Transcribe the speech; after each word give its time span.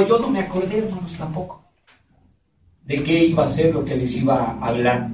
yo 0.00 0.18
no 0.18 0.30
me 0.30 0.40
acordé, 0.40 0.78
hermanos, 0.78 1.18
tampoco, 1.18 1.62
de 2.82 3.02
qué 3.02 3.24
iba 3.26 3.44
a 3.44 3.46
ser 3.46 3.74
lo 3.74 3.84
que 3.84 3.94
les 3.94 4.16
iba 4.16 4.56
a 4.58 4.68
hablar. 4.68 5.06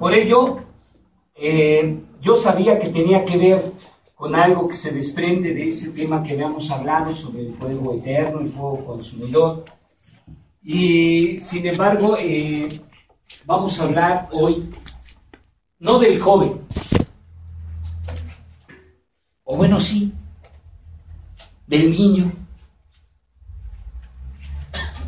Por 0.00 0.12
ello, 0.12 0.64
eh, 1.36 2.00
yo 2.20 2.34
sabía 2.34 2.76
que 2.76 2.88
tenía 2.88 3.24
que 3.24 3.36
ver 3.36 3.72
con 4.16 4.34
algo 4.34 4.66
que 4.66 4.74
se 4.74 4.90
desprende 4.90 5.54
de 5.54 5.68
ese 5.68 5.90
tema 5.90 6.24
que 6.24 6.32
habíamos 6.32 6.68
hablado 6.72 7.14
sobre 7.14 7.46
el 7.46 7.54
fuego 7.54 7.94
eterno, 7.94 8.40
el 8.40 8.48
fuego 8.48 8.84
consumidor. 8.84 9.64
Y 10.60 11.38
sin 11.38 11.64
embargo, 11.64 12.16
eh, 12.18 12.66
vamos 13.44 13.78
a 13.78 13.84
hablar 13.84 14.28
hoy 14.32 14.68
no 15.78 16.00
del 16.00 16.18
joven, 16.18 16.62
o 19.44 19.56
bueno, 19.56 19.78
sí, 19.78 20.12
del 21.68 21.90
niño 21.92 22.32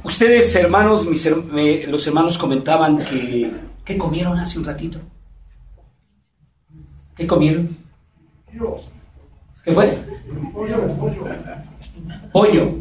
Ustedes, 0.04 0.54
hermanos, 0.56 1.06
los 1.06 2.06
hermanos 2.06 2.38
comentaban 2.38 3.04
que... 3.04 3.52
¿Qué 3.84 3.96
comieron 3.96 4.38
hace 4.38 4.58
un 4.58 4.66
ratito? 4.66 4.98
¿Qué 7.16 7.26
comieron? 7.26 7.76
¿Qué 9.64 9.72
fue? 9.72 9.98
Pollo. 12.32 12.74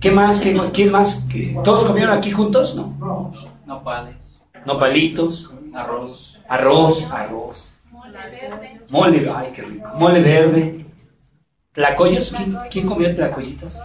¿Qué 0.00 0.10
más? 0.10 0.40
¿Qué, 0.40 0.58
¿Quién 0.72 0.90
más? 0.90 1.26
¿Todos 1.62 1.84
comieron 1.84 2.16
aquí 2.16 2.30
juntos? 2.30 2.74
No. 2.74 2.96
No. 2.98 3.32
Nopales. 3.66 4.16
Nopalitos. 4.64 5.52
Arroz. 5.74 6.38
Arroz, 6.48 7.10
arroz. 7.10 7.72
Mole 7.90 8.18
verde. 8.30 8.80
Mole, 8.88 9.32
ay, 9.34 9.52
qué 9.54 9.62
rico. 9.62 9.90
Mole 9.98 10.20
verde. 10.20 10.86
¿Tlacoyos? 11.72 12.32
¿Quién, 12.32 12.56
¿quién 12.70 12.86
comió 12.86 13.14
tlacoyitos? 13.14 13.78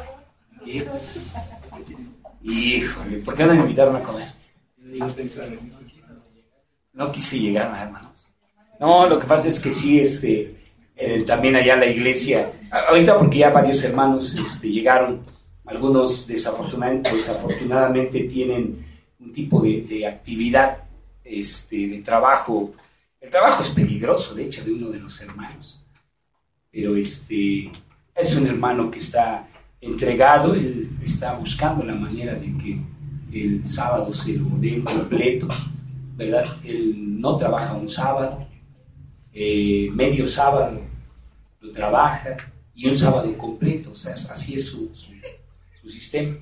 Híjole, 2.42 3.18
¿por 3.18 3.36
qué 3.36 3.46
no 3.46 3.54
me 3.54 3.62
invitaron 3.62 3.96
a 3.96 4.00
comer? 4.00 4.28
No 6.94 7.12
quise 7.12 7.40
llegar, 7.40 7.72
hermanos. 7.82 8.28
No, 8.80 9.08
lo 9.08 9.20
que 9.20 9.28
pasa 9.28 9.50
es 9.50 9.60
que 9.60 9.72
sí, 9.72 10.00
este, 10.00 10.56
también 11.26 11.56
allá 11.56 11.76
la 11.76 11.86
iglesia, 11.86 12.52
ahorita 12.88 13.18
porque 13.18 13.40
ya 13.40 13.50
varios 13.50 13.84
hermanos 13.84 14.36
este, 14.36 14.70
llegaron, 14.70 15.26
algunos 15.66 16.28
desafortunadamente, 16.28 18.22
tienen 18.22 18.86
un 19.20 19.34
tipo 19.34 19.62
de, 19.62 20.08
actividad, 20.08 20.84
este, 21.24 21.88
de 21.88 22.00
trabajo. 22.00 22.74
El 23.20 23.30
trabajo 23.30 23.64
es 23.64 23.70
peligroso, 23.70 24.34
de 24.34 24.44
hecho, 24.46 24.64
de 24.64 24.72
uno 24.72 24.88
de 24.88 25.00
los 25.00 25.20
hermanos. 25.22 25.84
Pero 26.72 26.96
este, 26.96 27.70
es 28.16 28.36
un 28.36 28.48
hermano 28.48 28.90
que 28.90 29.00
está 29.00 29.49
entregado, 29.82 30.54
él 30.54 30.90
está 31.04 31.34
buscando 31.34 31.84
la 31.84 31.96
manera 31.96 32.34
de 32.34 32.56
que 32.58 32.82
el 33.32 33.66
sábado 33.66 34.12
se 34.12 34.34
lo 34.34 34.50
dé 34.58 34.84
completo, 34.84 35.48
¿verdad? 36.16 36.58
Él 36.64 37.20
no 37.20 37.38
trabaja 37.38 37.74
un 37.74 37.88
sábado, 37.88 38.48
eh, 39.34 39.90
medio 39.94 40.28
sábado 40.28 40.82
lo 41.62 41.72
trabaja 41.72 42.38
y 42.74 42.88
un 42.88 42.96
sábado 42.96 43.38
completo, 43.38 43.92
o 43.92 43.96
sea, 43.96 44.14
así 44.14 44.56
es 44.56 44.66
su, 44.66 44.92
sistema. 45.88 46.38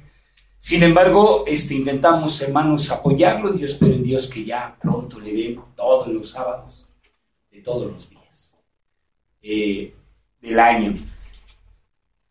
Sin 0.58 0.84
embargo, 0.84 1.46
este, 1.48 1.74
intentamos, 1.74 2.42
hermanos, 2.42 2.92
apoyarlo 2.92 3.56
y 3.56 3.60
yo 3.60 3.66
espero 3.66 3.94
en 3.94 4.04
Dios 4.04 4.28
que 4.28 4.44
ya 4.44 4.76
pronto 4.80 5.20
le 5.20 5.34
den 5.34 5.60
todos 5.74 6.08
los 6.10 6.30
sábados 6.32 6.94
de 7.50 7.62
todos 7.62 7.90
los 7.92 8.10
días 8.10 8.56
eh, 9.42 9.96
del 10.42 10.60
año. 10.60 10.96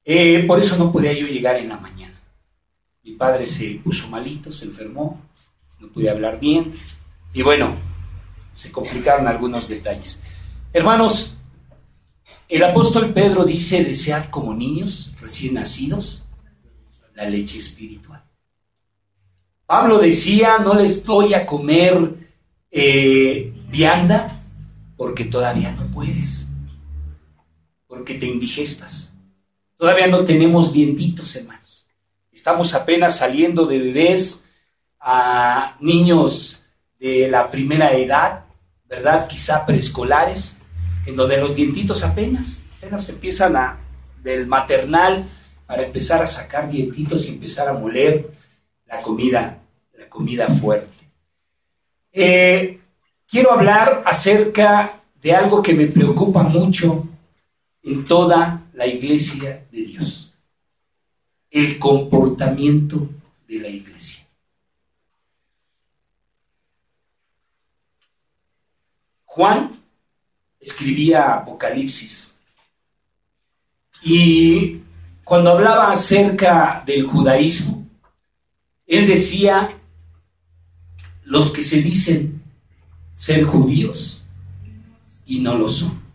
Eh, 0.09 0.45
por 0.47 0.61
eso 0.61 0.77
no 0.77 0.93
podía 0.93 1.12
yo 1.12 1.27
llegar 1.27 1.57
en 1.57 1.69
la 1.69 1.79
mañana. 1.79 2.15
Mi 3.03 3.12
padre 3.12 3.45
se 3.45 3.81
puso 3.83 4.07
malito, 4.07 4.53
se 4.53 4.65
enfermó, 4.65 5.21
no 5.81 5.89
pude 5.89 6.09
hablar 6.09 6.39
bien 6.39 6.73
y 7.35 7.43
bueno, 7.43 7.75
se 8.53 8.71
complicaron 8.71 9.27
algunos 9.27 9.67
detalles. 9.67 10.21
Hermanos, 10.73 11.36
el 12.48 12.63
apóstol 12.63 13.13
Pedro 13.13 13.45
dice, 13.45 13.83
desead 13.83 14.27
como 14.30 14.55
niños 14.55 15.13
recién 15.20 15.55
nacidos 15.55 16.25
la 17.17 17.29
leche 17.29 17.59
espiritual. 17.59 18.23
Pablo 19.67 19.98
decía, 19.98 20.59
no 20.59 20.75
les 20.75 21.05
doy 21.05 21.35
a 21.35 21.45
comer 21.47 22.14
eh, 22.70 23.53
vianda 23.69 24.41
porque 24.97 25.25
todavía 25.25 25.73
no 25.73 25.89
puedes, 25.89 26.47
porque 27.89 28.14
te 28.14 28.27
indigestas. 28.27 29.16
Todavía 29.77 30.07
no 30.07 30.25
tenemos 30.25 30.73
dientitos, 30.73 31.37
hermanos. 31.37 31.87
Estamos 32.33 32.75
apenas 32.75 33.19
saliendo 33.19 33.67
de 33.67 33.79
bebés 33.79 34.42
a 35.01 35.77
niños 35.81 36.63
de 36.98 37.29
la 37.29 37.51
primera 37.51 37.92
edad, 37.92 38.45
¿verdad? 38.86 39.29
Quizá 39.29 39.67
preescolares, 39.67 40.57
en 41.05 41.17
donde 41.17 41.36
los 41.36 41.55
dientitos 41.55 42.03
apenas, 42.03 42.63
apenas 42.79 43.09
empiezan 43.09 43.57
a, 43.57 43.79
del 44.23 44.47
maternal 44.47 45.29
para 45.67 45.83
empezar 45.83 46.23
a 46.23 46.27
sacar 46.27 46.70
dientitos 46.70 47.27
y 47.27 47.31
empezar 47.31 47.69
a 47.69 47.75
moler 47.75 48.31
la 48.86 49.03
comida, 49.03 49.59
la 49.98 50.09
comida 50.09 50.48
fuerte. 50.48 50.92
Eh, 52.13 52.81
quiero 53.29 53.53
hablar 53.53 54.03
acerca 54.07 55.03
de 55.20 55.35
algo 55.35 55.63
que 55.63 55.75
me 55.75 55.86
preocupa 55.86 56.42
mucho 56.42 57.07
en 57.83 58.05
toda 58.05 58.66
la 58.77 58.87
iglesia 58.87 59.67
de 59.73 59.83
Dios. 59.83 60.35
El 61.51 61.79
comportamiento 61.79 63.09
de 63.48 63.59
la 63.61 63.69
iglesia. 63.69 64.27
Juan 69.25 69.81
escribía 70.61 71.35
Apocalipsis 71.35 72.36
y 74.03 74.81
cuando 75.25 75.53
hablaba 75.53 75.91
acerca 75.91 76.83
del 76.86 77.05
judaísmo, 77.05 77.86
él 78.86 79.07
decía, 79.07 79.70
los 81.25 81.51
que 81.51 81.63
se 81.63 81.81
dicen 81.81 82.42
ser 83.15 83.45
judíos 83.45 84.27
y 85.25 85.41
no 85.41 85.57
lo 85.57 85.69
son. 85.70 86.05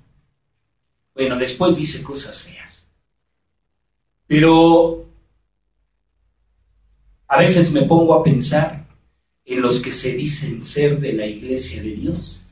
Bueno, 1.14 1.38
después 1.38 1.76
dice 1.76 2.04
cosas 2.04 2.42
feas. 2.42 2.88
Pero 4.28 5.06
a 7.28 7.38
veces 7.38 7.72
me 7.72 7.84
pongo 7.84 8.14
a 8.14 8.24
pensar 8.24 8.86
en 9.46 9.62
los 9.62 9.80
que 9.80 9.92
se 9.92 10.14
dicen 10.14 10.62
ser 10.62 11.00
de 11.00 11.14
la 11.14 11.26
iglesia 11.26 11.82
de 11.82 11.92
Dios 11.92 12.46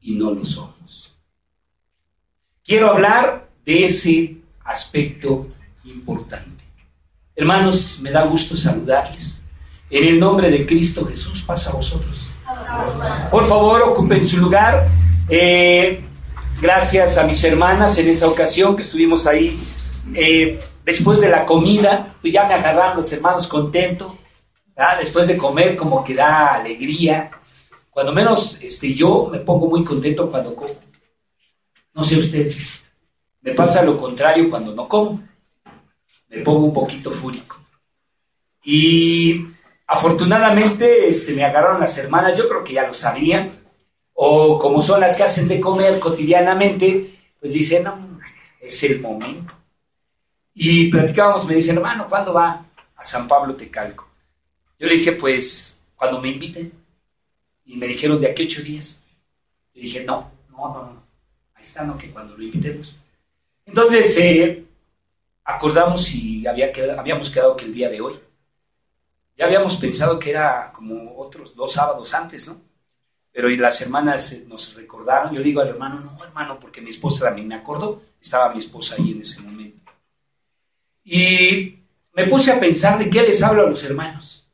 y 0.00 0.14
no 0.14 0.32
lo 0.32 0.44
somos. 0.44 1.14
Quiero 2.64 2.90
hablar 2.90 3.48
de 3.64 3.84
ese 3.84 4.36
aspecto 4.64 5.48
importante. 5.84 6.64
Hermanos, 7.34 7.98
me 8.00 8.10
da 8.10 8.24
gusto 8.24 8.56
saludarles. 8.56 9.40
En 9.90 10.04
el 10.04 10.18
nombre 10.18 10.50
de 10.50 10.64
Cristo 10.64 11.04
Jesús 11.04 11.42
pasa 11.42 11.70
a 11.70 11.74
vosotros. 11.74 12.26
Por 13.30 13.46
favor, 13.46 13.82
ocupen 13.82 14.24
su 14.24 14.38
lugar. 14.38 14.88
Eh, 15.28 16.02
Gracias 16.62 17.18
a 17.18 17.24
mis 17.24 17.42
hermanas 17.42 17.98
en 17.98 18.06
esa 18.06 18.28
ocasión 18.28 18.76
que 18.76 18.82
estuvimos 18.82 19.26
ahí. 19.26 19.58
Eh, 20.14 20.60
después 20.84 21.20
de 21.20 21.28
la 21.28 21.44
comida, 21.44 22.14
pues 22.20 22.32
ya 22.32 22.46
me 22.46 22.54
agarraron 22.54 22.98
los 22.98 23.12
hermanos 23.12 23.48
contentos. 23.48 24.12
Después 25.00 25.26
de 25.26 25.36
comer, 25.36 25.74
como 25.74 26.04
que 26.04 26.14
da 26.14 26.54
alegría. 26.54 27.32
Cuando 27.90 28.12
menos 28.12 28.60
este, 28.62 28.94
yo 28.94 29.28
me 29.32 29.40
pongo 29.40 29.66
muy 29.66 29.82
contento 29.82 30.30
cuando 30.30 30.54
como. 30.54 30.72
No 31.94 32.04
sé 32.04 32.16
ustedes. 32.16 32.84
Me 33.40 33.54
pasa 33.54 33.82
lo 33.82 33.98
contrario 33.98 34.48
cuando 34.48 34.72
no 34.72 34.86
como. 34.86 35.20
Me 36.28 36.38
pongo 36.42 36.66
un 36.66 36.72
poquito 36.72 37.10
fúrico. 37.10 37.60
Y 38.62 39.48
afortunadamente 39.88 41.08
este, 41.08 41.32
me 41.32 41.42
agarraron 41.42 41.80
las 41.80 41.98
hermanas, 41.98 42.38
yo 42.38 42.48
creo 42.48 42.62
que 42.62 42.74
ya 42.74 42.86
lo 42.86 42.94
sabían 42.94 43.61
o 44.14 44.58
como 44.58 44.82
son 44.82 45.00
las 45.00 45.16
que 45.16 45.22
hacen 45.24 45.48
de 45.48 45.60
comer 45.60 45.98
cotidianamente, 45.98 47.10
pues 47.40 47.52
dicen, 47.52 47.84
no, 47.84 48.20
es 48.60 48.82
el 48.84 49.00
momento. 49.00 49.52
Y 50.54 50.90
platicábamos, 50.90 51.46
me 51.46 51.54
dicen, 51.54 51.76
hermano, 51.76 52.06
¿cuándo 52.08 52.32
va 52.32 52.64
a 52.94 53.04
San 53.04 53.26
Pablo 53.26 53.56
Tecalco? 53.56 54.06
Yo 54.78 54.86
le 54.86 54.94
dije, 54.94 55.12
pues, 55.12 55.80
cuando 55.96 56.20
me 56.20 56.28
inviten. 56.28 56.72
Y 57.64 57.76
me 57.76 57.86
dijeron, 57.86 58.20
¿de 58.20 58.28
aquí 58.28 58.44
ocho 58.44 58.62
días? 58.62 59.02
Le 59.74 59.82
dije, 59.82 60.04
no, 60.04 60.30
no, 60.50 60.56
no, 60.68 60.82
no. 60.82 61.02
Ahí 61.54 61.62
está, 61.62 61.84
¿no? 61.84 61.96
Que 61.96 62.10
cuando 62.10 62.36
lo 62.36 62.42
invitemos. 62.42 62.96
Entonces, 63.64 64.16
eh, 64.18 64.64
acordamos 65.44 66.12
y 66.14 66.46
había 66.46 66.72
habíamos 66.98 67.30
quedado 67.30 67.56
que 67.56 67.64
el 67.64 67.72
día 67.72 67.88
de 67.88 68.00
hoy. 68.00 68.18
Ya 69.36 69.46
habíamos 69.46 69.76
pensado 69.76 70.18
que 70.18 70.30
era 70.30 70.72
como 70.72 71.16
otros 71.16 71.54
dos 71.54 71.72
sábados 71.72 72.12
antes, 72.12 72.46
¿no? 72.48 72.60
Pero 73.32 73.48
y 73.48 73.56
las 73.56 73.80
hermanas 73.80 74.36
nos 74.46 74.74
recordaron, 74.74 75.32
yo 75.32 75.38
le 75.38 75.46
digo 75.46 75.62
al 75.62 75.68
hermano, 75.68 76.00
no, 76.00 76.22
hermano, 76.22 76.60
porque 76.60 76.82
mi 76.82 76.90
esposa 76.90 77.26
también 77.26 77.48
me 77.48 77.54
acordó, 77.54 78.02
estaba 78.20 78.52
mi 78.52 78.60
esposa 78.60 78.94
ahí 78.98 79.12
en 79.12 79.20
ese 79.20 79.40
momento. 79.40 79.90
Y 81.02 81.78
me 82.12 82.26
puse 82.26 82.52
a 82.52 82.60
pensar 82.60 82.98
de 82.98 83.08
qué 83.08 83.22
les 83.22 83.42
hablo 83.42 83.62
a 83.62 83.70
los 83.70 83.82
hermanos. 83.84 84.46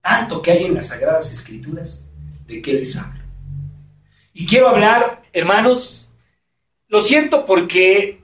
Tanto 0.00 0.42
que 0.42 0.50
hay 0.50 0.64
en 0.64 0.74
las 0.74 0.88
Sagradas 0.88 1.32
Escrituras, 1.32 2.04
de 2.44 2.60
qué 2.60 2.72
les 2.72 2.96
hablo. 2.96 3.22
Y 4.34 4.46
quiero 4.46 4.68
hablar, 4.68 5.22
hermanos, 5.32 6.10
lo 6.88 7.02
siento 7.02 7.46
porque 7.46 8.20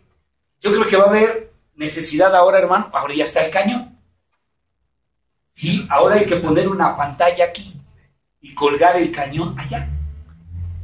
yo 0.60 0.72
creo 0.72 0.88
que 0.88 0.96
va 0.96 1.04
a 1.04 1.10
haber 1.10 1.52
necesidad 1.76 2.34
ahora, 2.34 2.58
hermano, 2.58 2.90
ahora 2.92 3.14
ya 3.14 3.22
está 3.22 3.44
el 3.44 3.52
cañón. 3.52 3.96
Sí, 5.52 5.86
ahora 5.88 6.16
hay 6.16 6.26
que 6.26 6.36
poner 6.36 6.69
una 6.69 6.96
pantalla 6.96 7.44
aquí 7.44 7.77
y 8.40 8.55
colgar 8.55 8.96
el 8.96 9.11
cañón 9.11 9.58
allá. 9.58 9.88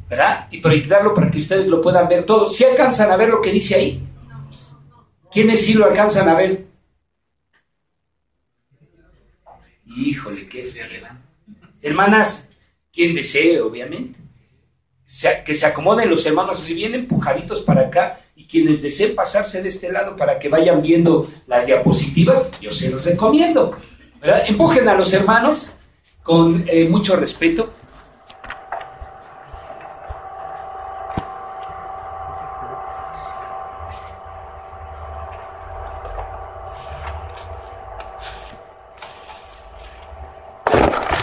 ¿Verdad? 0.08 0.48
Y 0.50 0.60
proyectarlo 0.60 1.14
para 1.14 1.30
que 1.30 1.38
ustedes 1.38 1.66
lo 1.66 1.80
puedan 1.80 2.08
ver 2.08 2.24
todo. 2.24 2.46
¿Si 2.46 2.64
alcanzan 2.64 3.10
a 3.10 3.16
ver 3.16 3.28
lo 3.28 3.40
que 3.40 3.50
dice 3.50 3.74
ahí? 3.74 4.06
¿Quiénes 5.30 5.64
sí 5.64 5.74
lo 5.74 5.86
alcanzan 5.86 6.28
a 6.28 6.34
ver? 6.34 6.66
Híjole, 9.86 10.46
qué 10.46 10.64
feo. 10.64 10.84
Hermanas, 11.82 12.48
quien 12.92 13.14
desee, 13.14 13.60
obviamente. 13.60 14.20
Que 15.44 15.54
se 15.54 15.66
acomoden 15.66 16.10
los 16.10 16.24
hermanos, 16.26 16.60
si 16.60 16.74
vienen 16.74 17.00
empujaditos 17.00 17.60
para 17.60 17.82
acá 17.82 18.20
y 18.34 18.46
quienes 18.46 18.82
deseen 18.82 19.14
pasarse 19.14 19.62
de 19.62 19.68
este 19.68 19.92
lado 19.92 20.16
para 20.16 20.38
que 20.38 20.48
vayan 20.48 20.82
viendo 20.82 21.28
las 21.46 21.66
diapositivas, 21.66 22.60
yo 22.60 22.72
se 22.72 22.90
los 22.90 23.04
recomiendo. 23.04 23.76
¿verdad? 24.20 24.44
Empujen 24.48 24.88
a 24.88 24.94
los 24.94 25.12
hermanos 25.12 25.76
con 26.24 26.64
eh, 26.66 26.88
mucho 26.88 27.14
respeto. 27.16 27.70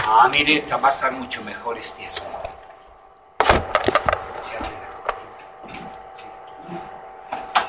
Ah, 0.08 0.30
mire, 0.32 0.58
esta 0.58 0.78
va 0.78 0.90
a 0.90 0.92
estar 0.92 1.12
mucho 1.14 1.42
mejor 1.44 1.78
este 1.78 2.06
asunto. 2.06 2.50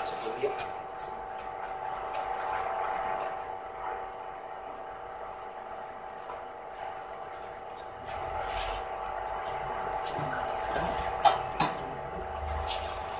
Se 0.05 0.13
podría- 0.23 0.51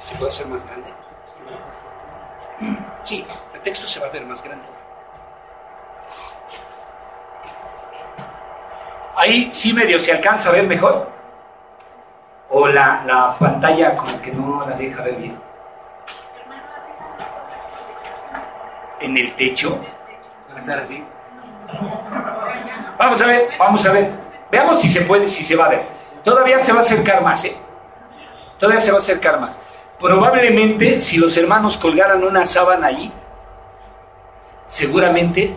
¿Se 0.05 0.15
puede 0.17 0.31
hacer 0.31 0.47
más 0.47 0.65
grande? 0.67 0.93
Sí, 3.03 3.25
el 3.55 3.61
texto 3.63 3.87
se 3.87 4.01
va 4.01 4.07
a 4.07 4.11
ver 4.11 4.25
más 4.27 4.43
grande. 4.43 4.67
Ahí 9.23 9.49
sí 9.53 9.73
medio 9.73 10.01
se 10.01 10.11
alcanza 10.11 10.49
a 10.49 10.53
ver 10.53 10.67
mejor. 10.67 11.09
O 12.51 12.67
la, 12.67 13.05
la 13.07 13.37
pantalla 13.39 13.95
como 13.95 14.21
que 14.21 14.33
no 14.33 14.67
la 14.69 14.75
deja 14.75 15.01
ver 15.05 15.15
bien. 15.15 15.39
En 18.99 19.17
el 19.17 19.33
techo. 19.37 19.79
Va 20.51 20.57
a 20.57 20.59
estar 20.59 20.81
así. 20.81 21.05
Vamos 22.99 23.23
a 23.23 23.27
ver, 23.27 23.49
vamos 23.61 23.87
a 23.87 23.93
ver. 23.93 24.11
Veamos 24.51 24.81
si 24.81 24.89
se 24.89 25.03
puede, 25.03 25.29
si 25.29 25.45
se 25.45 25.55
va 25.55 25.67
a 25.67 25.69
ver. 25.69 25.87
Todavía 26.25 26.59
se 26.59 26.73
va 26.73 26.79
a 26.79 26.83
acercar 26.83 27.23
más, 27.23 27.45
¿eh? 27.45 27.57
Todavía 28.59 28.81
se 28.81 28.91
va 28.91 28.97
a 28.97 29.01
acercar 29.01 29.39
más. 29.39 29.57
Probablemente, 30.01 31.01
si 31.01 31.17
los 31.19 31.37
hermanos 31.37 31.77
colgaran 31.77 32.25
una 32.25 32.45
sábana 32.45 32.89
allí, 32.89 33.13
seguramente, 34.65 35.57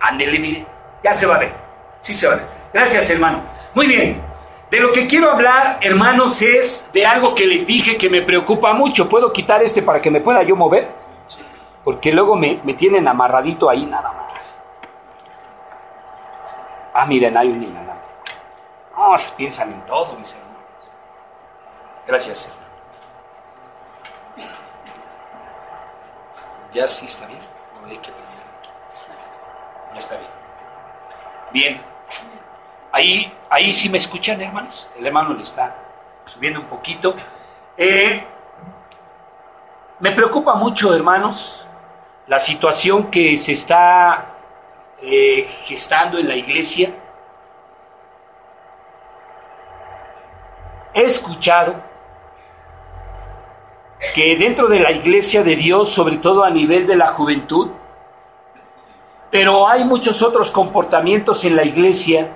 ándele, 0.00 0.40
mire, 0.40 0.66
ya 1.04 1.14
se 1.14 1.26
va 1.26 1.36
a 1.36 1.38
ver. 1.38 1.54
Sí 2.00 2.12
se 2.12 2.26
va 2.26 2.32
a 2.34 2.36
ver. 2.38 2.55
Gracias, 2.72 3.10
hermano. 3.10 3.42
Muy 3.74 3.86
bien. 3.86 4.22
De 4.70 4.80
lo 4.80 4.92
que 4.92 5.06
quiero 5.06 5.30
hablar, 5.30 5.78
hermanos, 5.80 6.42
es 6.42 6.88
de 6.92 7.06
algo 7.06 7.34
que 7.34 7.46
les 7.46 7.66
dije 7.66 7.96
que 7.96 8.10
me 8.10 8.22
preocupa 8.22 8.72
mucho. 8.72 9.08
¿Puedo 9.08 9.32
quitar 9.32 9.62
este 9.62 9.82
para 9.82 10.02
que 10.02 10.10
me 10.10 10.20
pueda 10.20 10.42
yo 10.42 10.56
mover? 10.56 10.90
Porque 11.84 12.12
luego 12.12 12.34
me, 12.34 12.60
me 12.64 12.74
tienen 12.74 13.06
amarradito 13.06 13.70
ahí 13.70 13.86
nada 13.86 14.12
más. 14.12 14.26
Ah, 16.98 17.04
miren, 17.04 17.36
hay 17.36 17.48
un 17.48 17.62
inalámbrico. 17.62 18.08
No, 18.96 19.14
piensan 19.36 19.70
en 19.70 19.84
todo, 19.84 20.14
mis 20.14 20.32
hermanos. 20.32 20.56
Gracias, 22.06 22.38
Señor. 22.38 22.66
¿Ya 26.72 26.86
sí 26.86 27.04
está 27.04 27.26
bien? 27.26 27.38
¿O 27.82 27.86
hay 27.86 27.98
que? 27.98 28.10
Ya 29.92 29.98
está 29.98 30.16
bien. 30.16 30.30
Bien. 31.52 31.95
Ahí, 32.96 33.30
ahí 33.50 33.74
sí 33.74 33.90
me 33.90 33.98
escuchan, 33.98 34.40
hermanos. 34.40 34.88
El 34.96 35.06
hermano 35.06 35.34
le 35.34 35.42
está 35.42 35.76
subiendo 36.24 36.60
un 36.60 36.66
poquito. 36.66 37.14
Eh, 37.76 38.24
me 40.00 40.12
preocupa 40.12 40.54
mucho, 40.54 40.94
hermanos, 40.94 41.66
la 42.26 42.40
situación 42.40 43.10
que 43.10 43.36
se 43.36 43.52
está 43.52 44.38
eh, 45.02 45.46
gestando 45.64 46.16
en 46.16 46.26
la 46.26 46.36
iglesia. 46.36 46.88
He 50.94 51.02
escuchado 51.02 51.74
que 54.14 54.36
dentro 54.36 54.68
de 54.68 54.80
la 54.80 54.90
iglesia 54.90 55.42
de 55.42 55.54
Dios, 55.54 55.90
sobre 55.90 56.16
todo 56.16 56.44
a 56.44 56.48
nivel 56.48 56.86
de 56.86 56.96
la 56.96 57.08
juventud, 57.08 57.72
pero 59.30 59.68
hay 59.68 59.84
muchos 59.84 60.22
otros 60.22 60.50
comportamientos 60.50 61.44
en 61.44 61.56
la 61.56 61.64
iglesia 61.64 62.30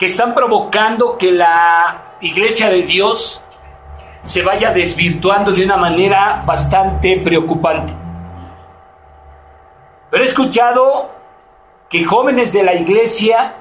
que 0.00 0.06
están 0.06 0.34
provocando 0.34 1.18
que 1.18 1.30
la 1.30 2.16
iglesia 2.22 2.70
de 2.70 2.84
Dios 2.84 3.42
se 4.22 4.42
vaya 4.42 4.70
desvirtuando 4.70 5.52
de 5.52 5.62
una 5.62 5.76
manera 5.76 6.42
bastante 6.46 7.18
preocupante. 7.18 7.92
Pero 10.10 10.24
he 10.24 10.26
escuchado 10.26 11.10
que 11.90 12.02
jóvenes 12.02 12.50
de 12.50 12.62
la 12.62 12.72
iglesia, 12.76 13.56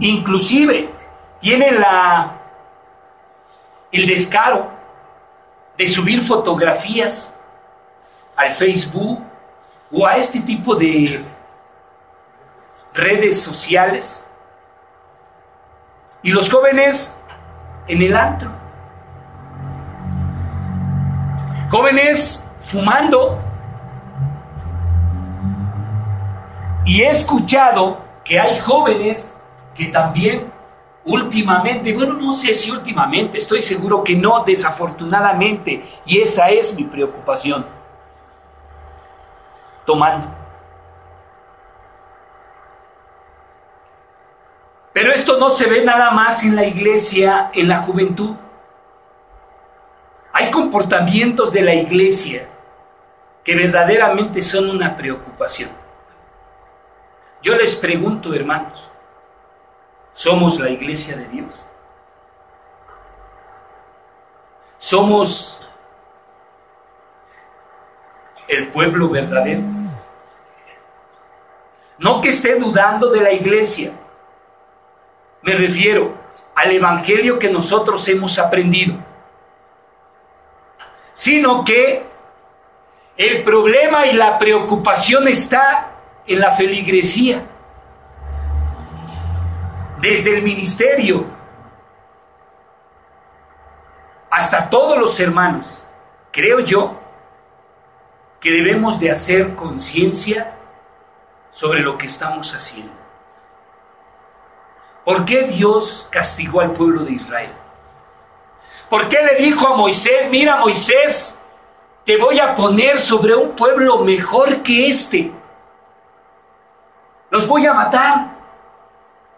inclusive, 0.00 0.90
tienen 1.38 1.80
la, 1.80 2.32
el 3.92 4.08
descaro 4.08 4.70
de 5.78 5.86
subir 5.86 6.20
fotografías 6.20 7.38
al 8.34 8.50
Facebook 8.54 9.22
o 9.92 10.04
a 10.04 10.16
este 10.16 10.40
tipo 10.40 10.74
de 10.74 11.24
redes 12.92 13.40
sociales. 13.40 14.26
Y 16.22 16.30
los 16.30 16.50
jóvenes 16.50 17.14
en 17.86 18.02
el 18.02 18.16
antro. 18.16 18.50
Jóvenes 21.70 22.44
fumando. 22.58 23.38
Y 26.84 27.02
he 27.02 27.10
escuchado 27.10 27.98
que 28.24 28.38
hay 28.38 28.58
jóvenes 28.60 29.38
que 29.74 29.86
también 29.86 30.50
últimamente, 31.04 31.92
bueno, 31.94 32.14
no 32.14 32.34
sé 32.34 32.54
si 32.54 32.70
últimamente, 32.70 33.38
estoy 33.38 33.60
seguro 33.60 34.04
que 34.04 34.14
no, 34.14 34.44
desafortunadamente, 34.44 35.82
y 36.04 36.20
esa 36.20 36.50
es 36.50 36.74
mi 36.74 36.84
preocupación, 36.84 37.66
tomando. 39.86 40.39
Pero 45.00 45.14
esto 45.14 45.38
no 45.38 45.48
se 45.48 45.66
ve 45.66 45.82
nada 45.82 46.10
más 46.10 46.44
en 46.44 46.54
la 46.54 46.66
iglesia, 46.66 47.50
en 47.54 47.70
la 47.70 47.78
juventud. 47.78 48.36
Hay 50.30 50.50
comportamientos 50.50 51.54
de 51.54 51.62
la 51.62 51.72
iglesia 51.72 52.46
que 53.42 53.54
verdaderamente 53.54 54.42
son 54.42 54.68
una 54.68 54.94
preocupación. 54.94 55.70
Yo 57.40 57.56
les 57.56 57.76
pregunto, 57.76 58.34
hermanos, 58.34 58.90
¿somos 60.12 60.60
la 60.60 60.68
iglesia 60.68 61.16
de 61.16 61.28
Dios? 61.28 61.64
¿Somos 64.76 65.66
el 68.48 68.68
pueblo 68.68 69.08
verdadero? 69.08 69.62
No 71.96 72.20
que 72.20 72.28
esté 72.28 72.56
dudando 72.56 73.08
de 73.08 73.22
la 73.22 73.32
iglesia, 73.32 73.94
me 75.42 75.54
refiero 75.54 76.14
al 76.54 76.72
evangelio 76.72 77.38
que 77.38 77.50
nosotros 77.50 78.06
hemos 78.08 78.38
aprendido, 78.38 78.96
sino 81.12 81.64
que 81.64 82.04
el 83.16 83.42
problema 83.42 84.06
y 84.06 84.14
la 84.14 84.38
preocupación 84.38 85.28
está 85.28 85.92
en 86.26 86.40
la 86.40 86.52
feligresía, 86.52 87.42
desde 90.00 90.36
el 90.36 90.42
ministerio 90.42 91.26
hasta 94.30 94.70
todos 94.70 94.98
los 94.98 95.18
hermanos. 95.20 95.84
Creo 96.30 96.60
yo 96.60 96.98
que 98.40 98.50
debemos 98.52 98.98
de 98.98 99.10
hacer 99.10 99.54
conciencia 99.54 100.56
sobre 101.50 101.80
lo 101.80 101.98
que 101.98 102.06
estamos 102.06 102.54
haciendo. 102.54 102.99
¿Por 105.10 105.24
qué 105.24 105.42
Dios 105.42 106.06
castigó 106.08 106.60
al 106.60 106.70
pueblo 106.70 107.02
de 107.02 107.14
Israel? 107.14 107.50
¿Por 108.88 109.08
qué 109.08 109.20
le 109.20 109.42
dijo 109.42 109.66
a 109.66 109.76
Moisés, 109.76 110.30
mira 110.30 110.54
Moisés, 110.54 111.36
te 112.04 112.16
voy 112.16 112.38
a 112.38 112.54
poner 112.54 113.00
sobre 113.00 113.34
un 113.34 113.56
pueblo 113.56 114.04
mejor 114.04 114.62
que 114.62 114.88
este? 114.88 115.32
Los 117.28 117.48
voy 117.48 117.66
a 117.66 117.74
matar. 117.74 118.36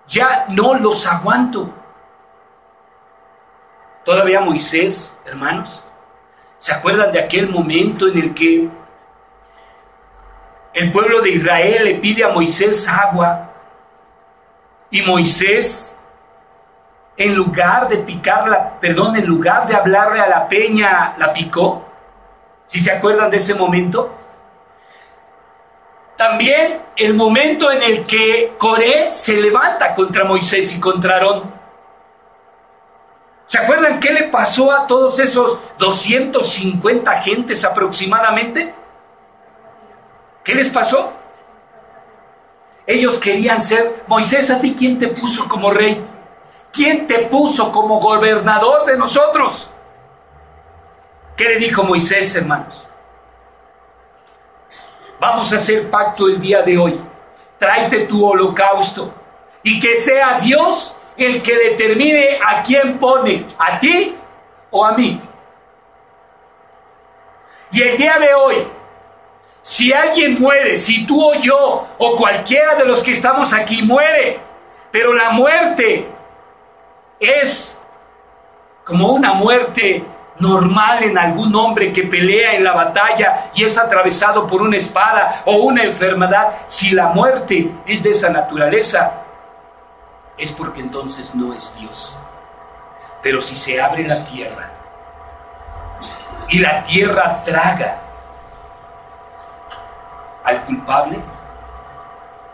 Ya 0.09 0.45
no 0.49 0.75
los 0.75 1.07
aguanto. 1.07 1.71
Todavía 4.05 4.43
Moisés, 4.43 5.17
hermanos, 5.25 5.83
¿se 6.59 6.75
acuerdan 6.75 7.13
de 7.13 7.21
aquel 7.21 7.49
momento 7.49 8.09
en 8.09 8.19
el 8.19 8.35
que 8.35 8.69
el 10.75 10.93
pueblo 10.93 11.23
de 11.23 11.31
Israel 11.31 11.85
le 11.85 11.95
pide 11.95 12.25
a 12.25 12.29
Moisés 12.29 12.87
agua 12.87 13.52
y 14.93 15.03
Moisés 15.03 15.97
en 17.17 17.35
lugar 17.35 17.89
de 17.89 17.99
picarla, 17.99 18.79
perdón, 18.79 19.17
en 19.17 19.27
lugar 19.27 19.67
de 19.67 19.75
hablarle 19.75 20.21
a 20.21 20.29
la 20.29 20.49
peña, 20.49 21.15
la 21.19 21.33
picó. 21.33 21.85
¿Si 22.67 22.79
se 22.79 22.93
acuerdan 22.93 23.31
de 23.31 23.39
ese 23.39 23.55
momento? 23.55 24.15
También 26.17 26.83
el 26.97 27.15
momento 27.15 27.71
en 27.71 27.83
el 27.83 28.07
que 28.07 28.55
Coré 28.59 29.13
se 29.13 29.35
levanta 29.35 29.95
contra 29.95 30.25
Moisés 30.25 30.75
y 30.75 30.81
contra 30.81 31.15
Aarón. 31.15 31.53
¿Se 33.47 33.59
acuerdan 33.59 33.99
qué 33.99 34.13
le 34.13 34.25
pasó 34.29 34.73
a 34.73 34.87
todos 34.87 35.19
esos 35.19 35.59
250 35.79 37.13
gentes 37.23 37.65
aproximadamente? 37.65 38.75
¿Qué 40.45 40.55
les 40.55 40.71
pasó? 40.71 41.22
Ellos 42.87 43.19
querían 43.19 43.61
ser, 43.61 44.05
Moisés, 44.07 44.51
¿a 44.51 44.61
ti 44.61 44.75
quién 44.77 44.99
te 44.99 45.09
puso 45.09 45.49
como 45.49 45.71
rey? 45.71 46.05
¿Quién 46.73 47.07
te 47.07 47.27
puso 47.27 47.71
como 47.71 48.01
gobernador 48.01 48.85
de 48.87 48.97
nosotros? 48.97 49.71
¿Qué 51.37 51.45
le 51.45 51.57
dijo 51.59 51.83
Moisés, 51.83 52.35
hermanos? 52.35 52.87
Vamos 55.21 55.53
a 55.53 55.57
hacer 55.57 55.89
pacto 55.89 56.27
el 56.27 56.41
día 56.41 56.63
de 56.63 56.77
hoy. 56.77 57.01
Tráete 57.59 58.07
tu 58.07 58.27
holocausto 58.27 59.13
y 59.63 59.79
que 59.79 59.97
sea 59.97 60.41
Dios 60.41 60.97
el 61.17 61.43
que 61.43 61.57
determine 61.57 62.41
a 62.45 62.63
quién 62.63 62.99
pone, 62.99 63.47
a 63.59 63.79
ti 63.79 64.17
o 64.71 64.85
a 64.85 64.93
mí. 64.93 65.21
Y 67.71 67.83
el 67.83 67.97
día 67.97 68.19
de 68.19 68.35
hoy, 68.35 68.67
si 69.63 69.93
alguien 69.93 70.41
muere, 70.41 70.77
si 70.77 71.07
tú 71.07 71.25
o 71.25 71.35
yo 71.35 71.87
o 71.97 72.17
cualquiera 72.17 72.75
de 72.75 72.85
los 72.85 73.03
que 73.03 73.13
estamos 73.13 73.53
aquí 73.53 73.81
muere, 73.83 74.41
pero 74.91 75.15
la 75.15 75.31
muerte 75.31 76.09
es 77.21 77.81
como 78.85 79.13
una 79.13 79.33
muerte 79.35 80.05
normal 80.39 81.05
en 81.05 81.17
algún 81.17 81.55
hombre 81.55 81.93
que 81.93 82.03
pelea 82.03 82.55
en 82.55 82.65
la 82.65 82.73
batalla 82.73 83.51
y 83.55 83.63
es 83.63 83.79
atravesado 83.79 84.49
por 84.49 84.61
una 84.63 84.77
espada 84.77 85.43
o 85.47 85.59
una 85.59 85.85
enfermedad, 85.85 86.53
si 86.67 86.91
la 86.91 87.09
muerte 87.09 87.71
es 87.87 88.03
de 88.03 88.11
esa 88.11 88.31
naturaleza, 88.31 89.13
es 90.37 90.51
porque 90.51 90.81
entonces 90.81 91.37
no 91.37 91.55
es 91.55 91.73
Dios. 91.79 92.19
Pero 93.23 93.41
si 93.41 93.55
se 93.55 93.81
abre 93.81 94.03
la 94.09 94.25
tierra 94.25 94.71
y 96.49 96.59
la 96.59 96.83
tierra 96.83 97.43
traga 97.45 98.01
al 100.45 100.65
culpable, 100.65 101.19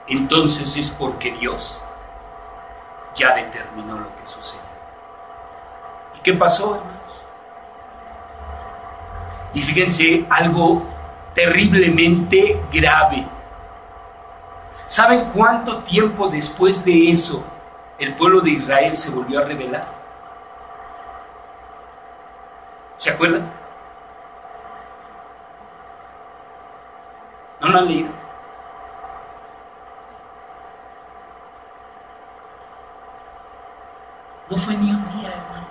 entonces 0.06 0.76
es 0.76 0.90
porque 0.90 1.32
Dios 1.32 1.82
ya 3.14 3.34
determinó 3.34 3.98
lo 3.98 4.14
que 4.16 4.26
sucede. 4.26 4.60
¿Y 6.16 6.20
qué 6.20 6.32
pasó, 6.34 6.76
hermanos? 6.76 7.24
Y 9.54 9.62
fíjense 9.62 10.26
algo 10.30 10.82
terriblemente 11.34 12.60
grave. 12.72 13.26
¿Saben 14.86 15.30
cuánto 15.34 15.78
tiempo 15.78 16.28
después 16.28 16.84
de 16.84 17.10
eso 17.10 17.44
el 17.98 18.14
pueblo 18.14 18.40
de 18.40 18.50
Israel 18.50 18.96
se 18.96 19.10
volvió 19.10 19.40
a 19.40 19.44
rebelar? 19.44 19.86
¿Se 22.98 23.10
acuerdan? 23.10 23.57
¿No 27.60 27.68
lo 27.68 27.78
han? 27.80 28.14
No 34.50 34.56
fue 34.56 34.74
ni 34.74 34.90
un 34.90 35.04
día, 35.16 35.28
hermanos. 35.28 35.68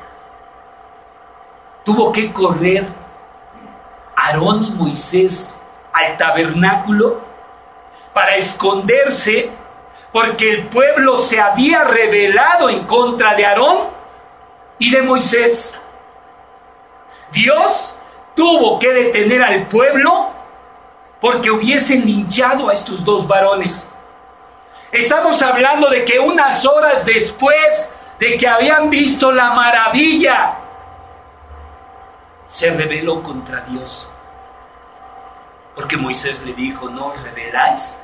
Tuvo 1.83 2.11
que 2.11 2.31
correr 2.31 2.85
Aarón 4.15 4.63
y 4.63 4.71
Moisés 4.71 5.57
al 5.93 6.17
tabernáculo 6.17 7.21
para 8.13 8.35
esconderse 8.35 9.49
porque 10.11 10.51
el 10.51 10.67
pueblo 10.67 11.17
se 11.17 11.39
había 11.39 11.85
rebelado 11.85 12.69
en 12.69 12.85
contra 12.85 13.33
de 13.35 13.45
Aarón 13.45 13.89
y 14.77 14.91
de 14.91 15.01
Moisés. 15.01 15.79
Dios 17.31 17.95
tuvo 18.35 18.77
que 18.79 18.91
detener 18.91 19.41
al 19.41 19.67
pueblo 19.67 20.36
porque 21.19 21.51
hubiesen 21.51 22.05
linchado 22.05 22.69
a 22.69 22.73
estos 22.73 23.03
dos 23.03 23.27
varones. 23.27 23.87
Estamos 24.91 25.41
hablando 25.41 25.89
de 25.89 26.05
que 26.05 26.19
unas 26.19 26.65
horas 26.65 27.05
después 27.05 27.91
de 28.19 28.37
que 28.37 28.47
habían 28.47 28.89
visto 28.89 29.31
la 29.31 29.51
maravilla, 29.51 30.57
se 32.47 32.71
rebeló 32.71 33.21
contra 33.21 33.61
Dios. 33.61 34.09
Porque 35.75 35.97
Moisés 35.97 36.43
le 36.43 36.53
dijo, 36.53 36.89
no 36.89 37.11
rebeláis 37.23 37.99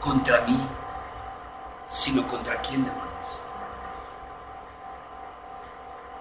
contra 0.00 0.42
mí, 0.42 0.58
sino 1.86 2.26
contra 2.26 2.56
quién, 2.56 2.84
hermanos. 2.84 3.40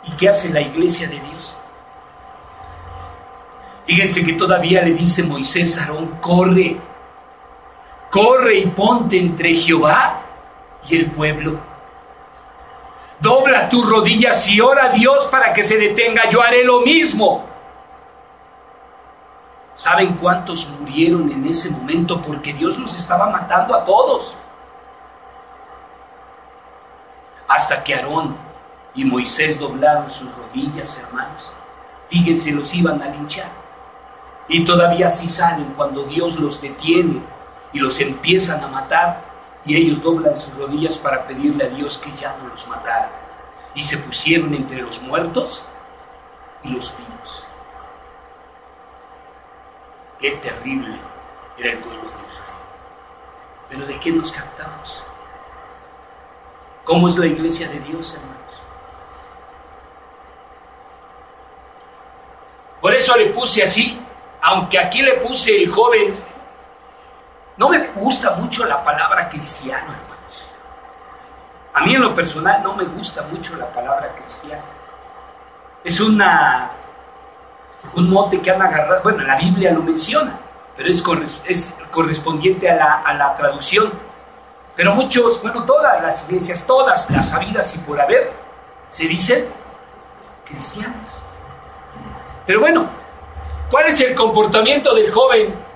¿Y 0.03 0.11
qué 0.13 0.29
hace 0.29 0.49
la 0.49 0.61
iglesia 0.61 1.07
de 1.07 1.19
Dios? 1.19 1.57
Fíjense 3.85 4.23
que 4.23 4.33
todavía 4.33 4.83
le 4.83 4.91
dice 4.91 5.23
Moisés 5.23 5.77
a 5.77 5.83
Aarón, 5.83 6.17
corre, 6.21 6.77
corre 8.09 8.55
y 8.59 8.67
ponte 8.67 9.17
entre 9.17 9.53
Jehová 9.53 10.21
y 10.87 10.97
el 10.97 11.11
pueblo. 11.11 11.59
Dobla 13.19 13.69
tus 13.69 13.87
rodillas 13.87 14.47
y 14.47 14.59
ora 14.61 14.85
a 14.85 14.89
Dios 14.89 15.25
para 15.27 15.53
que 15.53 15.63
se 15.63 15.77
detenga, 15.77 16.29
yo 16.29 16.41
haré 16.41 16.63
lo 16.63 16.81
mismo. 16.81 17.45
¿Saben 19.75 20.13
cuántos 20.13 20.69
murieron 20.79 21.31
en 21.31 21.45
ese 21.45 21.69
momento? 21.69 22.21
Porque 22.21 22.53
Dios 22.53 22.77
los 22.77 22.95
estaba 22.95 23.29
matando 23.29 23.75
a 23.75 23.83
todos. 23.83 24.37
Hasta 27.47 27.83
que 27.83 27.95
Aarón 27.95 28.35
y 28.93 29.05
Moisés 29.05 29.59
doblaron 29.59 30.09
sus 30.09 30.29
rodillas, 30.35 30.97
hermanos. 30.97 31.51
Fíjense, 32.09 32.51
los 32.51 32.73
iban 32.73 33.01
a 33.01 33.07
linchar. 33.07 33.60
Y 34.51 34.65
todavía 34.65 35.09
salen 35.09 35.73
cuando 35.77 36.03
Dios 36.03 36.37
los 36.37 36.61
detiene 36.61 37.21
y 37.71 37.79
los 37.79 38.01
empiezan 38.01 38.61
a 38.61 38.67
matar 38.67 39.23
y 39.63 39.77
ellos 39.77 40.03
doblan 40.03 40.35
sus 40.35 40.53
rodillas 40.55 40.97
para 40.97 41.25
pedirle 41.25 41.63
a 41.63 41.69
Dios 41.69 41.97
que 41.97 42.11
ya 42.11 42.35
no 42.35 42.49
los 42.49 42.67
matara. 42.67 43.09
Y 43.73 43.81
se 43.81 43.97
pusieron 43.97 44.53
entre 44.53 44.81
los 44.81 45.01
muertos 45.03 45.63
y 46.65 46.67
los 46.67 46.93
vivos. 46.97 47.47
Qué 50.19 50.31
terrible 50.31 50.97
era 51.57 51.71
el 51.71 51.77
pueblo 51.77 52.01
de 52.01 52.07
Israel. 52.09 52.59
Pero 53.69 53.85
¿de 53.85 53.99
qué 54.01 54.11
nos 54.11 54.33
captamos? 54.33 55.01
¿Cómo 56.83 57.07
es 57.07 57.17
la 57.17 57.27
iglesia 57.27 57.69
de 57.69 57.79
Dios, 57.79 58.13
hermanos? 58.13 58.53
Por 62.81 62.93
eso 62.93 63.15
le 63.15 63.27
puse 63.27 63.63
así, 63.63 63.97
aunque 64.41 64.79
aquí 64.79 65.01
le 65.01 65.15
puse 65.15 65.55
el 65.63 65.71
joven, 65.71 66.15
no 67.57 67.69
me 67.69 67.87
gusta 67.89 68.31
mucho 68.31 68.65
la 68.65 68.83
palabra 68.83 69.29
cristiano, 69.29 69.93
hermanos. 69.93 70.49
A 71.73 71.81
mí 71.81 71.95
en 71.95 72.01
lo 72.01 72.13
personal 72.13 72.61
no 72.63 72.75
me 72.75 72.85
gusta 72.85 73.21
mucho 73.23 73.55
la 73.55 73.71
palabra 73.71 74.13
cristiano. 74.15 74.63
Es 75.83 75.99
una 75.99 76.71
un 77.95 78.09
mote 78.09 78.39
que 78.41 78.51
han 78.51 78.61
agarrado, 78.61 79.01
bueno, 79.03 79.23
la 79.23 79.37
Biblia 79.37 79.71
lo 79.73 79.81
menciona, 79.81 80.37
pero 80.77 80.89
es, 80.89 81.41
es 81.45 81.73
correspondiente 81.89 82.69
a 82.69 82.75
la, 82.75 83.01
a 83.01 83.13
la 83.13 83.33
traducción. 83.35 83.91
Pero 84.75 84.93
muchos, 84.93 85.41
bueno, 85.41 85.65
todas 85.65 86.01
las 86.01 86.23
iglesias, 86.23 86.65
todas 86.65 87.09
las 87.09 87.31
habidas 87.31 87.75
y 87.75 87.79
por 87.79 87.99
haber, 87.99 88.31
se 88.87 89.07
dicen 89.07 89.47
cristianos. 90.45 91.17
Pero 92.45 92.61
bueno, 92.61 92.89
¿cuál 93.71 93.87
es 93.87 93.99
el 94.01 94.13
comportamiento 94.13 94.93
del 94.93 95.11
joven? 95.11 95.71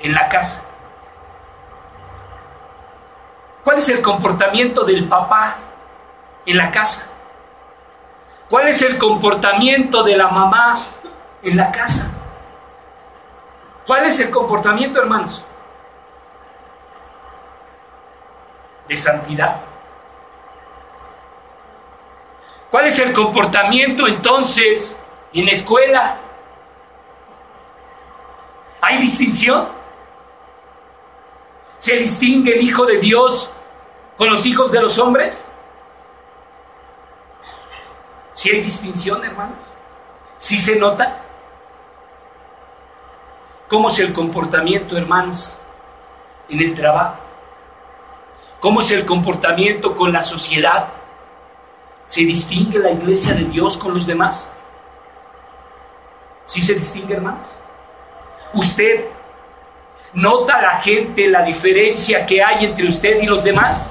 en 0.00 0.14
la 0.14 0.28
casa? 0.28 0.62
¿Cuál 3.64 3.78
es 3.78 3.88
el 3.88 4.00
comportamiento 4.00 4.84
del 4.84 5.08
papá 5.08 5.56
en 6.46 6.56
la 6.56 6.70
casa? 6.70 7.08
¿Cuál 8.48 8.68
es 8.68 8.80
el 8.82 8.96
comportamiento 8.96 10.02
de 10.02 10.16
la 10.16 10.28
mamá 10.28 10.78
en 11.42 11.56
la 11.56 11.70
casa? 11.70 12.08
¿Cuál 13.86 14.06
es 14.06 14.20
el 14.20 14.30
comportamiento, 14.30 15.00
hermanos? 15.00 15.44
De 18.86 18.96
santidad. 18.96 19.67
¿Cuál 22.70 22.86
es 22.86 22.98
el 22.98 23.12
comportamiento 23.12 24.06
entonces 24.06 24.96
en 25.32 25.46
la 25.46 25.52
escuela? 25.52 26.16
¿Hay 28.80 28.98
distinción? 28.98 29.68
¿Se 31.78 31.96
distingue 31.96 32.56
el 32.56 32.62
Hijo 32.62 32.84
de 32.84 32.98
Dios 32.98 33.52
con 34.16 34.28
los 34.28 34.44
hijos 34.44 34.70
de 34.70 34.82
los 34.82 34.98
hombres? 34.98 35.46
¿Si 38.34 38.50
hay 38.50 38.60
distinción, 38.60 39.24
hermanos? 39.24 39.58
¿Sí 40.38 40.58
se 40.58 40.76
nota? 40.76 41.22
¿Cómo 43.68 43.88
es 43.88 43.98
el 43.98 44.12
comportamiento, 44.12 44.96
hermanos, 44.96 45.56
en 46.48 46.60
el 46.60 46.74
trabajo? 46.74 47.16
¿Cómo 48.60 48.80
es 48.80 48.90
el 48.90 49.04
comportamiento 49.04 49.96
con 49.96 50.12
la 50.12 50.22
sociedad? 50.22 50.88
¿Se 52.08 52.22
distingue 52.22 52.78
la 52.78 52.90
iglesia 52.90 53.34
de 53.34 53.44
Dios 53.44 53.76
con 53.76 53.92
los 53.92 54.06
demás? 54.06 54.48
¿Sí 56.46 56.62
se 56.62 56.74
distingue, 56.74 57.14
hermanos? 57.14 57.46
¿Usted 58.54 59.04
nota 60.14 60.60
la 60.62 60.80
gente 60.80 61.28
la 61.28 61.42
diferencia 61.42 62.24
que 62.24 62.42
hay 62.42 62.64
entre 62.64 62.88
usted 62.88 63.20
y 63.20 63.26
los 63.26 63.44
demás? 63.44 63.90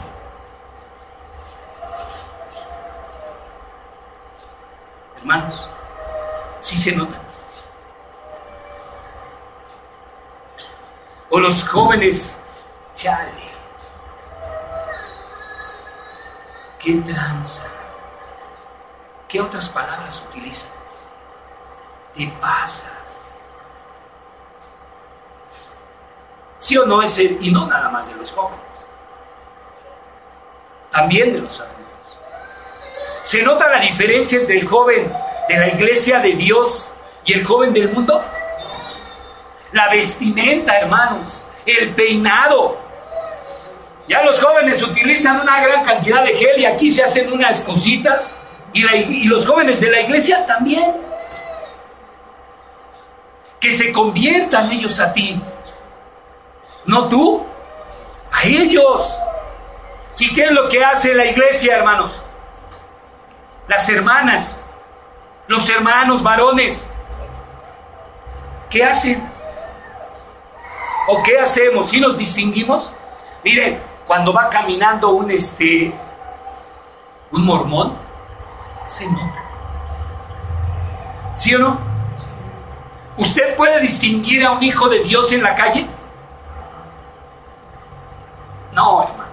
Hermanos, 5.18 5.70
sí 6.60 6.76
se 6.76 6.96
nota. 6.96 7.22
O 11.30 11.40
los 11.40 11.64
jóvenes, 11.64 12.36
chale, 12.96 13.32
qué 16.80 16.96
tranza. 16.96 17.77
¿Qué 19.28 19.42
otras 19.42 19.68
palabras 19.70 20.24
utilizan? 20.30 20.72
Te 22.16 22.28
pasas. 22.40 23.36
¿Sí 26.60 26.78
o 26.78 26.86
no 26.86 27.02
es 27.02 27.18
el, 27.18 27.38
y 27.42 27.52
no 27.52 27.68
nada 27.68 27.90
más 27.90 28.08
de 28.10 28.16
los 28.16 28.32
jóvenes? 28.32 28.62
También 30.92 31.34
de 31.34 31.40
los 31.40 31.60
adultos. 31.60 31.78
¿Se 33.24 33.44
nota 33.44 33.70
la 33.70 33.82
diferencia 33.82 34.40
entre 34.40 34.60
el 34.60 34.68
joven 34.68 35.14
de 35.50 35.58
la 35.58 35.68
iglesia 35.68 36.20
de 36.20 36.34
Dios 36.34 36.96
y 37.26 37.34
el 37.34 37.44
joven 37.44 37.74
del 37.74 37.90
mundo? 37.90 38.24
La 39.74 39.90
vestimenta, 39.90 40.78
hermanos, 40.80 41.46
el 41.66 41.94
peinado. 41.94 42.78
Ya 44.08 44.24
los 44.24 44.40
jóvenes 44.40 44.82
utilizan 44.82 45.42
una 45.42 45.62
gran 45.62 45.84
cantidad 45.84 46.24
de 46.24 46.34
gel 46.36 46.62
y 46.62 46.66
aquí 46.66 46.90
se 46.90 47.04
hacen 47.04 47.32
unas 47.32 47.60
cositas 47.62 48.32
y, 48.86 49.24
los 49.26 49.46
jóvenes 49.46 49.80
de 49.82 49.90
la 49.90 50.02
iglesia 50.02 50.46
también. 50.46 50.96
Que 53.60 53.72
se 53.72 53.92
conviertan 53.92 54.72
ellos 54.72 55.00
a 55.00 55.12
ti. 55.12 55.40
No 56.86 57.08
tú, 57.08 57.46
a 58.32 58.44
ellos. 58.46 59.18
¿Y 60.20 60.34
qué 60.34 60.46
es 60.46 60.52
lo 60.52 60.68
que 60.68 60.84
hace 60.84 61.13
la 61.13 61.26
iglesia, 61.26 61.78
hermanos? 61.78 62.22
Las 63.68 63.90
hermanas, 63.90 64.58
los 65.48 65.70
hermanos 65.70 66.24
varones, 66.24 66.88
¿qué 68.70 68.84
hacen? 68.84 69.28
¿O 71.08 71.22
qué 71.24 71.40
hacemos? 71.40 71.90
¿Si 71.90 72.00
nos 72.00 72.18
distinguimos? 72.18 72.94
Miren, 73.44 73.80
cuando 74.06 74.34
va 74.34 74.50
caminando 74.50 75.10
un 75.10 75.32
este 75.32 75.94
un 77.32 77.46
mormón, 77.46 78.07
se 78.88 79.08
nota. 79.10 79.43
¿Sí 81.36 81.54
o 81.54 81.60
no? 81.60 81.80
¿Usted 83.17 83.56
puede 83.56 83.80
distinguir 83.82 84.45
a 84.45 84.52
un 84.52 84.63
hijo 84.63 84.88
de 84.89 85.04
Dios 85.04 85.32
en 85.32 85.43
la 85.43 85.54
calle? 85.54 85.88
No, 88.73 89.04
hermano. 89.04 89.28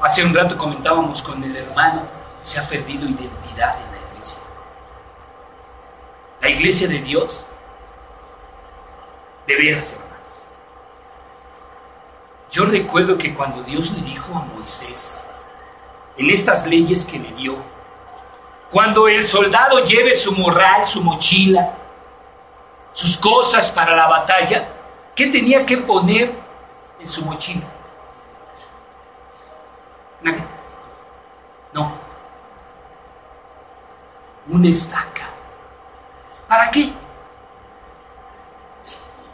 Hace 0.00 0.24
un 0.24 0.34
rato 0.34 0.58
comentábamos 0.58 1.22
con 1.22 1.42
el 1.44 1.56
hermano, 1.56 2.02
se 2.40 2.58
ha 2.58 2.66
perdido 2.68 3.08
identidad 3.08 3.78
en 3.78 3.92
la 3.92 4.10
iglesia. 4.10 4.38
La 6.40 6.48
iglesia 6.48 6.88
de 6.88 7.00
Dios, 7.00 7.46
de 9.46 9.56
veras, 9.56 9.92
hermano. 9.92 10.12
Yo 12.50 12.64
recuerdo 12.64 13.16
que 13.16 13.32
cuando 13.32 13.62
Dios 13.62 13.92
le 13.92 14.02
dijo 14.02 14.36
a 14.36 14.44
Moisés, 14.56 15.21
en 16.16 16.30
estas 16.30 16.66
leyes 16.66 17.04
que 17.04 17.18
le 17.18 17.30
dio. 17.32 17.56
Cuando 18.70 19.08
el 19.08 19.26
soldado 19.26 19.84
lleve 19.84 20.14
su 20.14 20.32
morral, 20.32 20.86
su 20.86 21.02
mochila, 21.02 21.74
sus 22.92 23.16
cosas 23.16 23.70
para 23.70 23.94
la 23.94 24.06
batalla, 24.08 24.68
¿qué 25.14 25.26
tenía 25.26 25.64
que 25.66 25.78
poner 25.78 26.32
en 26.98 27.08
su 27.08 27.24
mochila? 27.24 27.66
No. 31.72 31.92
Una 34.48 34.68
estaca. 34.68 35.28
¿Para 36.48 36.70
qué? 36.70 36.92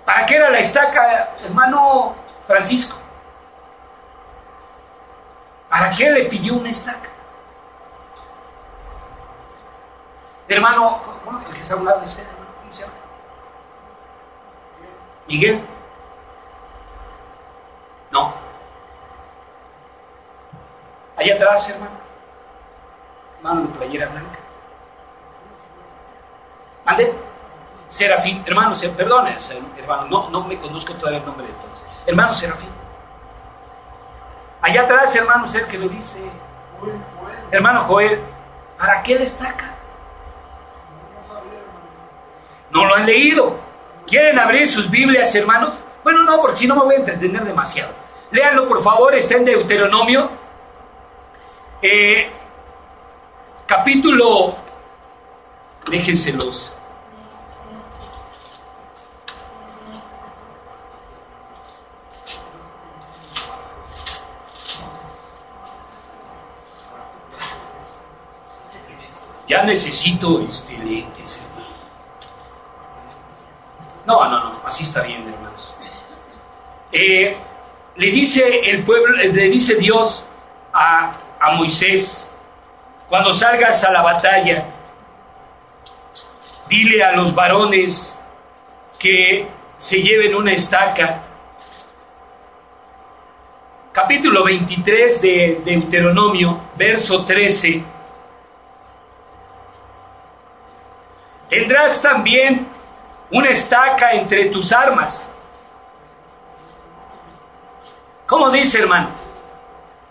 ¿Para 0.05 0.25
qué 0.25 0.37
era 0.37 0.51
la 0.51 0.59
estaca, 0.59 1.35
hermano 1.45 2.15
Francisco? 2.47 2.97
¿Para 5.69 5.95
qué 5.95 6.11
le 6.11 6.25
pidió 6.25 6.55
una 6.55 6.71
estaca? 6.71 7.11
Hermano, 10.49 11.03
¿cómo 11.25 11.45
que 11.45 11.61
está 11.61 11.77
de 11.77 12.07
usted, 12.07 12.25
¿Cómo 12.59 12.73
se 12.73 12.81
llama? 12.83 12.93
¿Miguel? 15.27 15.63
No. 18.11 18.35
Allá 21.17 21.35
atrás, 21.35 21.69
hermano. 21.69 21.99
Hermano 23.37 23.61
de 23.63 23.69
playera 23.69 24.07
blanca. 24.09 24.39
¿Mande? 26.87 27.15
Serafín, 27.87 28.43
hermano, 28.47 28.75
perdone, 28.97 29.37
hermano, 29.79 30.07
no, 30.09 30.31
no 30.31 30.45
me 30.45 30.59
conozco 30.59 30.95
todavía 30.95 31.21
el 31.21 31.27
nombre 31.27 31.47
de 31.47 31.53
todos. 31.55 31.83
Hermano 32.07 32.33
Serafín. 32.33 32.78
Allá 34.61 34.83
atrás, 34.83 35.15
hermano, 35.15 35.45
usted 35.45 35.67
que 35.67 35.79
le 35.79 35.89
dice, 35.89 36.19
hermano 37.51 37.81
Joel, 37.85 38.21
¿para 38.77 39.03
qué 39.03 39.19
destaca? 39.19 39.75
No 42.71 42.85
lo 42.85 42.95
han 42.95 43.07
leído. 43.07 43.57
¿Quieren 44.07 44.39
abrir 44.39 44.67
sus 44.67 44.91
Biblias, 44.91 45.35
hermanos? 45.35 45.83
Bueno, 46.03 46.23
no, 46.23 46.41
porque 46.41 46.57
si 46.57 46.67
no 46.67 46.77
me 46.77 46.85
voy 46.85 46.95
a 46.95 46.99
entretener 46.99 47.45
demasiado. 47.45 47.93
Léanlo, 48.31 48.69
por 48.69 48.83
favor, 48.83 49.15
está 49.15 49.37
en 49.37 49.45
Deuteronomio, 49.45 50.31
eh, 51.81 52.31
capítulo, 53.67 54.57
déjenselos 55.91 56.78
ya 69.49 69.65
necesito 69.65 70.41
este 70.41 70.77
lentes, 70.79 71.43
No, 74.05 74.25
no, 74.25 74.45
no, 74.45 74.61
así 74.65 74.85
está 74.85 75.03
bien, 75.03 75.23
hermanos. 75.29 75.75
Eh, 76.91 77.37
le 77.97 78.07
dice 78.11 78.71
el 78.71 78.83
pueblo, 78.83 79.17
le 79.17 79.29
dice 79.29 79.75
Dios 79.75 80.27
a, 80.73 81.13
a 81.39 81.51
Moisés, 81.53 82.31
cuando 83.07 83.35
salgas 83.35 83.85
a 83.85 83.91
la 83.91 84.01
batalla, 84.01 84.65
dile 86.69 87.03
a 87.05 87.13
los 87.13 87.35
varones 87.35 88.19
que 88.99 89.47
se 89.77 90.01
lleven 90.01 90.35
una 90.35 90.53
estaca. 90.53 91.23
Capítulo 93.93 94.43
23 94.45 95.21
de 95.21 95.61
Deuteronomio, 95.65 96.61
verso 96.77 97.25
13 97.25 97.98
Tendrás 101.49 102.01
también 102.01 102.69
una 103.31 103.49
estaca 103.49 104.13
entre 104.13 104.47
tus 104.47 104.73
armas. 104.73 105.29
¿Cómo 108.27 108.51
dice, 108.51 108.81
hermano? 108.81 109.09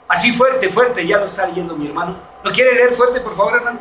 Así 0.07 0.31
fuerte, 0.31 0.69
fuerte, 0.69 1.05
ya 1.05 1.17
lo 1.17 1.25
está 1.25 1.45
leyendo 1.45 1.75
mi 1.75 1.87
hermano. 1.87 2.15
¿No 2.43 2.51
quiere 2.51 2.73
leer 2.73 2.93
fuerte, 2.93 3.19
por 3.19 3.35
favor, 3.35 3.57
hermano? 3.57 3.79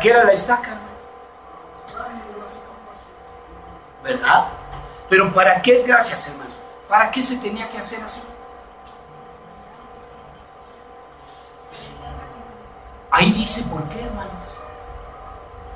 ¿Para 0.00 0.08
qué 0.08 0.18
era 0.18 0.24
la 0.24 0.32
estaca? 0.32 0.78
¿Verdad? 4.02 4.48
Pero 5.10 5.30
¿para 5.30 5.60
qué? 5.60 5.82
Gracias, 5.86 6.26
hermano. 6.26 6.48
¿Para 6.88 7.10
qué 7.10 7.22
se 7.22 7.36
tenía 7.36 7.68
que 7.68 7.76
hacer 7.76 8.02
así? 8.02 8.22
Ahí 13.10 13.30
dice 13.34 13.62
por 13.64 13.86
qué, 13.90 14.00
hermanos. 14.00 14.46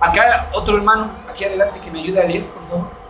Acá 0.01 0.49
otro 0.55 0.79
hermano, 0.79 1.11
aquí 1.31 1.45
adelante, 1.45 1.79
que 1.81 1.91
me 1.91 2.01
ayude 2.01 2.23
a 2.23 2.25
leer, 2.25 2.47
por 2.47 2.65
favor. 2.65 3.04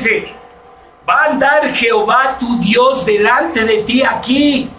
Fíjense, 0.00 0.32
va 1.08 1.14
a 1.14 1.24
andar 1.26 1.74
Jehová 1.74 2.36
tu 2.38 2.58
Dios 2.58 3.04
delante 3.04 3.64
de 3.64 3.82
ti 3.82 4.02
aquí, 4.02 4.70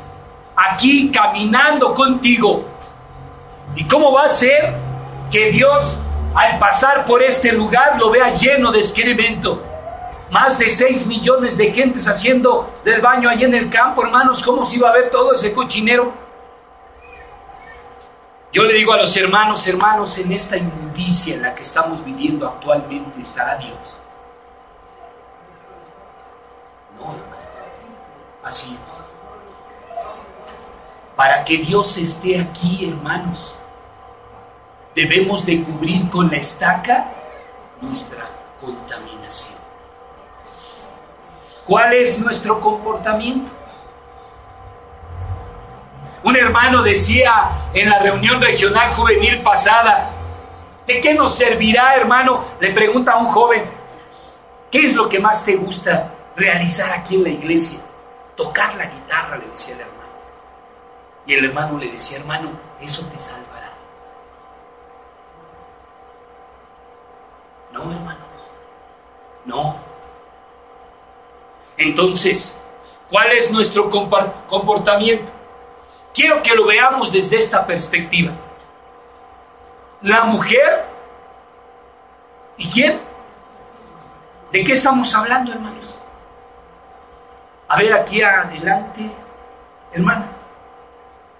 aquí 0.56 1.12
caminando 1.12 1.94
contigo. 1.94 2.66
¿Y 3.76 3.86
cómo 3.86 4.12
va 4.12 4.24
a 4.24 4.30
ser 4.30 4.74
que 5.30 5.52
Dios 5.52 5.98
al 6.34 6.58
pasar 6.60 7.06
por 7.06 7.22
este 7.22 7.52
lugar 7.52 8.00
lo 8.00 8.10
vea 8.10 8.34
lleno 8.34 8.72
de 8.72 8.80
excremento? 8.80 9.64
Más 10.32 10.58
de 10.58 10.70
6 10.70 11.08
millones 11.08 11.58
de 11.58 11.72
gentes 11.72 12.08
haciendo 12.08 12.74
del 12.84 13.02
baño 13.02 13.30
allí 13.30 13.44
en 13.44 13.54
el 13.54 13.70
campo, 13.70 14.04
hermanos, 14.04 14.42
¿cómo 14.42 14.66
se 14.66 14.78
iba 14.78 14.90
a 14.90 14.94
ver 14.94 15.10
todo 15.10 15.34
ese 15.34 15.54
cochinero? 15.54 16.14
Yo 18.54 18.64
le 18.64 18.74
digo 18.74 18.92
a 18.94 18.98
los 18.98 19.16
hermanos, 19.16 19.68
hermanos, 19.68 20.18
en 20.18 20.32
esta 20.32 20.58
inmundicia 20.58 21.36
en 21.36 21.42
la 21.42 21.54
que 21.54 21.64
estamos 21.64 22.04
viviendo 22.04 22.48
actualmente 22.48 23.22
estará 23.22 23.56
Dios. 23.58 24.00
Así 28.44 28.78
es. 28.82 29.04
Para 31.16 31.44
que 31.44 31.58
Dios 31.58 31.98
esté 31.98 32.40
aquí, 32.40 32.90
hermanos, 32.90 33.56
debemos 34.96 35.46
de 35.46 35.64
cubrir 35.64 36.10
con 36.10 36.30
la 36.30 36.38
estaca 36.38 37.12
nuestra 37.80 38.24
contaminación. 38.60 39.56
¿Cuál 41.66 41.94
es 41.94 42.20
nuestro 42.20 42.60
comportamiento? 42.60 43.52
Un 46.24 46.36
hermano 46.36 46.82
decía 46.84 47.50
en 47.74 47.90
la 47.90 48.00
reunión 48.00 48.42
regional 48.42 48.94
juvenil 48.94 49.42
pasada, 49.42 50.10
¿de 50.86 51.00
qué 51.02 51.14
nos 51.14 51.36
servirá, 51.36 51.96
hermano? 51.96 52.44
Le 52.60 52.72
pregunta 52.72 53.14
a 53.14 53.18
un 53.18 53.28
joven, 53.28 53.64
¿qué 54.72 54.88
es 54.88 54.96
lo 54.96 55.08
que 55.08 55.20
más 55.20 55.46
te 55.46 55.56
gusta 55.56 56.12
realizar 56.36 56.92
aquí 56.92 57.16
en 57.16 57.24
la 57.24 57.30
iglesia? 57.30 57.80
Tocar 58.42 58.76
la 58.76 58.86
guitarra, 58.86 59.38
le 59.38 59.48
decía 59.48 59.76
el 59.76 59.82
hermano. 59.82 60.02
Y 61.28 61.34
el 61.36 61.46
hermano 61.46 61.78
le 61.78 61.92
decía, 61.92 62.18
hermano, 62.18 62.50
eso 62.80 63.06
te 63.06 63.20
salvará. 63.20 63.72
No, 67.72 67.84
hermanos, 67.84 68.42
no. 69.46 69.76
Entonces, 71.78 72.60
¿cuál 73.10 73.32
es 73.32 73.52
nuestro 73.52 73.90
comportamiento? 73.90 75.32
Quiero 76.14 76.42
que 76.42 76.56
lo 76.56 76.66
veamos 76.66 77.12
desde 77.12 77.38
esta 77.38 77.66
perspectiva. 77.66 78.34
La 80.02 80.24
mujer, 80.24 80.86
¿y 82.58 82.68
quién? 82.70 83.02
¿De 84.52 84.64
qué 84.64 84.74
estamos 84.74 85.14
hablando, 85.16 85.54
hermanos? 85.54 86.01
A 87.72 87.78
ver, 87.78 87.94
aquí 87.94 88.22
adelante, 88.22 89.10
hermana. 89.94 90.30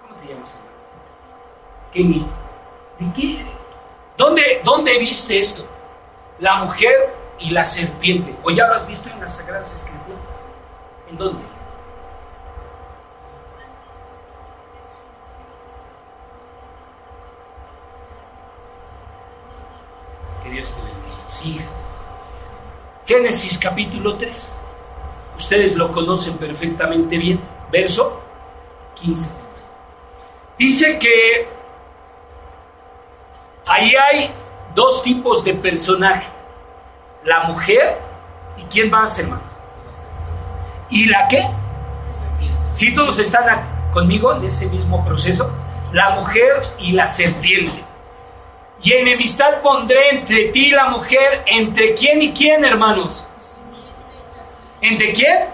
¿Cómo 0.00 0.14
te 0.14 0.28
llamas, 0.28 0.54
hermana? 0.54 1.92
Kenny. 1.92 2.26
¿De 2.98 3.12
qué? 3.12 3.46
¿Dónde, 4.16 4.62
¿Dónde 4.64 4.98
viste 4.98 5.38
esto? 5.38 5.66
La 6.38 6.64
mujer 6.64 7.14
y 7.38 7.50
la 7.50 7.66
serpiente. 7.66 8.34
¿O 8.44 8.50
ya 8.50 8.66
lo 8.66 8.76
has 8.76 8.86
visto 8.86 9.10
en 9.10 9.20
las 9.20 9.36
Sagradas 9.36 9.74
Escrituras? 9.74 10.26
¿En 11.10 11.18
dónde? 11.18 11.44
Que 20.42 20.48
Dios 20.48 20.72
te 20.72 20.80
bendiga. 20.80 21.26
Siga. 21.26 21.64
Génesis 23.04 23.58
capítulo 23.58 24.16
3. 24.16 24.61
Ustedes 25.42 25.74
lo 25.74 25.90
conocen 25.90 26.38
perfectamente 26.38 27.18
bien. 27.18 27.40
Verso 27.72 28.20
15. 29.00 29.28
Dice 30.56 30.98
que 31.00 31.48
ahí 33.66 33.92
hay 33.96 34.30
dos 34.72 35.02
tipos 35.02 35.42
de 35.42 35.54
personaje. 35.54 36.28
La 37.24 37.40
mujer 37.40 37.98
y 38.56 38.62
quién 38.72 38.88
más, 38.88 39.18
hermano. 39.18 39.42
¿Y 40.90 41.06
la 41.06 41.26
qué? 41.26 41.44
Si 42.70 42.94
todos 42.94 43.18
están 43.18 43.90
conmigo 43.92 44.32
en 44.34 44.44
ese 44.44 44.66
mismo 44.66 45.04
proceso, 45.04 45.50
la 45.90 46.10
mujer 46.10 46.72
y 46.78 46.92
la 46.92 47.08
serpiente. 47.08 47.82
Y 48.80 48.92
enemistad 48.92 49.60
pondré 49.60 50.10
entre 50.10 50.46
ti 50.46 50.66
y 50.66 50.70
la 50.70 50.88
mujer, 50.88 51.42
entre 51.46 51.94
quién 51.94 52.22
y 52.22 52.32
quién, 52.32 52.64
hermanos 52.64 53.26
¿Entre 54.82 55.12
quién? 55.12 55.48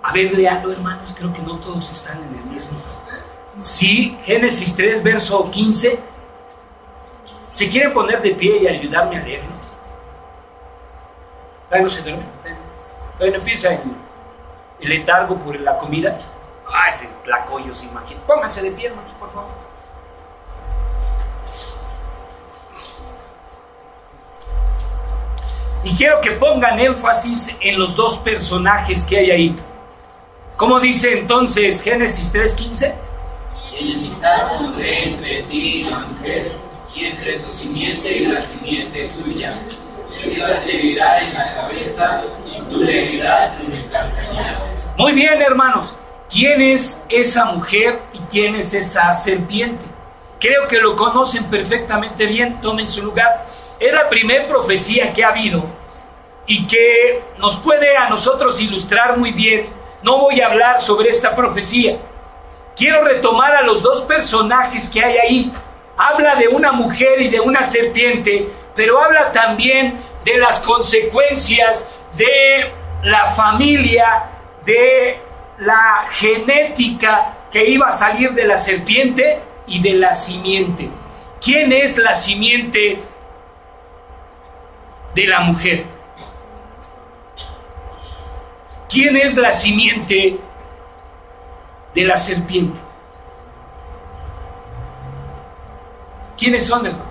A 0.00 0.12
ver, 0.12 0.32
leanlo, 0.32 0.70
hermanos, 0.70 1.12
creo 1.16 1.32
que 1.32 1.42
no 1.42 1.58
todos 1.58 1.90
están 1.90 2.22
en 2.22 2.38
el 2.38 2.44
mismo. 2.44 2.70
Sí, 3.58 4.16
Génesis 4.24 4.76
3, 4.76 5.02
verso 5.02 5.50
15. 5.50 5.98
Si 7.52 7.68
quieren 7.68 7.92
poner 7.92 8.22
de 8.22 8.30
pie 8.30 8.58
y 8.58 8.68
ayudarme 8.68 9.16
a 9.16 9.24
leerlo. 9.24 9.50
Todavía 11.64 11.84
no 11.84 11.88
se 11.88 12.02
duerme. 12.02 12.24
Todavía 13.18 13.38
empieza 13.38 13.72
el, 13.72 13.80
el 14.80 14.88
letargo 14.88 15.36
por 15.36 15.58
la 15.58 15.76
comida. 15.78 16.16
Ah, 16.72 16.88
ese 16.88 17.08
tlacoyo 17.24 17.74
se 17.74 17.86
imagina. 17.86 18.20
Pónganse 18.24 18.62
de 18.62 18.70
pie, 18.70 18.86
hermanos, 18.88 19.12
por 19.14 19.30
favor. 19.30 19.63
Y 25.84 25.94
quiero 25.94 26.20
que 26.22 26.30
pongan 26.32 26.78
énfasis 26.80 27.54
en 27.60 27.78
los 27.78 27.94
dos 27.94 28.18
personajes 28.18 29.04
que 29.04 29.18
hay 29.18 29.30
ahí. 29.30 29.56
¿Cómo 30.56 30.80
dice 30.80 31.18
entonces 31.18 31.82
Génesis 31.82 32.32
3:15? 32.32 32.94
Y 33.70 33.92
enemistad 33.92 34.56
pondré 34.56 35.10
entre 35.10 35.42
ti 35.42 35.80
y 35.80 35.84
la 35.84 35.98
mujer, 35.98 36.52
y 36.94 37.04
entre 37.06 37.40
tu 37.40 37.50
simiente 37.50 38.16
y 38.16 38.26
la 38.26 38.40
simiente 38.40 39.08
suya. 39.08 39.60
Esta 40.22 40.60
te 40.62 40.74
herirá 40.74 41.20
en 41.20 41.34
la 41.34 41.54
cabeza, 41.54 42.22
y 42.46 42.60
tú 42.70 42.78
le 42.78 43.04
herirás 43.04 43.60
en 43.60 43.72
el 43.72 43.90
calcañar. 43.90 44.62
Muy 44.96 45.12
bien, 45.12 45.42
hermanos. 45.42 45.94
¿Quién 46.30 46.62
es 46.62 47.02
esa 47.10 47.44
mujer 47.46 48.00
y 48.12 48.18
quién 48.30 48.54
es 48.54 48.72
esa 48.72 49.12
serpiente? 49.12 49.84
Creo 50.40 50.66
que 50.66 50.80
lo 50.80 50.96
conocen 50.96 51.44
perfectamente 51.44 52.26
bien. 52.26 52.60
Tomen 52.60 52.86
su 52.86 53.02
lugar. 53.02 53.46
Es 53.78 53.92
la 53.92 54.08
primera 54.08 54.46
profecía 54.46 55.12
que 55.12 55.24
ha 55.24 55.28
habido 55.28 55.64
y 56.46 56.66
que 56.66 57.22
nos 57.38 57.56
puede 57.58 57.96
a 57.96 58.08
nosotros 58.08 58.60
ilustrar 58.60 59.16
muy 59.16 59.32
bien. 59.32 59.68
No 60.02 60.18
voy 60.18 60.40
a 60.40 60.48
hablar 60.48 60.80
sobre 60.80 61.08
esta 61.08 61.34
profecía. 61.34 61.96
Quiero 62.76 63.02
retomar 63.04 63.54
a 63.54 63.62
los 63.62 63.82
dos 63.82 64.02
personajes 64.02 64.88
que 64.90 65.02
hay 65.02 65.16
ahí. 65.18 65.52
Habla 65.96 66.34
de 66.34 66.48
una 66.48 66.72
mujer 66.72 67.22
y 67.22 67.28
de 67.28 67.40
una 67.40 67.62
serpiente, 67.62 68.48
pero 68.74 69.00
habla 69.00 69.32
también 69.32 70.00
de 70.24 70.38
las 70.38 70.58
consecuencias 70.60 71.86
de 72.16 72.72
la 73.02 73.26
familia, 73.26 74.24
de 74.64 75.18
la 75.58 76.06
genética 76.10 77.34
que 77.50 77.64
iba 77.64 77.88
a 77.88 77.92
salir 77.92 78.32
de 78.32 78.44
la 78.44 78.58
serpiente 78.58 79.40
y 79.66 79.80
de 79.80 79.94
la 79.94 80.14
simiente. 80.14 80.90
¿Quién 81.40 81.72
es 81.72 81.96
la 81.96 82.16
simiente 82.16 82.98
de 85.14 85.26
la 85.26 85.40
mujer? 85.40 85.93
¿Quién 88.94 89.16
es 89.16 89.36
la 89.36 89.52
simiente 89.52 90.38
de 91.96 92.04
la 92.04 92.16
serpiente? 92.16 92.78
¿Quiénes 96.38 96.64
son, 96.64 96.86
hermano? 96.86 97.10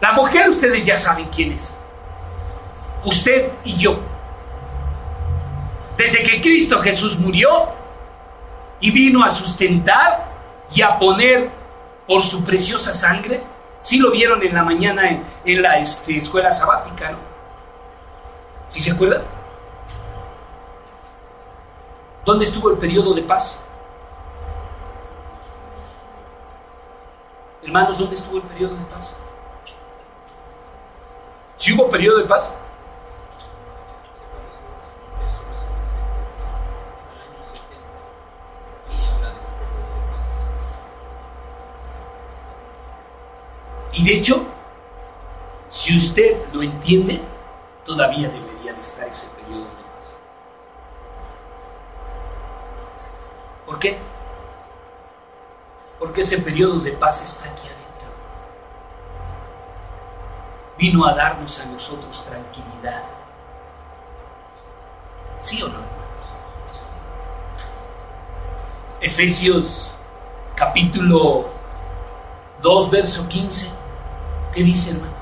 La 0.00 0.10
mujer, 0.14 0.50
ustedes 0.50 0.84
ya 0.84 0.98
saben 0.98 1.26
quién 1.26 1.52
es. 1.52 1.76
Usted 3.04 3.52
y 3.62 3.76
yo. 3.76 4.00
Desde 5.96 6.24
que 6.24 6.40
Cristo 6.40 6.80
Jesús 6.80 7.16
murió 7.20 7.68
y 8.80 8.90
vino 8.90 9.22
a 9.22 9.30
sustentar 9.30 10.26
y 10.74 10.82
a 10.82 10.98
poner 10.98 11.52
por 12.08 12.24
su 12.24 12.42
preciosa 12.42 12.92
sangre, 12.92 13.44
sí 13.78 13.98
lo 13.98 14.10
vieron 14.10 14.42
en 14.42 14.52
la 14.52 14.64
mañana 14.64 15.22
en, 15.44 15.62
la 15.62 15.78
este, 15.78 16.18
escuela 16.18 16.50
sabática, 16.50 17.12
¿no? 17.12 17.31
¿Sí 18.72 18.80
se 18.80 18.90
acuerdan? 18.90 19.22
¿Dónde 22.24 22.46
estuvo 22.46 22.70
el 22.70 22.78
periodo 22.78 23.12
de 23.12 23.20
paz? 23.20 23.60
Hermanos, 27.62 27.98
¿dónde 27.98 28.14
estuvo 28.14 28.38
el 28.38 28.44
periodo 28.44 28.74
de 28.74 28.84
paz? 28.86 29.12
¿Si 31.56 31.74
hubo 31.74 31.90
periodo 31.90 32.16
de 32.16 32.24
paz? 32.24 32.54
Y 43.92 44.02
de 44.02 44.14
hecho, 44.14 44.46
si 45.68 45.94
usted 45.94 46.42
lo 46.54 46.62
entiende, 46.62 47.20
todavía 47.84 48.30
debería 48.30 48.51
estar 48.82 49.06
ese 49.06 49.26
periodo 49.28 49.64
de 49.64 49.82
paz. 49.94 50.18
¿Por 53.66 53.78
qué? 53.78 53.98
Porque 55.98 56.20
ese 56.20 56.38
periodo 56.38 56.80
de 56.80 56.92
paz 56.92 57.22
está 57.22 57.48
aquí 57.48 57.68
adentro 57.68 57.82
vino 60.82 61.06
a 61.06 61.14
darnos 61.14 61.60
a 61.60 61.66
nosotros 61.66 62.24
tranquilidad. 62.24 63.04
¿Sí 65.40 65.62
o 65.62 65.68
no? 65.68 65.78
Efesios 69.00 69.92
capítulo 70.56 71.46
2, 72.62 72.90
verso 72.90 73.28
15. 73.28 73.70
¿Qué 74.52 74.62
dice, 74.64 74.90
hermano? 74.90 75.21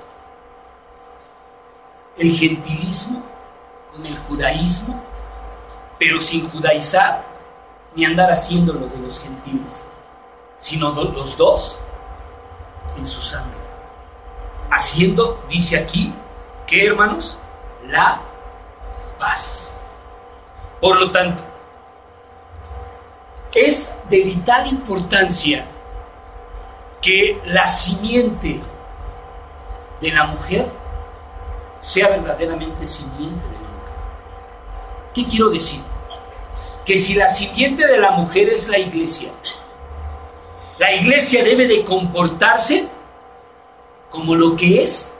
el 2.21 2.37
gentilismo 2.37 3.23
con 3.91 4.05
el 4.05 4.15
judaísmo, 4.15 5.01
pero 5.97 6.19
sin 6.21 6.47
judaizar 6.47 7.25
ni 7.95 8.05
andar 8.05 8.31
haciendo 8.31 8.73
lo 8.73 8.85
de 8.85 8.97
los 8.99 9.19
gentiles, 9.19 9.87
sino 10.59 10.91
los 10.91 11.35
dos 11.35 11.79
en 12.95 13.05
su 13.07 13.23
sangre. 13.23 13.57
Haciendo, 14.69 15.43
dice 15.49 15.79
aquí, 15.79 16.13
¿qué, 16.67 16.85
hermanos? 16.85 17.39
La 17.87 18.21
paz. 19.17 19.75
Por 20.79 20.99
lo 20.99 21.09
tanto, 21.09 21.43
es 23.55 23.95
de 24.11 24.21
vital 24.21 24.67
importancia 24.67 25.65
que 27.01 27.41
la 27.45 27.67
simiente 27.67 28.61
de 29.99 30.11
la 30.11 30.25
mujer 30.25 30.80
sea 31.81 32.07
verdaderamente 32.07 32.87
simiente 32.87 33.45
de 33.47 33.53
la 33.55 33.59
mujer. 33.59 33.97
¿Qué 35.13 35.25
quiero 35.25 35.49
decir? 35.49 35.81
Que 36.85 36.97
si 36.97 37.15
la 37.15 37.29
simiente 37.29 37.85
de 37.85 37.97
la 37.97 38.11
mujer 38.11 38.47
es 38.47 38.69
la 38.69 38.77
iglesia, 38.77 39.31
la 40.77 40.93
iglesia 40.93 41.43
debe 41.43 41.67
de 41.67 41.83
comportarse 41.83 42.87
como 44.09 44.35
lo 44.35 44.55
que 44.55 44.81
es 44.81 45.13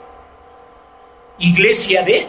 iglesia 1.38 2.02
de 2.02 2.28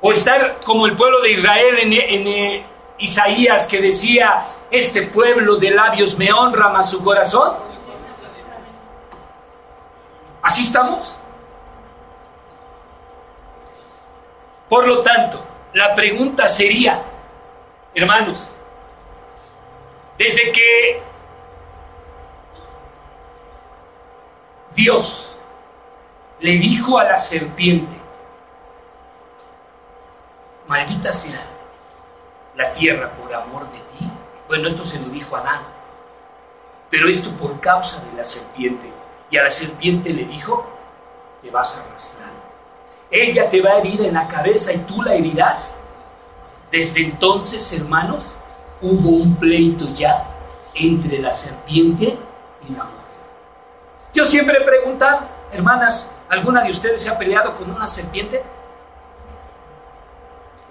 o 0.00 0.12
estar 0.12 0.60
como 0.64 0.86
el 0.86 0.96
pueblo 0.96 1.20
de 1.22 1.32
Israel 1.32 1.78
en, 1.80 1.92
en, 1.92 2.78
Isaías 3.00 3.68
que 3.68 3.80
decía, 3.80 4.44
este 4.72 5.02
pueblo 5.02 5.54
de 5.56 5.70
labios 5.70 6.18
me 6.18 6.32
honra 6.32 6.68
más 6.68 6.90
su 6.90 7.00
corazón. 7.00 7.52
¿Así 10.42 10.62
estamos? 10.62 11.16
Por 14.68 14.86
lo 14.86 15.02
tanto, 15.02 15.42
la 15.72 15.94
pregunta 15.94 16.48
sería, 16.48 17.02
hermanos, 17.94 18.48
desde 20.18 20.52
que 20.52 21.02
Dios 24.72 25.36
le 26.40 26.52
dijo 26.52 26.98
a 26.98 27.04
la 27.04 27.16
serpiente, 27.16 27.96
maldita 30.66 31.12
sea 31.12 31.40
la 32.54 32.72
tierra 32.72 33.10
por 33.12 33.32
amor 33.34 33.68
de 33.70 33.78
ti. 33.78 34.10
Bueno, 34.48 34.68
esto 34.68 34.84
se 34.84 35.00
lo 35.00 35.08
dijo 35.08 35.36
Adán. 35.36 35.62
Pero 36.90 37.08
esto 37.08 37.30
por 37.32 37.60
causa 37.60 38.00
de 38.00 38.16
la 38.16 38.24
serpiente. 38.24 38.90
Y 39.30 39.36
a 39.36 39.44
la 39.44 39.50
serpiente 39.50 40.10
le 40.12 40.24
dijo, 40.24 40.66
te 41.42 41.50
vas 41.50 41.76
a 41.76 41.82
arrastrar. 41.82 42.37
Ella 43.10 43.48
te 43.48 43.60
va 43.62 43.70
a 43.70 43.78
herir 43.78 44.02
en 44.02 44.14
la 44.14 44.28
cabeza 44.28 44.72
y 44.72 44.78
tú 44.78 45.02
la 45.02 45.14
herirás. 45.14 45.74
Desde 46.70 47.00
entonces, 47.00 47.72
hermanos, 47.72 48.36
hubo 48.80 49.08
un 49.08 49.36
pleito 49.36 49.88
ya 49.94 50.26
entre 50.74 51.18
la 51.18 51.32
serpiente 51.32 52.18
y 52.68 52.72
la 52.72 52.84
mujer. 52.84 52.98
Yo 54.14 54.26
siempre 54.26 54.58
he 54.58 54.64
preguntado, 54.64 55.20
hermanas, 55.52 56.10
¿alguna 56.28 56.62
de 56.62 56.70
ustedes 56.70 57.00
se 57.00 57.08
ha 57.08 57.18
peleado 57.18 57.54
con 57.54 57.70
una 57.70 57.88
serpiente? 57.88 58.42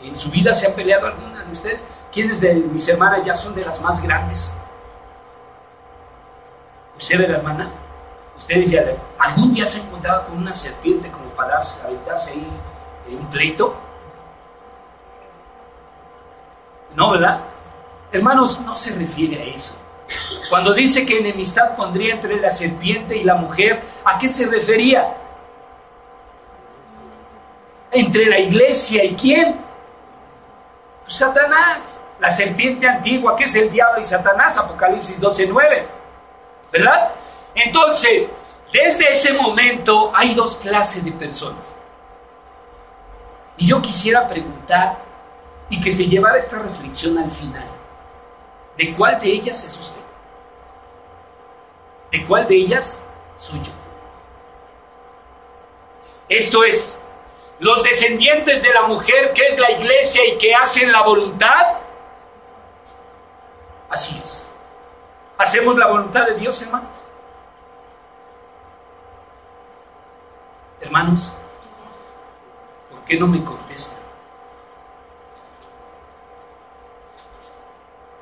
¿En 0.03 0.15
su 0.15 0.29
vida 0.29 0.53
se 0.53 0.67
ha 0.67 0.75
peleado 0.75 1.07
alguna 1.07 1.43
de 1.43 1.51
ustedes? 1.51 1.83
¿Quiénes 2.11 2.39
de 2.39 2.53
mis 2.53 2.87
hermanas 2.87 3.25
ya 3.25 3.33
son 3.33 3.55
de 3.55 3.63
las 3.63 3.81
más 3.81 4.01
grandes? 4.01 4.51
¿Usted 6.95 7.27
la 7.27 7.37
hermana? 7.37 7.71
¿Ustedes 8.37 8.69
ya 8.69 8.83
algún 9.17 9.53
día 9.53 9.65
se 9.65 9.79
han 9.79 9.87
encontrado 9.87 10.25
con 10.25 10.37
una 10.37 10.53
serpiente 10.53 11.09
como 11.09 11.26
para 11.37 11.53
darse, 11.55 11.79
aventarse 11.81 12.31
ahí 12.31 12.47
en 13.07 13.19
un 13.19 13.29
pleito? 13.29 13.73
No, 16.95 17.11
¿verdad? 17.11 17.41
Hermanos, 18.11 18.59
no 18.61 18.75
se 18.75 18.95
refiere 18.95 19.39
a 19.39 19.45
eso. 19.45 19.77
Cuando 20.49 20.73
dice 20.73 21.05
que 21.05 21.19
enemistad 21.19 21.75
pondría 21.75 22.13
entre 22.13 22.39
la 22.41 22.49
serpiente 22.49 23.15
y 23.15 23.23
la 23.23 23.35
mujer, 23.35 23.83
¿a 24.03 24.17
qué 24.17 24.27
se 24.27 24.47
refería? 24.47 25.15
Entre 27.91 28.25
la 28.25 28.39
iglesia 28.39 29.03
y 29.03 29.15
quién? 29.15 29.59
Satanás, 31.05 32.01
la 32.19 32.29
serpiente 32.31 32.87
antigua, 32.87 33.35
que 33.35 33.43
es 33.43 33.55
el 33.55 33.69
diablo 33.69 33.99
y 34.01 34.03
Satanás, 34.03 34.57
Apocalipsis 34.57 35.21
12:9, 35.21 35.85
¿verdad? 36.71 37.11
Entonces, 37.53 38.29
desde 38.71 39.09
ese 39.11 39.33
momento 39.33 40.11
hay 40.13 40.35
dos 40.35 40.55
clases 40.55 41.03
de 41.03 41.11
personas. 41.11 41.77
Y 43.57 43.67
yo 43.67 43.81
quisiera 43.81 44.27
preguntar 44.27 44.99
y 45.69 45.79
que 45.79 45.91
se 45.91 46.05
llevara 46.05 46.37
esta 46.37 46.59
reflexión 46.59 47.17
al 47.17 47.31
final. 47.31 47.65
¿De 48.77 48.93
cuál 48.93 49.19
de 49.19 49.27
ellas 49.27 49.63
es 49.63 49.77
usted? 49.77 50.01
¿De 52.11 52.23
cuál 52.25 52.47
de 52.47 52.55
ellas 52.55 53.01
soy 53.37 53.59
yo? 53.61 53.71
Esto 56.29 56.63
es, 56.63 56.97
los 57.59 57.81
descendientes 57.83 58.61
de 58.61 58.73
la 58.73 58.83
mujer 58.83 59.33
que 59.33 59.47
es 59.47 59.57
la 59.57 59.71
iglesia 59.71 60.25
y 60.25 60.37
que 60.37 60.53
hacen 60.53 60.91
la 60.91 61.01
voluntad. 61.03 61.77
Así 63.89 64.19
es. 64.21 64.51
¿Hacemos 65.37 65.77
la 65.77 65.87
voluntad 65.87 66.25
de 66.27 66.35
Dios, 66.35 66.61
hermanos? 66.61 66.89
Hermanos, 70.79 71.33
¿por 72.89 73.03
qué 73.03 73.19
no 73.19 73.27
me 73.27 73.43
contestan? 73.43 73.97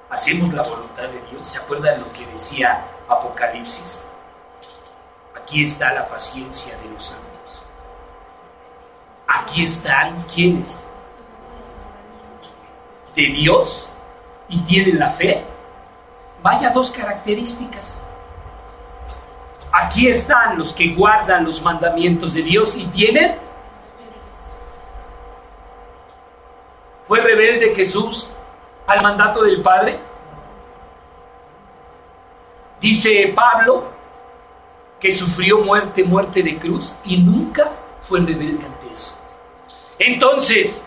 ¿Hacemos 0.09 0.53
la 0.53 0.63
voluntad 0.63 1.03
de 1.09 1.19
Dios? 1.29 1.45
¿Se 1.45 1.57
acuerdan 1.57 1.99
lo 1.99 2.11
que 2.13 2.25
decía 2.27 2.85
Apocalipsis? 3.09 4.07
Aquí 5.35 5.63
está 5.63 5.93
la 5.93 6.07
paciencia 6.07 6.77
de 6.77 6.89
los 6.89 7.03
santos. 7.03 7.63
Aquí 9.27 9.65
están 9.65 10.23
quienes? 10.23 10.85
De 13.13 13.23
Dios 13.23 13.91
y 14.47 14.59
tienen 14.61 14.99
la 14.99 15.09
fe. 15.09 15.45
Vaya 16.41 16.69
dos 16.69 16.91
características. 16.91 17.99
Aquí 19.77 20.07
están 20.07 20.57
los 20.57 20.71
que 20.71 20.93
guardan 20.93 21.43
los 21.43 21.61
mandamientos 21.61 22.33
de 22.33 22.43
Dios 22.43 22.77
y 22.77 22.85
tienen. 22.85 23.38
¿Fue 27.03 27.19
rebelde 27.19 27.75
Jesús 27.75 28.33
al 28.88 29.01
mandato 29.01 29.43
del 29.43 29.61
Padre? 29.61 29.99
Dice 32.79 33.33
Pablo 33.35 33.89
que 34.97 35.11
sufrió 35.11 35.57
muerte, 35.57 36.05
muerte 36.05 36.41
de 36.41 36.57
cruz 36.57 36.95
y 37.03 37.17
nunca 37.17 37.69
fue 37.99 38.21
rebelde 38.21 38.65
ante 38.65 38.93
eso. 38.93 39.13
Entonces, 39.99 40.85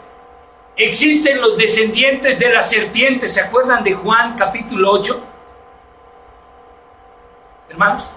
existen 0.77 1.43
los 1.43 1.59
descendientes 1.59 2.39
de 2.39 2.49
la 2.49 2.63
serpiente, 2.63 3.29
¿se 3.29 3.43
acuerdan 3.43 3.85
de 3.85 3.93
Juan 3.93 4.35
capítulo 4.35 4.93
8? 4.93 5.23
Hermanos, 7.69 8.13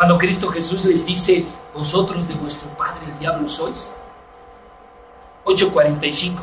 cuando 0.00 0.16
Cristo 0.16 0.48
Jesús 0.48 0.82
les 0.86 1.04
dice, 1.04 1.44
vosotros 1.74 2.26
de 2.26 2.32
vuestro 2.32 2.70
padre 2.70 3.04
el 3.04 3.18
diablo 3.18 3.46
sois. 3.46 3.92
8.45, 5.44 6.40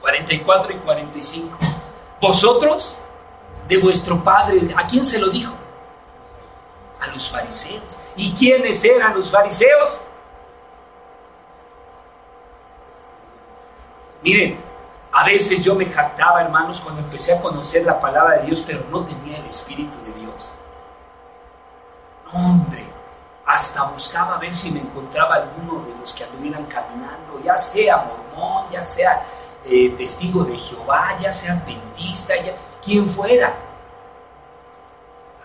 44 0.00 0.72
y 0.74 0.76
45. 0.76 1.58
Vosotros 2.20 3.00
de 3.66 3.78
vuestro 3.78 4.22
padre, 4.22 4.60
¿a 4.76 4.86
quién 4.86 5.04
se 5.04 5.18
lo 5.18 5.28
dijo? 5.28 5.54
A 7.00 7.08
los 7.08 7.28
fariseos. 7.28 7.98
¿Y 8.14 8.32
quiénes 8.32 8.84
eran 8.84 9.16
los 9.16 9.28
fariseos? 9.28 10.00
Miren, 14.22 14.60
a 15.10 15.24
veces 15.24 15.64
yo 15.64 15.74
me 15.74 15.86
jactaba, 15.86 16.42
hermanos, 16.42 16.80
cuando 16.80 17.00
empecé 17.00 17.32
a 17.32 17.40
conocer 17.40 17.84
la 17.84 17.98
palabra 17.98 18.36
de 18.36 18.46
Dios, 18.46 18.62
pero 18.64 18.84
no 18.88 19.04
tenía 19.04 19.38
el 19.38 19.46
Espíritu 19.46 19.98
de 20.04 20.12
Dios. 20.20 20.52
Hombre, 22.34 22.84
hasta 23.46 23.84
buscaba 23.84 24.36
ver 24.38 24.54
si 24.54 24.70
me 24.70 24.80
encontraba 24.80 25.36
alguno 25.36 25.84
de 25.84 25.94
los 25.98 26.12
que 26.12 26.24
anduvieran 26.24 26.64
caminando, 26.66 27.40
ya 27.42 27.56
sea 27.56 27.98
mormón, 27.98 28.70
ya 28.72 28.82
sea 28.82 29.22
eh, 29.64 29.94
testigo 29.96 30.44
de 30.44 30.56
Jehová, 30.58 31.16
ya 31.20 31.32
sea 31.32 31.52
adventista, 31.52 32.34
ya, 32.36 32.52
quien 32.82 33.08
fuera. 33.08 33.54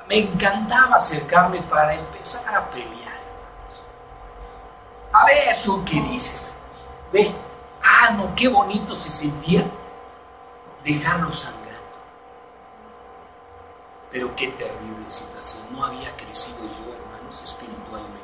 Me 0.07 0.19
encantaba 0.19 0.95
acercarme 0.95 1.61
para 1.63 1.93
empezar 1.93 2.55
a 2.55 2.69
pelear. 2.69 3.19
A 5.11 5.25
ver, 5.25 5.57
tú 5.63 5.83
qué 5.85 6.01
dices. 6.01 6.55
Ve, 7.11 7.33
ah, 7.83 8.11
no, 8.15 8.33
qué 8.35 8.47
bonito 8.47 8.95
se 8.95 9.09
sentía 9.09 9.65
dejarlo 10.83 11.31
sangrando. 11.33 11.58
Pero 14.11 14.35
qué 14.35 14.47
terrible 14.49 15.07
situación. 15.07 15.63
No 15.71 15.85
había 15.85 16.15
crecido 16.15 16.57
yo, 16.59 16.93
hermanos, 16.93 17.41
espiritualmente. 17.43 18.19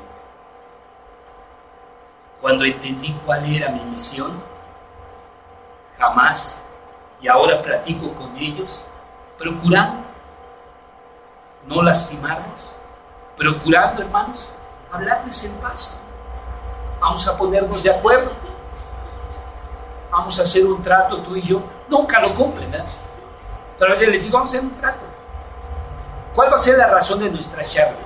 Cuando 2.40 2.64
entendí 2.64 3.12
cuál 3.24 3.44
era 3.46 3.70
mi 3.70 3.80
misión, 3.80 4.42
jamás, 5.98 6.60
y 7.20 7.28
ahora 7.28 7.62
platico 7.62 8.12
con 8.14 8.36
ellos, 8.36 8.84
procurando 9.38 10.06
no 11.66 11.82
lastimarlos, 11.82 12.74
procurando, 13.36 14.02
hermanos, 14.02 14.52
hablarles 14.92 15.44
en 15.44 15.52
paz. 15.54 15.98
Vamos 17.00 17.26
a 17.26 17.36
ponernos 17.36 17.82
de 17.82 17.90
acuerdo. 17.90 18.30
Vamos 20.10 20.38
a 20.38 20.42
hacer 20.42 20.64
un 20.64 20.82
trato 20.82 21.18
tú 21.22 21.36
y 21.36 21.42
yo. 21.42 21.62
Nunca 21.88 22.20
lo 22.20 22.34
cumplen, 22.34 22.70
¿verdad? 22.70 22.86
Pero 23.78 23.90
a 23.90 23.94
veces 23.94 24.08
les 24.08 24.24
digo, 24.24 24.34
vamos 24.34 24.54
a 24.54 24.56
hacer 24.56 24.68
un 24.68 24.74
trato. 24.76 25.05
¿Cuál 26.36 26.52
va 26.52 26.56
a 26.56 26.58
ser 26.58 26.76
la 26.76 26.88
razón 26.88 27.20
de 27.20 27.30
nuestra 27.30 27.64
charla? 27.64 27.96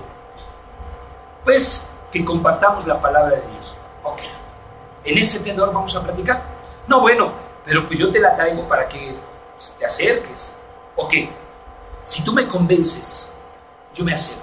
Pues 1.42 1.88
que 2.12 2.24
compartamos 2.24 2.86
la 2.86 3.00
palabra 3.00 3.34
de 3.34 3.42
Dios. 3.42 3.76
Ok. 4.04 4.20
En 5.02 5.18
ese 5.18 5.40
tenor 5.40 5.72
vamos 5.74 5.96
a 5.96 6.02
platicar. 6.04 6.40
No, 6.86 7.00
bueno, 7.00 7.32
pero 7.64 7.84
pues 7.84 7.98
yo 7.98 8.12
te 8.12 8.20
la 8.20 8.36
traigo 8.36 8.68
para 8.68 8.88
que 8.88 9.16
pues, 9.56 9.74
te 9.76 9.84
acerques. 9.84 10.54
Ok. 10.94 11.12
Si 12.02 12.22
tú 12.22 12.32
me 12.32 12.46
convences, 12.46 13.28
yo 13.94 14.04
me 14.04 14.14
acerco. 14.14 14.40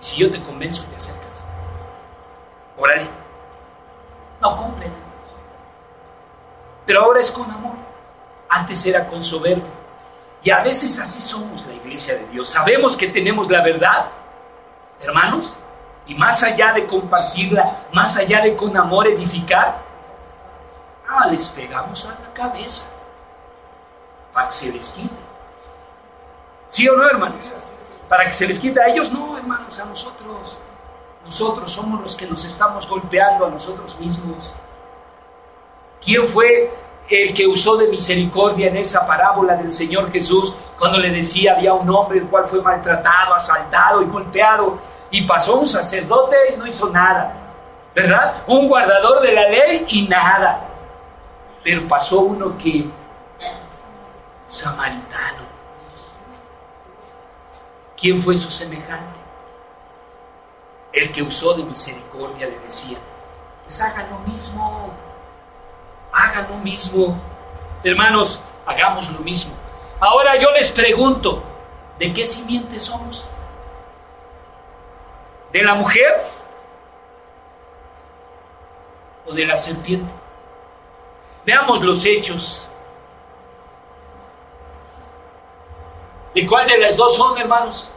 Y 0.00 0.04
si 0.04 0.16
yo 0.22 0.30
te 0.30 0.42
convenzo, 0.42 0.84
te 0.84 0.96
acercas. 0.96 1.44
Órale. 2.78 3.06
No 4.40 4.56
cumplen. 4.56 4.92
Pero 6.86 7.02
ahora 7.02 7.20
es 7.20 7.30
con 7.30 7.50
amor. 7.50 7.76
Antes 8.48 8.86
era 8.86 9.06
con 9.06 9.22
soberbia. 9.22 9.83
Y 10.44 10.50
a 10.50 10.62
veces 10.62 10.98
así 10.98 11.22
somos 11.22 11.64
la 11.66 11.72
iglesia 11.72 12.16
de 12.16 12.26
Dios. 12.26 12.50
Sabemos 12.50 12.96
que 12.96 13.08
tenemos 13.08 13.50
la 13.50 13.62
verdad, 13.62 14.10
hermanos, 15.00 15.56
y 16.06 16.14
más 16.14 16.42
allá 16.42 16.74
de 16.74 16.86
compartirla, 16.86 17.86
más 17.94 18.14
allá 18.18 18.42
de 18.42 18.54
con 18.54 18.76
amor 18.76 19.06
edificar, 19.06 19.78
ah, 21.08 21.26
les 21.30 21.48
pegamos 21.48 22.04
a 22.04 22.10
la 22.10 22.32
cabeza 22.34 22.84
para 24.34 24.48
que 24.48 24.52
se 24.52 24.70
les 24.70 24.90
quite. 24.90 25.22
¿Sí 26.68 26.86
o 26.90 26.94
no, 26.94 27.08
hermanos? 27.08 27.50
Para 28.06 28.26
que 28.26 28.32
se 28.32 28.46
les 28.46 28.58
quite 28.58 28.82
a 28.82 28.88
ellos, 28.88 29.10
no, 29.12 29.38
hermanos, 29.38 29.78
a 29.78 29.86
nosotros. 29.86 30.58
Nosotros 31.24 31.70
somos 31.70 32.02
los 32.02 32.14
que 32.14 32.26
nos 32.26 32.44
estamos 32.44 32.86
golpeando 32.86 33.46
a 33.46 33.50
nosotros 33.50 33.98
mismos. 33.98 34.52
¿Quién 36.04 36.26
fue 36.26 36.70
el 37.08 37.34
que 37.34 37.46
usó 37.46 37.76
de 37.76 37.88
misericordia 37.88 38.68
en 38.68 38.76
esa 38.76 39.06
parábola 39.06 39.56
del 39.56 39.68
Señor 39.70 40.10
Jesús, 40.10 40.54
cuando 40.78 40.98
le 40.98 41.10
decía 41.10 41.52
había 41.52 41.74
un 41.74 41.88
hombre 41.90 42.18
el 42.18 42.26
cual 42.26 42.44
fue 42.44 42.62
maltratado, 42.62 43.34
asaltado 43.34 44.02
y 44.02 44.06
golpeado, 44.06 44.78
y 45.10 45.22
pasó 45.22 45.56
un 45.56 45.66
sacerdote 45.66 46.36
y 46.52 46.56
no 46.56 46.66
hizo 46.66 46.88
nada, 46.88 47.34
¿verdad? 47.94 48.42
Un 48.46 48.68
guardador 48.68 49.20
de 49.20 49.32
la 49.32 49.48
ley 49.48 49.84
y 49.88 50.08
nada. 50.08 50.68
Pero 51.62 51.86
pasó 51.86 52.20
uno 52.20 52.56
que, 52.58 52.88
samaritano, 54.46 55.44
¿quién 57.96 58.18
fue 58.18 58.36
su 58.36 58.50
semejante? 58.50 59.20
El 60.92 61.10
que 61.10 61.22
usó 61.22 61.54
de 61.54 61.64
misericordia 61.64 62.46
le 62.46 62.58
decía, 62.60 62.98
pues 63.62 63.80
hagan 63.80 64.10
lo 64.10 64.18
mismo 64.32 64.90
hagan 66.14 66.46
lo 66.48 66.56
mismo. 66.56 67.20
Hermanos, 67.82 68.40
hagamos 68.64 69.10
lo 69.10 69.18
mismo. 69.20 69.52
Ahora 70.00 70.36
yo 70.36 70.50
les 70.52 70.70
pregunto, 70.70 71.42
¿de 71.98 72.12
qué 72.12 72.24
simiente 72.24 72.78
somos? 72.78 73.28
¿De 75.52 75.62
la 75.62 75.74
mujer 75.74 76.24
o 79.26 79.32
de 79.32 79.46
la 79.46 79.56
serpiente? 79.56 80.12
Veamos 81.44 81.82
los 81.82 82.04
hechos. 82.04 82.68
¿De 86.34 86.46
cuál 86.46 86.66
de 86.66 86.78
las 86.78 86.96
dos 86.96 87.16
son, 87.16 87.38
hermanos? 87.38 87.90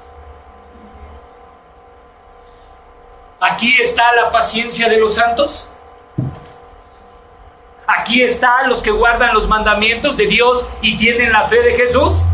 Aquí 3.39 3.81
está 3.81 4.13
la 4.13 4.31
paciencia 4.31 4.89
de 4.89 4.97
los 4.97 5.15
santos. 5.15 5.67
Aquí 7.87 8.21
están 8.21 8.69
los 8.69 8.83
que 8.83 8.91
guardan 8.91 9.33
los 9.33 9.47
mandamientos 9.47 10.17
de 10.17 10.27
Dios 10.27 10.65
y 10.81 10.97
tienen 10.97 11.31
la 11.31 11.43
fe 11.43 11.61
de 11.61 11.71
Jesús. 11.71 12.25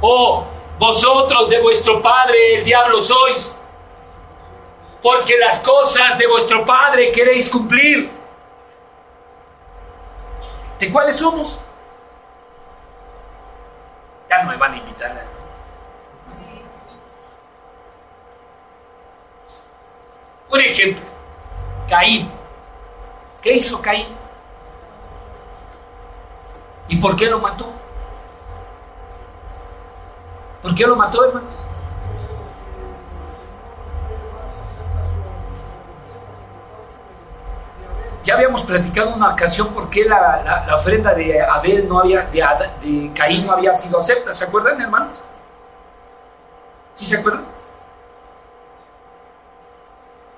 O 0.00 0.44
vosotros 0.80 1.48
de 1.48 1.60
vuestro 1.60 2.02
padre 2.02 2.56
el 2.56 2.64
diablo 2.64 3.00
sois, 3.00 3.62
porque 5.00 5.38
las 5.38 5.60
cosas 5.60 6.18
de 6.18 6.26
vuestro 6.26 6.64
padre 6.64 7.12
queréis 7.12 7.48
cumplir. 7.48 8.10
¿De 10.80 10.90
cuáles 10.90 11.16
somos? 11.16 11.60
Ya 14.28 14.42
no 14.42 14.50
me 14.50 14.56
van 14.56 14.72
a 14.72 14.76
invitar 14.76 15.12
a 15.12 15.34
Un 20.50 20.60
ejemplo. 20.60 21.04
Caín. 21.88 22.43
¿Qué 23.44 23.52
hizo 23.52 23.82
Caín? 23.82 24.06
¿Y 26.88 26.96
por 26.96 27.14
qué 27.14 27.26
lo 27.26 27.38
mató? 27.38 27.66
¿Por 30.62 30.74
qué 30.74 30.86
lo 30.86 30.96
mató, 30.96 31.22
hermanos? 31.26 31.54
Ya 38.22 38.32
habíamos 38.32 38.64
platicado 38.64 39.14
una 39.14 39.34
ocasión 39.34 39.74
por 39.74 39.90
qué 39.90 40.06
la, 40.06 40.66
ofrenda 40.74 41.12
de 41.12 41.42
Abel 41.42 41.86
no 41.86 42.00
había, 42.00 42.24
de, 42.28 42.40
de 42.80 43.12
Caín 43.12 43.44
no 43.44 43.52
había 43.52 43.74
sido 43.74 43.98
acepta. 43.98 44.32
¿Se 44.32 44.44
acuerdan, 44.44 44.80
hermanos? 44.80 45.20
¿Sí 46.94 47.04
se 47.04 47.18
acuerdan? 47.18 47.44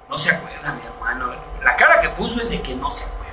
No 0.09 0.17
se 0.17 0.31
acuerda, 0.31 0.73
mi 0.73 0.87
hermano. 0.87 1.33
La 1.63 1.75
cara 1.75 2.01
que 2.01 2.09
puso 2.11 2.41
es 2.41 2.49
de 2.49 2.63
que 2.63 2.75
no 2.75 2.91
se 2.91 3.05
acuerda. 3.05 3.33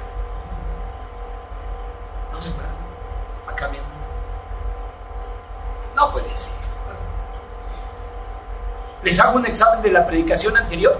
No 2.32 2.42
se 2.42 2.50
acuerda. 2.50 2.72
Acá 3.48 3.68
bien. 3.68 3.84
No 5.96 6.12
puede 6.12 6.36
ser. 6.36 6.52
¿Les 9.04 9.20
hago 9.20 9.36
un 9.36 9.46
examen 9.46 9.82
de 9.82 9.92
la 9.92 10.06
predicación 10.06 10.56
anterior? 10.56 10.98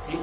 ¿Sí? 0.00 0.18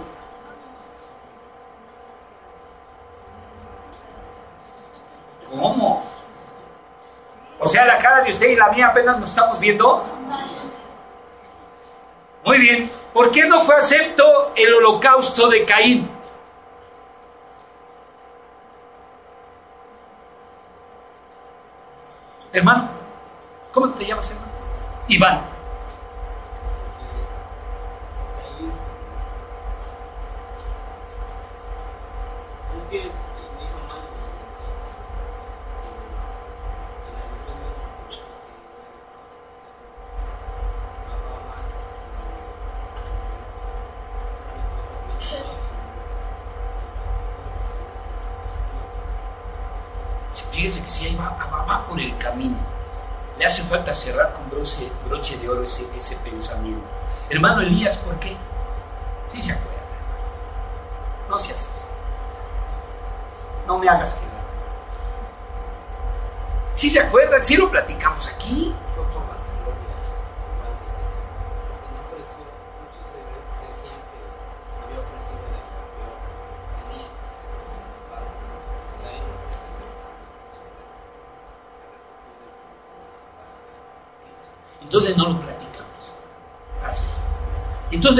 ¿Cómo? 5.49 6.03
O 7.59 7.67
sea, 7.67 7.85
la 7.85 7.97
cara 7.97 8.21
de 8.21 8.31
usted 8.31 8.47
y 8.47 8.55
la 8.55 8.69
mía 8.69 8.87
apenas 8.87 9.19
nos 9.19 9.29
estamos 9.29 9.59
viendo. 9.59 10.14
Muy 12.45 12.59
bien, 12.59 12.91
¿por 13.11 13.31
qué 13.31 13.47
no 13.47 13.59
fue 13.59 13.75
acepto 13.75 14.53
el 14.55 14.71
holocausto 14.71 15.49
de 15.49 15.65
Caín? 15.65 16.07
Hermano, 22.53 22.87
¿cómo 23.73 23.89
te 23.95 24.05
llamas, 24.05 24.29
hermano? 24.29 24.51
Iván. 25.07 25.55
Fíjese 50.55 50.81
que 50.81 50.89
si 50.89 51.05
ahí 51.05 51.15
va, 51.15 51.31
va, 51.67 51.85
por 51.85 51.99
el 51.99 52.17
camino. 52.17 52.55
Le 53.37 53.45
hace 53.45 53.61
falta 53.75 53.93
cerrar 53.93 54.31
con 54.31 54.49
broche, 54.49 54.89
broche 55.05 55.37
de 55.37 55.49
oro 55.49 55.61
ese, 55.61 55.85
ese 55.97 56.15
pensamiento. 56.17 56.87
Hermano 57.29 57.61
Elías, 57.61 57.97
¿por 57.97 58.17
qué? 58.19 58.37
Sí 59.27 59.41
se 59.41 59.51
acuerda. 59.51 59.81
No 61.29 61.37
seas 61.37 61.67
así. 61.69 61.85
No 63.67 63.77
me 63.77 63.89
hagas 63.89 64.13
quedar. 64.13 64.45
Si 66.73 66.89
se 66.89 67.01
acuerdan, 67.01 67.43
si 67.43 67.57
lo 67.57 67.69
platicamos 67.69 68.29
aquí. 68.29 68.73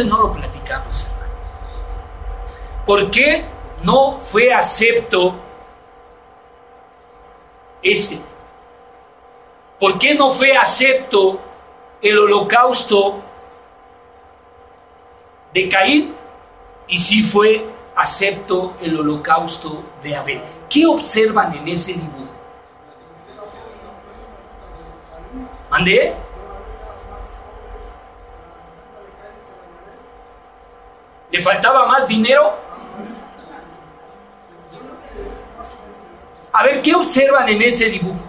No 0.03 0.17
lo 0.17 0.33
platicamos, 0.33 1.05
hermanos. 1.05 1.37
¿Por 2.85 3.09
qué 3.09 3.45
no 3.83 4.19
fue 4.19 4.53
acepto 4.53 5.35
este? 7.81 8.19
¿Por 9.79 9.97
qué 9.97 10.15
no 10.15 10.31
fue 10.31 10.57
acepto 10.57 11.39
el 12.01 12.17
holocausto 12.17 13.21
de 15.53 15.69
Caín 15.69 16.13
y 16.87 16.97
sí 16.97 17.23
fue 17.23 17.65
acepto 17.95 18.73
el 18.81 18.99
holocausto 18.99 19.83
de 20.03 20.15
Abel? 20.15 20.41
¿Qué 20.69 20.85
observan 20.85 21.53
en 21.53 21.67
ese 21.69 21.93
dibujo? 21.93 22.33
¿Mandé? 25.69 26.24
¿Le 31.36 31.41
faltaba 31.41 31.86
más 31.86 32.07
dinero? 32.07 32.57
A 36.53 36.63
ver, 36.63 36.81
¿qué 36.81 36.95
observan 36.95 37.49
en 37.49 37.61
ese 37.61 37.89
dibujo? 37.89 38.21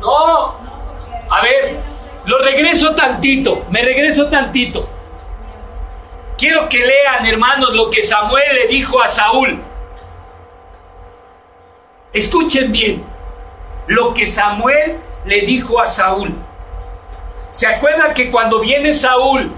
No, 0.00 0.56
a 1.30 1.42
ver, 1.42 1.78
lo 2.24 2.38
regreso 2.38 2.92
tantito, 2.96 3.64
me 3.70 3.82
regreso 3.82 4.28
tantito. 4.28 4.88
Quiero 6.36 6.68
que 6.68 6.78
lean, 6.78 7.24
hermanos, 7.24 7.72
lo 7.72 7.88
que 7.88 8.02
Samuel 8.02 8.52
le 8.52 8.66
dijo 8.66 9.00
a 9.00 9.06
Saúl. 9.06 9.62
Escuchen 12.12 12.72
bien, 12.72 13.04
lo 13.86 14.12
que 14.12 14.26
Samuel 14.26 14.98
le 15.24 15.42
dijo 15.42 15.80
a 15.80 15.86
Saúl. 15.86 16.36
¿Se 17.52 17.66
acuerdan 17.66 18.14
que 18.14 18.30
cuando 18.30 18.60
viene 18.60 18.94
Saúl 18.94 19.52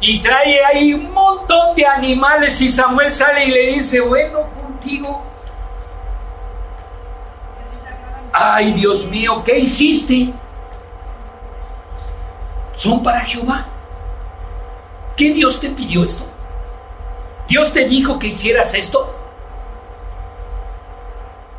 y 0.00 0.20
trae 0.20 0.64
ahí 0.64 0.92
un 0.92 1.12
montón 1.12 1.76
de 1.76 1.86
animales 1.86 2.60
y 2.60 2.68
Samuel 2.68 3.12
sale 3.12 3.44
y 3.44 3.50
le 3.52 3.66
dice, 3.74 4.00
bueno, 4.00 4.40
contigo? 4.60 5.22
Ay, 8.32 8.72
Dios 8.72 9.06
mío, 9.06 9.40
¿qué 9.44 9.60
hiciste? 9.60 10.32
Son 12.74 13.00
para 13.04 13.20
Jehová. 13.20 13.66
¿Qué 15.16 15.32
Dios 15.32 15.60
te 15.60 15.70
pidió 15.70 16.02
esto? 16.02 16.24
¿Dios 17.46 17.72
te 17.72 17.86
dijo 17.86 18.18
que 18.18 18.28
hicieras 18.28 18.74
esto? 18.74 19.14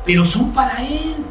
Pero 0.04 0.26
son 0.26 0.52
para 0.52 0.76
Él. 0.82 1.24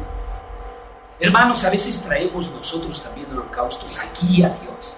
Hermanos, 1.22 1.64
a 1.64 1.70
veces 1.70 2.02
traemos 2.02 2.50
nosotros 2.50 3.00
también 3.00 3.30
holocaustos 3.30 3.96
aquí 4.00 4.42
a 4.42 4.48
Dios 4.48 4.96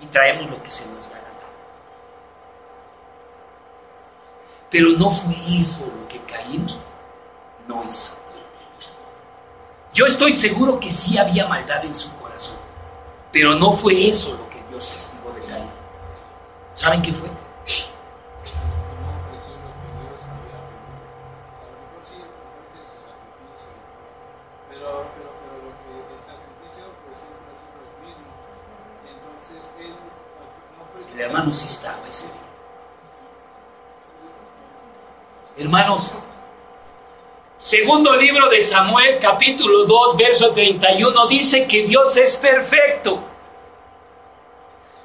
y 0.00 0.06
traemos 0.06 0.50
lo 0.50 0.62
que 0.62 0.70
se 0.70 0.86
nos 0.88 1.08
da 1.08 1.14
la. 1.14 1.28
Pero 4.70 4.90
no 4.90 5.10
fue 5.10 5.34
eso 5.58 5.90
lo 5.98 6.06
que 6.08 6.20
Caín 6.20 6.66
no 7.66 7.84
hizo. 7.88 8.12
Yo 9.94 10.04
estoy 10.04 10.34
seguro 10.34 10.78
que 10.78 10.92
sí 10.92 11.16
había 11.16 11.48
maldad 11.48 11.86
en 11.86 11.94
su 11.94 12.12
corazón, 12.16 12.56
pero 13.32 13.54
no 13.54 13.72
fue 13.72 14.10
eso 14.10 14.36
lo 14.36 14.50
que 14.50 14.62
Dios 14.68 14.90
castigó 14.92 15.30
de 15.32 15.40
Caín. 15.46 15.70
¿Saben 16.74 17.00
qué 17.00 17.14
fue? 17.14 17.30
Hermano 31.18 31.52
sí 31.52 31.66
estaba 31.66 32.06
ese 32.08 32.26
día. 32.26 32.34
Hermanos, 35.58 36.14
segundo 37.56 38.14
libro 38.14 38.48
de 38.48 38.60
Samuel, 38.60 39.18
capítulo 39.18 39.84
2, 39.84 40.16
verso 40.16 40.50
31, 40.52 41.26
dice 41.26 41.66
que 41.66 41.82
Dios 41.82 42.16
es 42.16 42.36
perfecto. 42.36 43.24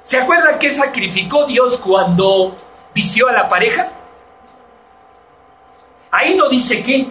¿Se 0.04 0.18
acuerdan 0.18 0.58
que 0.58 0.70
sacrificó 0.70 1.46
Dios 1.46 1.78
cuando 1.78 2.56
vistió 2.94 3.26
a 3.28 3.32
la 3.32 3.48
pareja? 3.48 3.90
Ahí 6.10 6.36
no 6.36 6.48
dice 6.48 6.82
qué. 6.82 7.08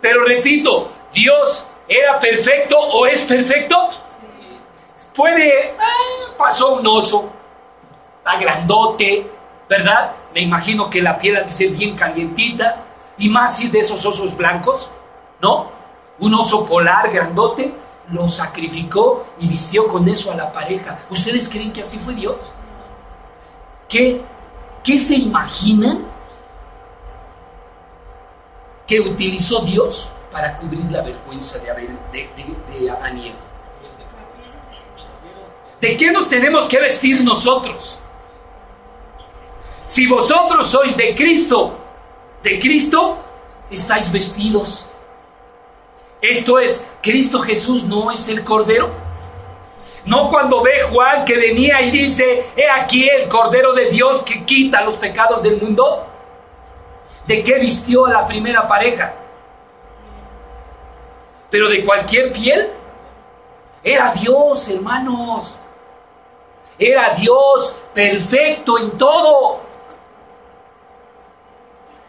Pero 0.00 0.24
repito, 0.24 0.90
Dios 1.12 1.64
era 1.86 2.18
perfecto 2.18 2.76
o 2.76 3.06
es 3.06 3.22
perfecto. 3.22 3.90
Puede, 5.14 5.74
ah, 5.78 6.34
pasó 6.36 6.74
un 6.74 6.86
oso, 6.86 7.30
está 8.24 8.38
grandote, 8.38 9.28
¿verdad? 9.68 10.12
Me 10.32 10.40
imagino 10.40 10.88
que 10.88 11.02
la 11.02 11.18
piel 11.18 11.36
ha 11.36 11.42
de 11.42 11.50
ser 11.50 11.70
bien 11.70 11.96
calientita, 11.96 12.84
y 13.18 13.28
más 13.28 13.56
si 13.56 13.68
de 13.68 13.80
esos 13.80 14.04
osos 14.06 14.36
blancos, 14.36 14.88
¿no? 15.40 15.70
Un 16.20 16.34
oso 16.34 16.64
polar 16.64 17.10
grandote, 17.10 17.74
lo 18.10 18.28
sacrificó 18.28 19.26
y 19.38 19.48
vistió 19.48 19.88
con 19.88 20.08
eso 20.08 20.30
a 20.30 20.36
la 20.36 20.52
pareja. 20.52 20.98
¿Ustedes 21.10 21.48
creen 21.48 21.72
que 21.72 21.82
así 21.82 21.98
fue 21.98 22.14
Dios? 22.14 22.36
¿Qué, 23.88 24.22
qué 24.84 24.98
se 24.98 25.16
imaginan 25.16 26.06
que 28.86 29.00
utilizó 29.00 29.60
Dios 29.60 30.10
para 30.30 30.56
cubrir 30.56 30.90
la 30.90 31.02
vergüenza 31.02 31.58
de, 31.58 31.70
Abel, 31.70 31.98
de, 32.12 32.28
de, 32.78 32.90
Adán 32.90 33.18
y 33.18 33.28
Eva? 33.28 33.38
¿De 35.80 35.96
qué 35.96 36.12
nos 36.12 36.28
tenemos 36.28 36.68
que 36.68 36.78
vestir 36.78 37.22
nosotros? 37.24 37.98
Si 39.92 40.06
vosotros 40.06 40.68
sois 40.68 40.96
de 40.96 41.14
Cristo, 41.14 41.76
de 42.42 42.58
Cristo, 42.58 43.18
estáis 43.70 44.10
vestidos. 44.10 44.88
Esto 46.22 46.58
es, 46.58 46.82
Cristo 47.02 47.40
Jesús 47.40 47.84
no 47.84 48.10
es 48.10 48.26
el 48.28 48.42
Cordero. 48.42 48.88
No 50.06 50.30
cuando 50.30 50.62
ve 50.62 50.84
Juan 50.90 51.26
que 51.26 51.36
venía 51.36 51.82
y 51.82 51.90
dice, 51.90 52.42
he 52.56 52.70
aquí 52.70 53.06
el 53.06 53.28
Cordero 53.28 53.74
de 53.74 53.90
Dios 53.90 54.22
que 54.22 54.46
quita 54.46 54.80
los 54.80 54.96
pecados 54.96 55.42
del 55.42 55.60
mundo. 55.60 56.06
¿De 57.26 57.42
qué 57.42 57.58
vistió 57.58 58.06
a 58.06 58.12
la 58.12 58.26
primera 58.26 58.66
pareja? 58.66 59.12
Pero 61.50 61.68
de 61.68 61.84
cualquier 61.84 62.32
piel. 62.32 62.70
Era 63.84 64.10
Dios, 64.14 64.70
hermanos. 64.70 65.58
Era 66.78 67.10
Dios 67.10 67.74
perfecto 67.92 68.78
en 68.78 68.92
todo. 68.96 69.61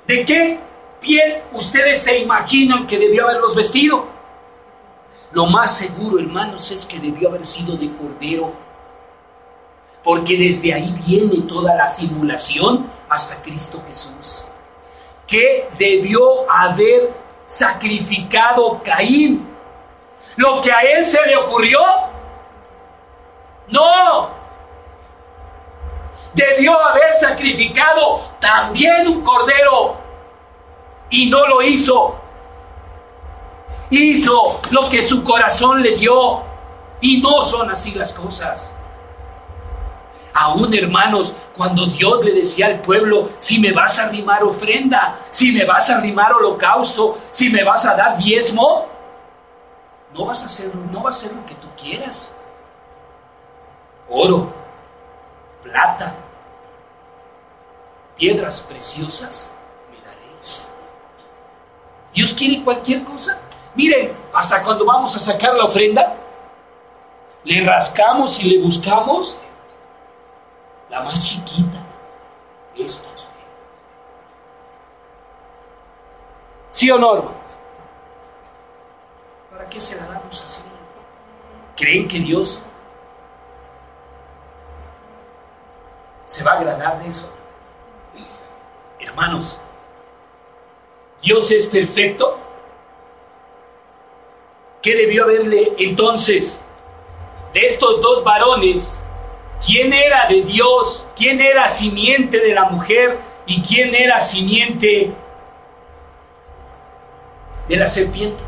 ¿De 0.07 0.25
qué 0.25 0.59
piel 0.99 1.43
ustedes 1.51 2.01
se 2.01 2.19
imaginan 2.19 2.85
que 2.85 2.97
debió 2.97 3.25
haberlos 3.25 3.55
vestido? 3.55 4.05
Lo 5.31 5.45
más 5.47 5.77
seguro, 5.77 6.19
hermanos, 6.19 6.69
es 6.71 6.85
que 6.85 6.99
debió 6.99 7.29
haber 7.29 7.45
sido 7.45 7.75
de 7.77 7.91
cordero. 7.95 8.53
Porque 10.03 10.37
desde 10.37 10.73
ahí 10.73 10.93
viene 11.05 11.41
toda 11.47 11.75
la 11.75 11.87
simulación 11.87 12.91
hasta 13.09 13.41
Cristo 13.41 13.81
Jesús. 13.87 14.45
¿Qué 15.25 15.69
debió 15.77 16.49
haber 16.51 17.13
sacrificado 17.45 18.81
Caín? 18.83 19.47
¿Lo 20.35 20.61
que 20.61 20.71
a 20.71 20.81
él 20.81 21.05
se 21.05 21.25
le 21.25 21.37
ocurrió? 21.37 21.79
No, 23.69 24.29
debió 26.33 26.79
haber 26.79 27.15
sacrificado 27.19 28.21
también 28.39 29.07
un 29.07 29.21
cordero 29.21 29.95
y 31.09 31.29
no 31.29 31.45
lo 31.47 31.61
hizo. 31.61 32.15
Hizo 33.89 34.59
lo 34.71 34.89
que 34.89 35.01
su 35.01 35.23
corazón 35.23 35.81
le 35.81 35.95
dio 35.95 36.41
y 37.01 37.21
no 37.21 37.41
son 37.43 37.69
así 37.69 37.91
las 37.91 38.13
cosas. 38.13 38.71
Aún 40.33 40.73
hermanos, 40.73 41.33
cuando 41.55 41.85
Dios 41.85 42.25
le 42.25 42.31
decía 42.31 42.65
al 42.65 42.81
pueblo, 42.81 43.29
si 43.37 43.59
me 43.59 43.71
vas 43.71 43.99
a 43.99 44.05
arrimar 44.05 44.43
ofrenda, 44.43 45.19
si 45.29 45.51
me 45.51 45.63
vas 45.63 45.91
a 45.91 45.97
arrimar 45.97 46.33
holocausto, 46.33 47.19
si 47.29 47.51
me 47.51 47.63
vas 47.63 47.85
a 47.85 47.95
dar 47.95 48.17
diezmo, 48.17 48.87
no 50.11 50.25
vas 50.25 50.41
a 50.41 50.45
hacer, 50.45 50.75
no 50.75 51.03
va 51.03 51.11
a 51.11 51.13
ser 51.13 51.33
lo 51.33 51.45
que 51.45 51.53
tú 51.55 51.67
quieras. 51.79 52.31
Oro, 54.09 54.51
plata, 55.61 56.15
piedras 58.15 58.61
preciosas 58.61 59.51
me 59.91 59.97
daréis. 60.05 60.67
Dios 62.13 62.33
quiere 62.33 62.63
cualquier 62.63 63.03
cosa. 63.03 63.39
Miren, 63.75 64.15
hasta 64.33 64.61
cuando 64.61 64.85
vamos 64.85 65.15
a 65.15 65.19
sacar 65.19 65.55
la 65.55 65.65
ofrenda, 65.65 66.15
le 67.43 67.65
rascamos 67.65 68.39
y 68.39 68.49
le 68.49 68.63
buscamos 68.63 69.37
la 70.89 71.01
más 71.01 71.23
chiquita, 71.23 71.79
esta. 72.75 73.13
¿Sí 76.73 76.89
o 76.89 76.97
no, 76.97 77.15
hermano? 77.15 77.35
¿Para 79.51 79.69
qué 79.69 79.79
se 79.79 79.95
la 79.95 80.07
damos 80.07 80.41
así? 80.41 80.63
¿Creen 81.75 82.07
que 82.07 82.17
Dios 82.17 82.63
se 86.25 86.43
va 86.43 86.53
a 86.53 86.55
agradar 86.55 86.97
de 86.97 87.09
eso? 87.09 87.29
Hermanos, 89.03 89.59
Dios 91.21 91.51
es 91.51 91.65
perfecto. 91.67 92.39
¿Qué 94.81 94.95
debió 94.95 95.23
haberle 95.23 95.73
entonces 95.77 96.61
de 97.53 97.65
estos 97.65 98.01
dos 98.01 98.23
varones? 98.23 98.99
¿Quién 99.65 99.93
era 99.93 100.27
de 100.27 100.41
Dios? 100.43 101.05
¿Quién 101.15 101.41
era 101.41 101.69
simiente 101.69 102.39
de 102.39 102.53
la 102.53 102.65
mujer? 102.65 103.17
¿Y 103.45 103.61
quién 103.61 103.93
era 103.93 104.19
simiente 104.19 105.11
de 107.67 107.75
la 107.75 107.87
serpiente? 107.87 108.41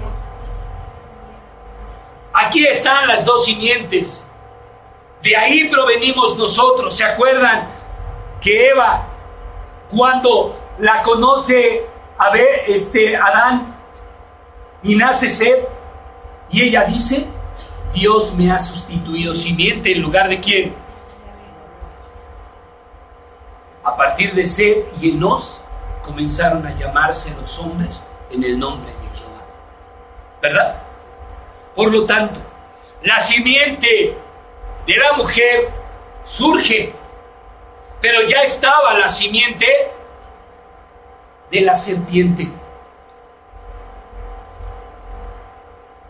Aquí 2.33 2.65
están 2.65 3.07
las 3.07 3.23
dos 3.23 3.45
simientes. 3.45 4.23
De 5.21 5.35
ahí 5.35 5.69
provenimos 5.69 6.37
nosotros. 6.37 6.95
¿Se 6.95 7.03
acuerdan 7.03 7.67
que 8.41 8.69
Eva 8.69 9.14
cuando 9.95 10.57
la 10.79 11.01
conoce 11.01 11.85
a 12.17 12.29
ver, 12.29 12.63
este, 12.67 13.15
Adán 13.15 13.75
y 14.83 14.95
nace 14.95 15.29
Seb, 15.29 15.67
y 16.49 16.61
ella 16.61 16.85
dice, 16.85 17.25
Dios 17.93 18.33
me 18.35 18.51
ha 18.51 18.59
sustituido 18.59 19.33
simiente 19.33 19.91
en 19.91 20.01
lugar 20.01 20.29
de 20.29 20.39
quién. 20.39 20.75
A 23.83 23.95
partir 23.95 24.33
de 24.33 24.45
Seb 24.45 24.85
y 25.01 25.11
Enos 25.11 25.61
comenzaron 26.03 26.65
a 26.65 26.73
llamarse 26.77 27.33
los 27.39 27.57
hombres 27.59 28.03
en 28.31 28.43
el 28.43 28.57
nombre 28.57 28.91
de 28.91 29.17
Jehová. 29.17 29.45
¿Verdad? 30.41 30.81
Por 31.75 31.91
lo 31.91 32.05
tanto, 32.05 32.39
la 33.03 33.19
simiente 33.19 34.17
de 34.87 34.97
la 34.97 35.13
mujer 35.13 35.69
surge 36.23 36.93
pero 38.01 38.21
ya 38.23 38.41
estaba 38.41 38.93
la 38.93 39.09
simiente 39.09 39.65
de 41.49 41.61
la 41.61 41.75
serpiente. 41.75 42.49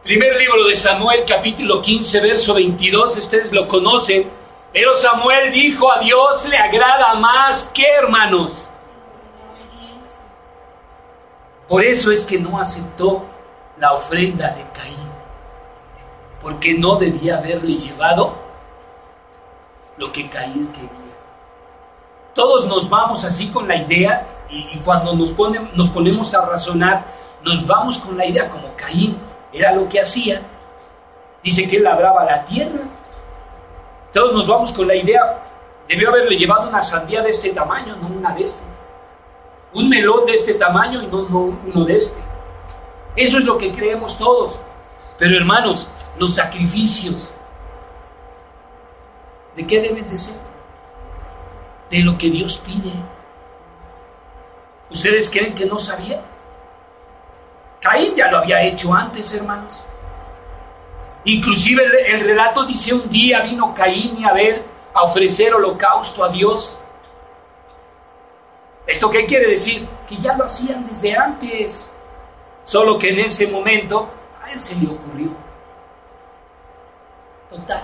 Primer 0.04 0.36
libro 0.36 0.68
de 0.68 0.76
Samuel, 0.76 1.26
capítulo 1.26 1.82
15, 1.82 2.20
verso 2.20 2.54
22, 2.54 3.18
ustedes 3.18 3.52
lo 3.52 3.68
conocen. 3.68 4.30
Pero 4.72 4.94
Samuel 4.94 5.52
dijo 5.52 5.92
a 5.92 6.00
Dios 6.00 6.46
le 6.46 6.58
agrada 6.58 7.16
más 7.16 7.72
que 7.74 7.86
hermanos. 7.86 8.70
Por 11.68 11.84
eso 11.84 12.12
es 12.12 12.24
que 12.24 12.38
no 12.38 12.60
aceptó 12.60 13.24
la 13.78 13.94
ofrenda 13.94 14.50
de 14.50 14.64
Caín, 14.74 15.10
porque 16.42 16.74
no 16.74 16.98
debía 16.98 17.38
haberle 17.38 17.74
llevado 17.74 18.36
lo 19.98 20.12
que 20.12 20.30
Caín 20.30 20.72
quería. 20.72 21.05
Todos 22.36 22.68
nos 22.68 22.90
vamos 22.90 23.24
así 23.24 23.48
con 23.48 23.68
la 23.68 23.78
idea 23.78 24.28
y, 24.50 24.78
cuando 24.84 25.16
nos, 25.16 25.34
nos 25.74 25.90
ponemos 25.90 26.34
a 26.36 26.46
razonar, 26.46 27.06
nos 27.42 27.66
vamos 27.66 27.98
con 27.98 28.18
la 28.18 28.26
idea 28.26 28.50
como 28.50 28.76
Caín 28.76 29.18
era 29.54 29.72
lo 29.72 29.88
que 29.88 30.02
hacía. 30.02 30.42
Dice 31.42 31.68
que 31.68 31.78
él 31.78 31.84
labraba 31.84 32.26
la 32.26 32.44
tierra. 32.44 32.82
Todos 34.12 34.34
nos 34.34 34.48
vamos 34.48 34.72
con 34.74 34.88
la 34.88 34.96
idea, 34.96 35.46
debió 35.88 36.10
haberle 36.10 36.38
llevado 36.38 36.68
una 36.68 36.84
sandía 36.84 37.22
de 37.22 37.30
este 37.30 37.52
tamaño, 37.52 37.96
no 37.96 38.08
una 38.08 38.34
de 38.34 38.44
este. 38.44 38.64
Un 39.74 39.90
melón 39.90 40.26
de 40.26 40.36
este 40.36 40.56
tamaño 40.56 41.02
y 41.02 41.08
no, 41.08 41.24
no 41.24 41.58
uno 41.66 41.86
de 41.86 41.98
este. 41.98 42.22
Eso 43.16 43.38
es 43.38 43.46
lo 43.46 43.58
que 43.58 43.72
creemos 43.72 44.18
todos. 44.18 44.60
Pero 45.18 45.38
hermanos, 45.38 45.90
los 46.18 46.36
sacrificios, 46.36 47.34
¿de 49.56 49.66
qué 49.66 49.82
deben 49.82 50.10
de 50.10 50.18
ser? 50.18 50.45
De 51.90 52.00
lo 52.00 52.18
que 52.18 52.30
Dios 52.30 52.58
pide. 52.58 52.92
¿Ustedes 54.90 55.30
creen 55.30 55.54
que 55.54 55.66
no 55.66 55.80
sabía? 55.80 56.22
Caín 57.82 58.16
ya 58.16 58.32
lo 58.32 58.38
había 58.38 58.62
hecho 58.64 58.94
antes, 58.94 59.34
hermanos. 59.34 59.84
Inclusive 61.26 61.84
el, 62.12 62.20
relato 62.22 62.66
dice 62.66 62.94
un 62.94 63.10
día 63.10 63.42
vino 63.42 63.74
Caín 63.74 64.18
y 64.20 64.26
Abel 64.26 64.62
a 64.94 65.04
ofrecer 65.04 65.54
holocausto 65.54 66.24
a 66.24 66.30
Dios. 66.30 66.78
¿Esto 68.86 69.10
qué 69.10 69.26
quiere 69.26 69.50
decir? 69.50 69.88
Que 70.08 70.18
ya 70.18 70.38
lo 70.38 70.46
hacían 70.46 70.88
desde 70.88 71.16
antes. 71.16 71.90
Solo 72.64 72.98
que 72.98 73.10
en 73.10 73.20
ese 73.20 73.48
momento 73.48 74.08
a 74.44 74.52
él 74.52 74.60
se 74.60 74.76
le 74.76 74.88
ocurrió. 74.88 75.32
Total. 77.50 77.84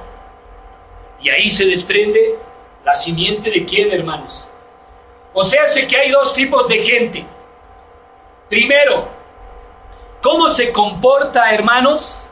Y 1.20 1.30
ahí 1.30 1.50
se 1.50 1.66
desprende 1.66 2.40
¿La 2.84 2.94
simiente 2.96 3.50
de 3.52 3.66
quién, 3.66 3.92
hermanos? 3.92 4.48
O 5.34 5.44
sea, 5.44 5.68
sé 5.68 5.88
que 5.88 5.98
hay 5.98 6.12
dos 6.12 6.34
tipos 6.34 6.68
de 6.68 6.80
gente. 6.80 7.26
Primero, 8.50 9.08
¿cómo 10.22 10.50
se 10.50 10.72
comporta, 10.72 11.54
hermanos, 11.54 12.28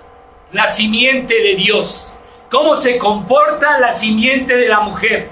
la 0.51 0.67
simiente 0.67 1.35
de 1.35 1.55
Dios. 1.55 2.17
¿Cómo 2.49 2.75
se 2.75 2.97
comporta 2.97 3.77
la 3.79 3.93
simiente 3.93 4.57
de 4.57 4.67
la 4.67 4.79
mujer? 4.79 5.29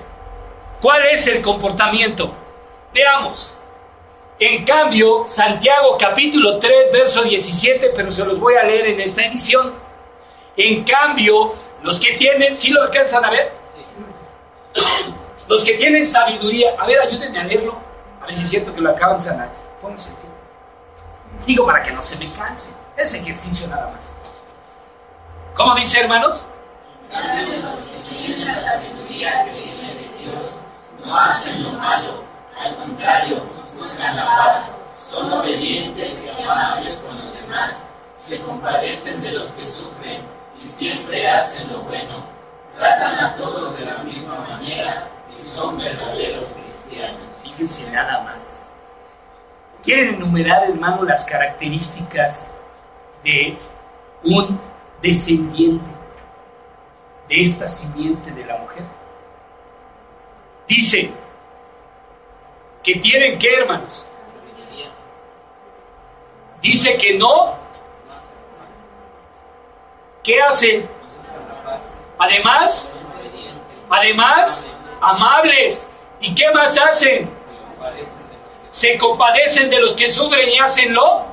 ¿Cuál 0.82 1.08
es 1.08 1.26
el 1.28 1.42
comportamiento? 1.42 2.34
Veamos. 2.94 3.54
En 4.40 4.64
cambio, 4.64 5.26
Santiago 5.28 5.98
capítulo 5.98 6.60
3, 6.60 6.92
verso 6.92 7.24
17, 7.24 7.92
pero 7.96 8.12
se 8.12 8.24
los 8.24 8.40
voy 8.40 8.54
a 8.56 8.64
leer 8.64 8.88
en 8.88 9.00
esta 9.00 9.26
edición. 9.26 9.74
En 10.56 10.84
cambio, 10.84 11.56
los 11.82 12.00
que 12.00 12.14
tienen, 12.14 12.56
¿sí 12.56 12.70
lo 12.70 12.84
alcanzan 12.84 13.26
a 13.26 13.32
ver? 13.32 13.52
Los 15.48 15.64
que 15.64 15.76
tienen 15.76 16.06
sabiduría, 16.06 16.76
a 16.78 16.86
ver, 16.86 17.00
ayúdenme 17.00 17.40
a 17.40 17.44
leerlo, 17.44 17.80
a 18.22 18.26
ver 18.26 18.36
si 18.36 18.42
es 18.42 18.50
cierto 18.50 18.74
que 18.74 18.82
lo 18.82 18.90
acaban 18.90 19.18
de 19.18 19.24
sanar. 19.24 19.50
Pónganse 19.80 20.10
aquí. 20.12 20.28
Digo 21.46 21.66
para 21.66 21.82
que 21.84 21.92
no 21.92 22.02
se 22.02 22.18
me 22.18 22.30
canse. 22.34 22.70
Es 22.98 23.14
ejercicio 23.14 23.68
nada 23.68 23.92
más. 23.94 24.14
¿Cómo 25.54 25.76
dice, 25.76 26.02
hermanos? 26.02 26.48
la 28.48 28.56
sabiduría 28.60 29.46
que 29.46 29.52
viene 29.52 29.94
de 29.96 30.24
Dios, 30.24 30.62
no 31.04 31.18
hacen 31.18 31.64
lo 31.64 31.72
malo, 31.72 32.24
al 32.58 32.76
contrario, 32.76 33.44
buscan 33.76 34.16
la 34.16 34.26
paz, 34.26 34.72
son 35.10 35.32
obedientes 35.32 36.32
y 36.38 36.44
amables 36.44 37.04
con 37.06 37.18
los 37.18 37.34
demás, 37.34 37.72
se 38.26 38.40
compadecen 38.42 39.22
de 39.22 39.32
los 39.32 39.50
que 39.52 39.68
sufren 39.68 40.22
y 40.62 40.66
siempre 40.66 41.28
hacen 41.30 41.72
lo 41.72 41.82
bueno, 41.82 42.26
tratan 42.78 43.20
a 43.20 43.36
todos 43.36 43.78
de 43.78 43.86
la 43.86 43.98
misma 44.00 44.40
manera 44.40 45.10
y 45.36 45.42
son 45.42 45.78
verdaderos 45.78 46.50
cristianos. 46.50 47.22
Fíjense 47.42 47.90
nada 47.92 48.22
más. 48.22 48.70
¿Quieren 49.84 50.16
enumerar, 50.16 50.70
hermano, 50.70 51.04
las 51.04 51.24
características 51.26 52.50
de 53.24 53.58
un 54.24 54.60
descendiente 55.02 55.90
de 57.28 57.44
esta 57.44 57.68
simiente 57.68 58.32
de 58.32 58.46
la 58.46 58.58
mujer? 58.58 58.84
Dice 60.68 61.12
que 62.84 62.96
tienen 62.96 63.40
que, 63.40 63.54
hermanos. 63.54 64.06
Dice 66.62 66.98
que 66.98 67.18
no. 67.18 67.56
¿Qué 70.24 70.42
hacen? 70.42 70.97
Además, 72.20 72.92
además, 73.90 74.68
amables. 75.02 75.88
¿Y 76.20 76.34
qué 76.34 76.50
más 76.52 76.78
hacen? 76.78 77.30
Se 78.70 78.98
compadecen 78.98 79.70
de 79.70 79.80
los 79.80 79.96
que 79.96 80.12
sufren 80.12 80.50
y 80.50 80.60
hacen 80.60 80.94
lo. 80.94 81.26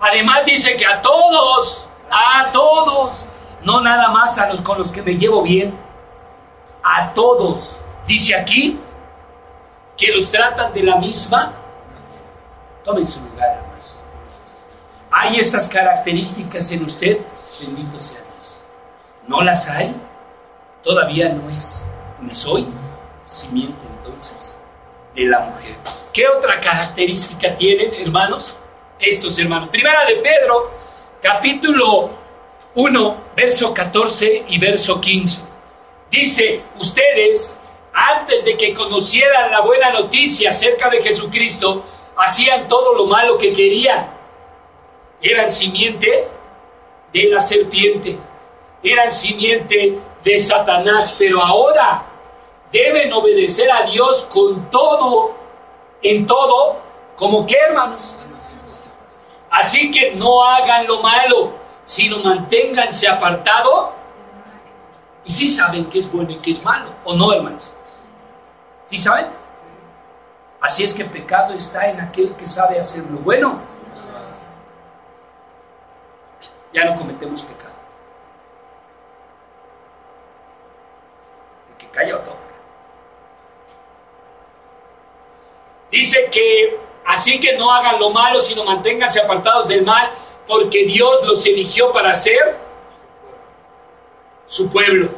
Además 0.00 0.44
dice 0.44 0.76
que 0.76 0.86
a 0.86 1.00
todos, 1.00 1.88
a 2.10 2.50
todos, 2.52 3.26
no 3.62 3.80
nada 3.80 4.08
más 4.08 4.38
a 4.38 4.50
los 4.50 4.60
con 4.60 4.78
los 4.78 4.92
que 4.92 5.02
me 5.02 5.16
llevo 5.16 5.42
bien, 5.42 5.78
a 6.82 7.12
todos. 7.14 7.80
Dice 8.06 8.34
aquí 8.34 8.78
que 9.96 10.12
los 10.12 10.30
tratan 10.30 10.72
de 10.74 10.82
la 10.82 10.96
misma. 10.96 11.54
Tomen 12.84 13.06
su 13.06 13.20
lugar, 13.20 13.48
hermanos. 13.48 13.92
¿Hay 15.10 15.36
estas 15.36 15.68
características 15.68 16.70
en 16.72 16.84
usted? 16.84 17.20
Bendito 17.60 17.98
sea. 17.98 18.23
¿No 19.26 19.42
las 19.42 19.68
hay? 19.68 19.94
Todavía 20.82 21.30
no 21.30 21.48
es, 21.48 21.86
ni 22.20 22.34
soy 22.34 22.66
simiente 23.22 23.86
entonces 23.98 24.58
de 25.14 25.24
la 25.24 25.40
mujer. 25.40 25.76
¿Qué 26.12 26.28
otra 26.28 26.60
característica 26.60 27.56
tienen, 27.56 27.94
hermanos? 27.94 28.54
Estos 28.98 29.38
hermanos. 29.38 29.70
Primera 29.70 30.04
de 30.04 30.16
Pedro, 30.16 30.70
capítulo 31.22 32.10
1, 32.74 33.16
verso 33.34 33.72
14 33.72 34.44
y 34.48 34.58
verso 34.58 35.00
15. 35.00 35.40
Dice, 36.10 36.60
ustedes, 36.78 37.58
antes 37.94 38.44
de 38.44 38.56
que 38.58 38.74
conocieran 38.74 39.50
la 39.50 39.60
buena 39.60 39.90
noticia 39.90 40.50
acerca 40.50 40.90
de 40.90 41.02
Jesucristo, 41.02 41.82
hacían 42.16 42.68
todo 42.68 42.94
lo 42.94 43.06
malo 43.06 43.38
que 43.38 43.54
querían. 43.54 44.10
Eran 45.22 45.48
simiente 45.48 46.28
de 47.12 47.24
la 47.30 47.40
serpiente, 47.40 48.18
eran 48.84 49.10
simiente 49.10 49.98
de 50.22 50.38
Satanás, 50.38 51.14
pero 51.18 51.42
ahora 51.42 52.04
deben 52.70 53.12
obedecer 53.12 53.70
a 53.70 53.82
Dios 53.84 54.26
con 54.30 54.70
todo, 54.70 55.34
en 56.02 56.26
todo, 56.26 56.76
como 57.16 57.46
que 57.46 57.56
hermanos. 57.56 58.16
Así 59.50 59.90
que 59.90 60.14
no 60.14 60.44
hagan 60.44 60.86
lo 60.86 61.00
malo, 61.00 61.52
sino 61.84 62.18
manténganse 62.18 63.08
apartado. 63.08 63.92
Y 65.24 65.32
sí 65.32 65.48
saben 65.48 65.86
qué 65.86 66.00
es 66.00 66.12
bueno 66.12 66.32
y 66.32 66.36
qué 66.36 66.52
es 66.52 66.62
malo, 66.62 66.90
¿o 67.04 67.14
no, 67.14 67.32
hermanos? 67.32 67.72
¿Sí 68.84 68.98
saben? 68.98 69.28
Así 70.60 70.82
es 70.82 70.92
que 70.92 71.04
pecado 71.04 71.54
está 71.54 71.88
en 71.88 72.00
aquel 72.00 72.34
que 72.36 72.46
sabe 72.46 72.78
hacer 72.78 73.04
lo 73.04 73.18
bueno. 73.18 73.60
Ya 76.72 76.84
no 76.86 76.96
cometemos 76.96 77.42
pecado. 77.42 77.63
El 81.94 82.00
que 82.00 82.10
calla 82.10 82.16
o 82.16 82.18
toca. 82.20 82.38
Dice 85.90 86.28
que 86.30 86.78
así 87.04 87.38
que 87.38 87.56
no 87.56 87.70
hagan 87.70 88.00
lo 88.00 88.10
malo, 88.10 88.40
sino 88.40 88.64
manténganse 88.64 89.20
apartados 89.20 89.68
del 89.68 89.82
mal, 89.82 90.10
porque 90.46 90.84
Dios 90.84 91.22
los 91.24 91.44
eligió 91.46 91.92
para 91.92 92.14
ser 92.14 92.58
su 94.46 94.68
pueblo. 94.70 95.08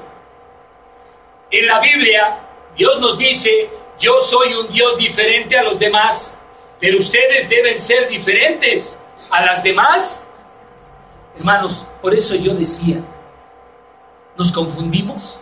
En 1.51 1.66
la 1.66 1.81
Biblia, 1.81 2.41
Dios 2.77 3.01
nos 3.01 3.16
dice, 3.16 3.70
yo 3.99 4.20
soy 4.20 4.55
un 4.55 4.68
Dios 4.68 4.97
diferente 4.99 5.57
a 5.57 5.62
los 5.62 5.79
demás, 5.79 6.41
pero 6.79 6.99
ustedes 6.99 7.49
deben 7.49 7.81
ser 7.81 8.09
diferentes 8.09 8.99
a 9.31 9.43
las 9.43 9.62
demás. 9.62 10.22
Hermanos, 11.37 11.87
por 12.03 12.14
eso 12.14 12.35
yo 12.35 12.55
decía, 12.55 13.01
¿nos 14.37 14.53
confundimos 14.53 15.41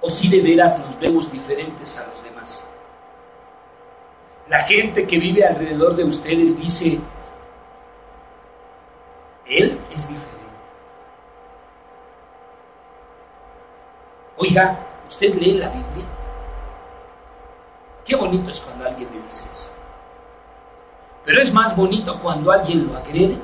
o 0.00 0.10
si 0.10 0.28
de 0.28 0.40
veras 0.40 0.78
nos 0.78 0.98
vemos 0.98 1.30
diferentes 1.30 1.98
a 1.98 2.06
los 2.06 2.22
demás? 2.22 2.64
La 4.48 4.60
gente 4.60 5.06
que 5.06 5.18
vive 5.18 5.44
alrededor 5.44 5.96
de 5.96 6.04
ustedes 6.04 6.58
dice, 6.58 7.00
Él 9.46 9.80
es 9.90 10.08
diferente. 10.08 10.36
Oiga, 14.36 14.78
¿usted 15.08 15.34
lee 15.34 15.54
la 15.54 15.68
Biblia? 15.70 16.04
Qué 18.04 18.14
bonito 18.14 18.50
es 18.50 18.60
cuando 18.60 18.86
alguien 18.86 19.08
le 19.10 19.20
dice 19.20 19.44
eso. 19.50 19.70
Pero 21.24 21.42
es 21.42 21.52
más 21.52 21.74
bonito 21.74 22.20
cuando 22.20 22.52
alguien 22.52 22.86
lo 22.86 22.96
agrede 22.96 23.36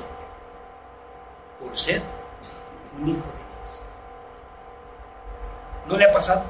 por 1.60 1.76
ser 1.76 2.00
un 2.96 3.08
hijo 3.08 3.16
de. 3.16 3.41
¿No 5.92 5.98
le 5.98 6.06
ha 6.06 6.10
pasado? 6.10 6.42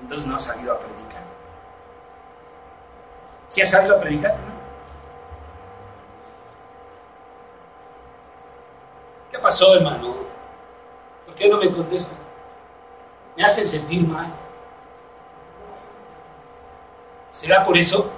Entonces 0.00 0.26
no 0.26 0.36
ha 0.36 0.38
salido 0.38 0.72
a 0.72 0.78
predicar. 0.78 1.20
¿Sí 3.46 3.60
ha 3.60 3.66
salido 3.66 3.94
a 3.94 3.98
predicar? 3.98 4.38
¿Qué 9.30 9.38
pasó, 9.38 9.74
hermano? 9.74 10.14
¿Por 11.26 11.34
qué 11.34 11.46
no 11.50 11.58
me 11.58 11.70
contestan? 11.70 12.16
Me 13.36 13.44
hacen 13.44 13.66
sentir 13.66 14.00
mal. 14.08 14.32
¿Será 17.28 17.62
por 17.62 17.76
eso? 17.76 18.08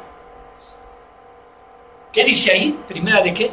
¿Qué 2.13 2.23
dice 2.23 2.53
ahí? 2.53 2.85
Primera 2.87 3.21
de 3.21 3.35
qué? 3.35 3.53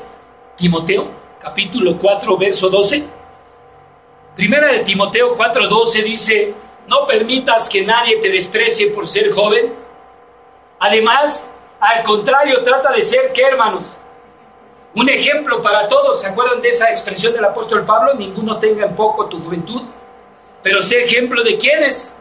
Timoteo, 0.58 1.08
capítulo 1.40 1.98
4, 1.98 2.38
verso 2.38 2.70
12. 2.70 3.19
Primera 4.40 4.70
de 4.70 4.80
Timoteo 4.80 5.36
4, 5.36 5.68
12 5.68 6.02
dice, 6.02 6.54
no 6.88 7.06
permitas 7.06 7.68
que 7.68 7.82
nadie 7.82 8.22
te 8.22 8.30
desprecie 8.30 8.90
por 8.90 9.06
ser 9.06 9.34
joven. 9.34 9.76
Además, 10.80 11.52
al 11.78 12.04
contrario, 12.04 12.64
trata 12.64 12.94
de 12.94 13.02
ser, 13.02 13.34
¿qué 13.34 13.42
hermanos? 13.42 13.98
Un 14.96 15.10
ejemplo 15.10 15.62
para 15.62 15.90
todos. 15.90 16.22
¿Se 16.22 16.28
acuerdan 16.28 16.62
de 16.62 16.70
esa 16.70 16.90
expresión 16.90 17.34
del 17.34 17.44
apóstol 17.44 17.84
Pablo? 17.84 18.14
Ninguno 18.14 18.58
tenga 18.60 18.86
en 18.86 18.96
poco 18.96 19.26
tu 19.26 19.44
juventud. 19.44 19.82
Pero 20.64 20.82
sé 20.84 21.04
ejemplo 21.04 21.44
de 21.44 21.58
quiénes. 21.58 22.14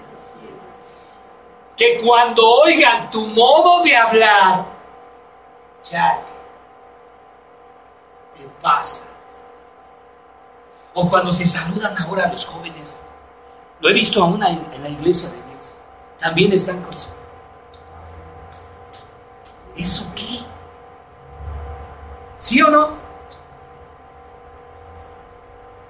Que 1.76 1.98
cuando 2.04 2.44
oigan 2.44 3.12
tu 3.12 3.26
modo 3.26 3.84
de 3.84 3.96
hablar, 3.96 4.64
ya 5.88 6.20
te 8.36 8.42
pasas. 8.60 9.07
O 10.94 11.08
cuando 11.08 11.32
se 11.32 11.44
saludan 11.44 11.96
ahora 11.98 12.30
los 12.32 12.44
jóvenes. 12.46 12.98
Lo 13.80 13.88
he 13.88 13.92
visto 13.92 14.22
aún 14.22 14.42
en, 14.42 14.66
en 14.72 14.82
la 14.82 14.88
iglesia 14.88 15.28
de 15.28 15.36
Dios. 15.36 15.74
También 16.18 16.52
están 16.52 16.82
con 16.82 16.94
su 16.94 17.08
¿Eso 19.76 20.04
qué? 20.16 20.40
¿Sí 22.40 22.60
o 22.62 22.68
no? 22.68 23.08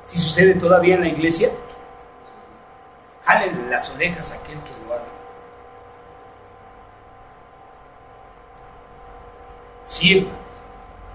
si 0.08 0.16
sucede 0.16 0.54
todavía 0.54 0.94
en 0.94 1.02
la 1.02 1.08
iglesia, 1.08 1.50
jálenle 3.26 3.70
las 3.70 3.90
orejas 3.90 4.32
a 4.32 4.36
aquel 4.36 4.58
que 4.62 4.70
lo 4.86 4.94
haga. 4.94 5.04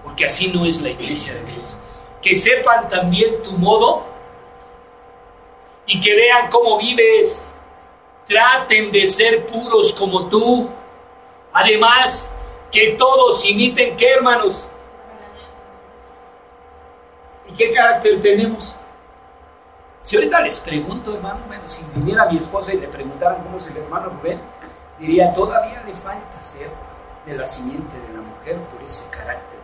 Porque 0.04 0.26
así 0.26 0.52
no 0.52 0.64
es 0.64 0.80
la 0.80 0.90
iglesia 0.90 1.34
de 1.34 1.42
Dios. 1.44 1.76
Que 2.24 2.34
sepan 2.34 2.88
también 2.88 3.42
tu 3.42 3.52
modo 3.52 4.02
y 5.84 6.00
que 6.00 6.16
vean 6.16 6.50
cómo 6.50 6.78
vives. 6.78 7.52
Traten 8.26 8.90
de 8.90 9.06
ser 9.06 9.44
puros 9.44 9.92
como 9.92 10.26
tú. 10.30 10.70
Además, 11.52 12.30
que 12.72 12.92
todos 12.92 13.44
imiten 13.44 13.94
qué, 13.98 14.14
hermanos. 14.14 14.66
¿Y 17.46 17.52
qué 17.52 17.70
carácter 17.70 18.18
tenemos? 18.22 18.74
Si 20.00 20.16
ahorita 20.16 20.40
les 20.40 20.58
pregunto, 20.60 21.14
hermano, 21.14 21.40
bueno, 21.46 21.68
si 21.68 21.84
viniera 21.94 22.24
mi 22.24 22.38
esposa 22.38 22.72
y 22.72 22.78
le 22.78 22.88
preguntaran 22.88 23.42
cómo 23.42 23.58
es 23.58 23.66
el 23.66 23.76
hermano 23.76 24.08
Rubén, 24.08 24.40
diría, 24.98 25.30
todavía 25.34 25.82
le 25.82 25.92
falta 25.92 26.40
ser 26.40 26.70
de 27.26 27.36
la 27.36 27.46
simiente 27.46 27.94
de 28.00 28.14
la 28.14 28.22
mujer 28.22 28.58
por 28.70 28.82
ese 28.82 29.04
carácter. 29.10 29.63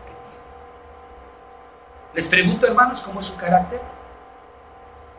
Les 2.14 2.26
pregunto, 2.26 2.66
hermanos, 2.66 3.00
cómo 3.00 3.20
es 3.20 3.26
su 3.26 3.36
carácter. 3.36 3.80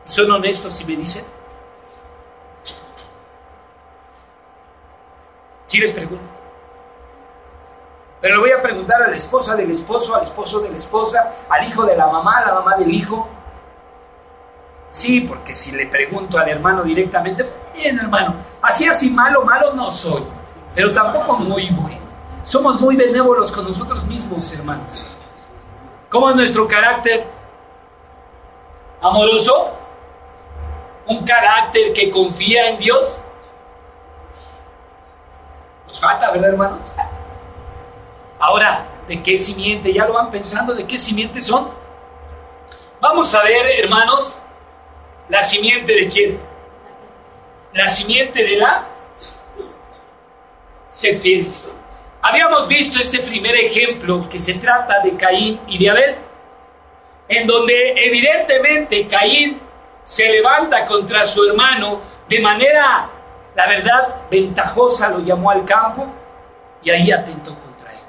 ¿Son 0.03 0.29
honestos 0.29 0.73
si 0.73 0.85
me 0.85 0.95
dicen? 0.95 1.25
Sí 5.67 5.77
les 5.77 5.93
pregunto. 5.93 6.27
Pero 8.19 8.35
le 8.35 8.41
voy 8.41 8.51
a 8.51 8.61
preguntar 8.61 9.01
a 9.01 9.07
la 9.07 9.15
esposa 9.15 9.55
del 9.55 9.71
esposo, 9.71 10.15
al 10.15 10.23
esposo 10.23 10.59
de 10.59 10.69
la 10.69 10.77
esposa, 10.77 11.31
al 11.49 11.67
hijo 11.67 11.85
de 11.85 11.95
la 11.95 12.07
mamá, 12.07 12.39
a 12.39 12.47
la 12.47 12.53
mamá 12.53 12.75
del 12.75 12.93
hijo. 12.93 13.27
Sí, 14.89 15.21
porque 15.21 15.55
si 15.55 15.71
le 15.71 15.87
pregunto 15.87 16.37
al 16.37 16.49
hermano 16.49 16.83
directamente, 16.83 17.49
bien 17.73 17.97
hermano, 17.97 18.35
así 18.61 18.85
así 18.85 19.09
malo, 19.09 19.43
malo 19.43 19.73
no 19.73 19.89
soy, 19.89 20.23
pero 20.75 20.91
tampoco 20.91 21.37
muy 21.37 21.69
bueno. 21.69 22.01
Somos 22.43 22.79
muy 22.81 22.95
benévolos 22.97 23.51
con 23.51 23.63
nosotros 23.63 24.03
mismos, 24.05 24.51
hermanos. 24.51 25.05
¿Cómo 26.11 26.29
es 26.29 26.35
nuestro 26.35 26.67
carácter? 26.67 27.25
¿Amoroso? 29.01 29.71
¿Un 31.07 31.23
carácter 31.23 31.93
que 31.93 32.11
confía 32.11 32.69
en 32.69 32.79
Dios? 32.79 33.21
Nos 35.87 35.97
falta, 36.01 36.29
¿verdad, 36.31 36.49
hermanos? 36.49 36.93
Ahora, 38.39 38.83
¿de 39.07 39.23
qué 39.23 39.37
simiente? 39.37 39.93
¿Ya 39.93 40.05
lo 40.05 40.13
van 40.13 40.29
pensando? 40.29 40.73
¿De 40.73 40.85
qué 40.85 40.99
simiente 40.99 41.39
son? 41.39 41.71
Vamos 42.99 43.33
a 43.33 43.43
ver, 43.43 43.65
hermanos, 43.79 44.41
la 45.29 45.41
simiente 45.41 45.93
de 45.93 46.09
quién? 46.09 46.39
La 47.71 47.87
simiente 47.87 48.43
de 48.43 48.57
la 48.57 48.85
serpiente. 50.91 51.51
Habíamos 52.23 52.67
visto 52.67 52.99
este 52.99 53.19
primer 53.19 53.55
ejemplo 53.55 54.29
que 54.29 54.37
se 54.37 54.53
trata 54.53 54.99
de 54.99 55.15
Caín 55.15 55.59
y 55.65 55.79
de 55.79 55.89
Abel, 55.89 56.15
en 57.27 57.47
donde 57.47 57.93
evidentemente 57.97 59.07
Caín 59.07 59.59
se 60.03 60.29
levanta 60.29 60.85
contra 60.85 61.25
su 61.25 61.43
hermano 61.43 61.99
de 62.29 62.39
manera, 62.39 63.09
la 63.55 63.67
verdad, 63.67 64.21
ventajosa, 64.29 65.09
lo 65.09 65.21
llamó 65.21 65.49
al 65.49 65.65
campo 65.65 66.05
y 66.83 66.91
ahí 66.91 67.11
atentó 67.11 67.55
contra 67.57 67.91
él. 67.91 67.99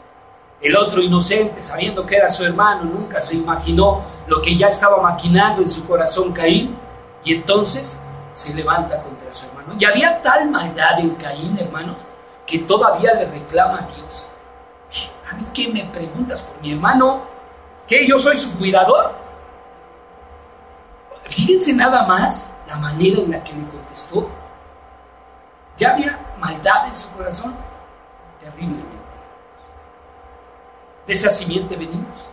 El 0.60 0.76
otro 0.76 1.00
inocente, 1.00 1.62
sabiendo 1.62 2.04
que 2.04 2.16
era 2.16 2.28
su 2.28 2.44
hermano, 2.44 2.84
nunca 2.84 3.18
se 3.18 3.34
imaginó 3.34 4.04
lo 4.26 4.42
que 4.42 4.54
ya 4.54 4.68
estaba 4.68 5.00
maquinando 5.00 5.62
en 5.62 5.68
su 5.68 5.86
corazón 5.86 6.34
Caín 6.34 6.76
y 7.24 7.34
entonces 7.34 7.96
se 8.32 8.52
levanta 8.52 9.00
contra 9.00 9.32
su 9.32 9.46
hermano. 9.46 9.74
Y 9.78 9.84
había 9.86 10.20
tal 10.20 10.50
maldad 10.50 11.00
en 11.00 11.14
Caín, 11.14 11.58
hermanos, 11.58 11.96
que 12.52 12.58
todavía 12.58 13.14
le 13.14 13.24
reclama 13.30 13.78
a 13.78 13.94
Dios. 13.94 14.28
¿A 15.30 15.34
mí 15.36 15.46
qué 15.54 15.68
me 15.68 15.84
preguntas 15.86 16.42
por 16.42 16.60
mi 16.60 16.74
hermano? 16.74 17.22
¿Qué? 17.88 18.06
¿Yo 18.06 18.18
soy 18.18 18.36
su 18.36 18.54
cuidador? 18.58 19.14
Fíjense 21.30 21.72
nada 21.72 22.06
más 22.06 22.50
la 22.68 22.76
manera 22.76 23.22
en 23.22 23.30
la 23.30 23.42
que 23.42 23.54
le 23.54 23.66
contestó. 23.68 24.28
Ya 25.78 25.94
había 25.94 26.20
maldad 26.38 26.88
en 26.88 26.94
su 26.94 27.10
corazón, 27.12 27.54
terriblemente. 28.38 28.98
De 31.06 31.14
esa 31.14 31.30
simiente 31.30 31.74
venimos. 31.74 32.28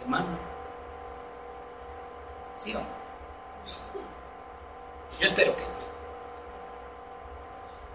Hermano. 0.00 0.26
¿Sí 2.56 2.72
o 2.72 2.78
no? 2.78 2.86
Yo 5.18 5.26
espero 5.26 5.56
que 5.56 5.62
no. 5.62 5.81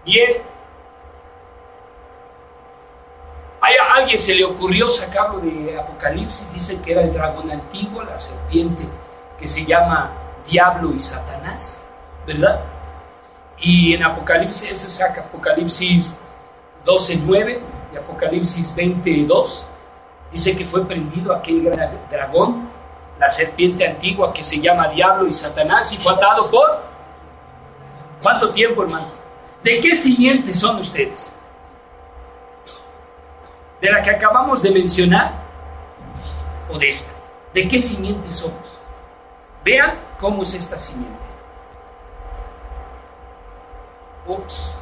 Bien. 0.04 0.42
A 3.60 3.94
alguien 3.94 4.18
se 4.18 4.34
le 4.34 4.44
ocurrió 4.44 4.88
sacarlo 4.88 5.40
de 5.40 5.78
Apocalipsis, 5.78 6.52
dice 6.52 6.80
que 6.80 6.92
era 6.92 7.02
el 7.02 7.12
dragón 7.12 7.50
antiguo, 7.50 8.02
la 8.02 8.18
serpiente 8.18 8.88
que 9.38 9.48
se 9.48 9.64
llama 9.64 10.12
Diablo 10.48 10.92
y 10.94 11.00
Satanás, 11.00 11.84
¿verdad? 12.26 12.60
Y 13.58 13.94
en 13.94 14.04
Apocalipsis, 14.04 14.70
eso 14.70 14.88
saca 14.88 15.22
Apocalipsis 15.22 16.16
12.9 16.84 17.60
y 17.92 17.96
Apocalipsis 17.96 18.74
22, 18.74 19.66
dice 20.32 20.56
que 20.56 20.64
fue 20.64 20.86
prendido 20.86 21.34
aquel 21.34 21.64
gran 21.64 21.98
dragón, 22.10 22.68
la 23.18 23.28
serpiente 23.28 23.86
antigua 23.86 24.32
que 24.32 24.44
se 24.44 24.60
llama 24.60 24.88
Diablo 24.88 25.28
y 25.28 25.34
Satanás, 25.34 25.90
y 25.92 25.98
fue 25.98 26.12
atado 26.12 26.50
por... 26.50 26.82
¿Cuánto 28.22 28.50
tiempo, 28.50 28.82
hermanos? 28.82 29.20
¿De 29.62 29.80
qué 29.80 29.96
simiente 29.96 30.54
son 30.54 30.78
ustedes? 30.78 31.34
¿De 33.80 33.90
la 33.90 34.02
que 34.02 34.10
acabamos 34.10 34.62
de 34.62 34.70
mencionar 34.70 35.32
o 36.70 36.78
de 36.78 36.88
esta? 36.88 37.12
¿De 37.52 37.66
qué 37.68 37.80
simiente 37.80 38.30
somos? 38.30 38.78
Vean 39.64 39.98
cómo 40.18 40.42
es 40.42 40.54
esta 40.54 40.78
simiente. 40.78 41.26
Ups. 44.26 44.74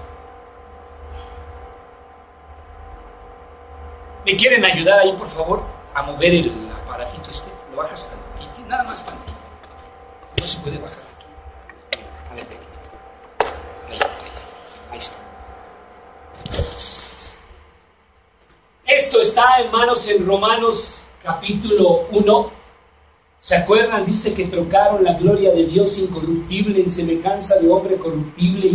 ¿Me 4.25 4.37
quieren 4.37 4.65
ayudar 4.65 4.99
ahí, 4.99 5.13
por 5.13 5.29
favor, 5.29 5.63
a 5.95 6.03
mover 6.03 6.35
el 6.35 6.71
aparatito 6.83 7.31
este? 7.31 7.51
Lo 7.71 7.77
bajas 7.77 8.09
tantito, 8.09 8.69
nada 8.69 8.83
más 8.83 9.05
tantito. 9.07 9.33
No 10.41 10.47
se 10.47 10.59
puede 10.59 10.79
bajar 10.79 10.99
aquí. 10.99 11.27
A 12.31 12.35
ver, 12.35 12.45
aquí. 12.45 12.57
Ahí, 13.89 13.99
ahí, 14.01 14.86
Esto 18.87 19.21
está, 19.21 19.61
hermanos, 19.61 20.09
en 20.09 20.27
Romanos 20.27 21.03
capítulo 21.23 22.07
1. 22.11 22.51
¿Se 23.39 23.57
acuerdan? 23.57 24.07
Dice 24.07 24.33
que 24.33 24.47
trocaron 24.47 25.05
la 25.05 25.15
gloria 25.15 25.51
de 25.53 25.67
Dios 25.67 25.99
incorruptible 25.99 26.81
en 26.81 26.89
semejanza 26.91 27.57
de 27.57 27.69
hombre 27.69 27.97
corruptible 27.97 28.69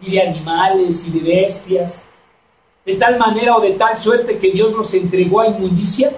y 0.00 0.10
de, 0.10 0.20
animales 0.20 1.06
y 1.06 1.18
de 1.18 1.20
bestias. 1.20 2.06
De 2.84 2.96
tal 2.96 3.18
manera 3.18 3.56
o 3.56 3.60
de 3.60 3.72
tal 3.72 3.96
suerte 3.96 4.38
que 4.38 4.50
Dios 4.50 4.72
los 4.72 4.92
entregó 4.94 5.40
a 5.40 5.48
inmundicia. 5.48 6.12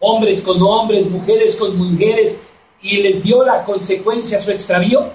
Hombres 0.00 0.40
con 0.40 0.62
hombres, 0.62 1.08
mujeres 1.10 1.56
con 1.56 1.76
mujeres, 1.76 2.38
y 2.80 2.98
les 2.98 3.22
dio 3.22 3.44
la 3.44 3.64
consecuencia 3.64 4.38
su 4.38 4.50
extravío. 4.50 5.10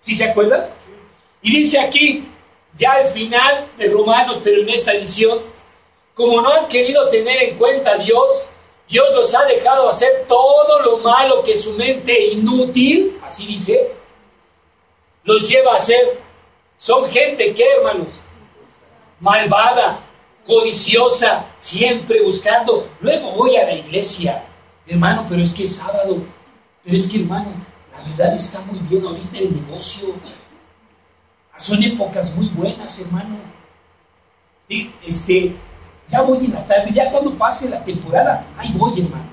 ¿Sí 0.00 0.14
se 0.14 0.24
acuerdan? 0.24 0.66
Y 1.44 1.58
dice 1.58 1.78
aquí, 1.78 2.26
ya 2.74 2.92
al 2.92 3.04
final 3.04 3.66
de 3.76 3.88
Romanos, 3.88 4.40
pero 4.42 4.62
en 4.62 4.70
esta 4.70 4.94
edición, 4.94 5.38
como 6.14 6.40
no 6.40 6.48
han 6.48 6.68
querido 6.68 7.06
tener 7.10 7.42
en 7.42 7.58
cuenta 7.58 7.92
a 7.92 7.98
Dios, 7.98 8.48
Dios 8.88 9.06
los 9.12 9.34
ha 9.34 9.44
dejado 9.44 9.90
hacer 9.90 10.24
todo 10.26 10.80
lo 10.80 10.98
malo 10.98 11.42
que 11.42 11.54
su 11.54 11.72
mente 11.74 12.18
inútil, 12.28 13.20
así 13.22 13.46
dice, 13.46 13.92
los 15.24 15.46
lleva 15.46 15.74
a 15.74 15.76
hacer. 15.76 16.18
Son 16.78 17.06
gente 17.10 17.52
que, 17.52 17.64
hermanos, 17.76 18.20
malvada, 19.20 19.98
codiciosa, 20.46 21.44
siempre 21.58 22.22
buscando. 22.22 22.88
Luego 23.00 23.32
voy 23.32 23.56
a 23.56 23.66
la 23.66 23.74
iglesia, 23.74 24.46
hermano, 24.86 25.26
pero 25.28 25.42
es 25.42 25.52
que 25.52 25.64
es 25.64 25.76
sábado. 25.76 26.22
Pero 26.82 26.96
es 26.96 27.06
que, 27.06 27.18
hermano, 27.18 27.52
la 27.92 28.16
verdad 28.16 28.34
está 28.34 28.60
muy 28.60 28.78
bien 28.88 29.04
ahorita 29.04 29.38
el 29.38 29.54
negocio. 29.54 30.14
Son 31.56 31.82
épocas 31.82 32.34
muy 32.34 32.48
buenas, 32.48 32.98
hermano. 32.98 33.36
Este, 35.06 35.54
ya 36.08 36.22
voy 36.22 36.46
en 36.46 36.54
la 36.54 36.66
tarde, 36.66 36.90
ya 36.92 37.10
cuando 37.10 37.34
pase 37.34 37.68
la 37.68 37.82
temporada, 37.84 38.44
ahí 38.56 38.72
voy, 38.76 39.00
hermano. 39.00 39.28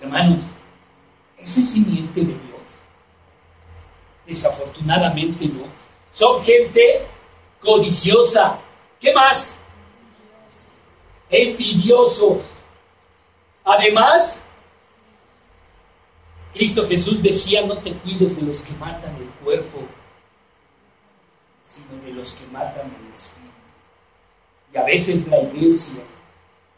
Hermanos, 0.00 0.40
ese 1.38 1.62
simiente 1.62 2.20
de 2.20 2.26
Dios. 2.26 2.82
Desafortunadamente 4.26 5.46
no. 5.46 5.64
Son 6.10 6.42
gente 6.42 7.02
codiciosa. 7.60 8.58
¿Qué 9.00 9.12
más? 9.12 9.56
Envidiosos. 11.28 12.42
Además, 13.64 14.42
Cristo 16.52 16.86
Jesús 16.88 17.22
decía, 17.22 17.66
no 17.66 17.78
te 17.78 17.92
cuides 17.94 18.36
de 18.36 18.42
los 18.42 18.60
que 18.60 18.72
matan 18.74 19.16
el 19.16 19.28
cuerpo, 19.42 19.78
sino 21.74 22.02
de 22.02 22.12
los 22.12 22.32
que 22.32 22.46
matan 22.46 22.86
el 22.86 23.12
espíritu. 23.12 23.52
Y 24.72 24.76
a 24.76 24.84
veces 24.84 25.26
la 25.28 25.40
iglesia, 25.40 26.02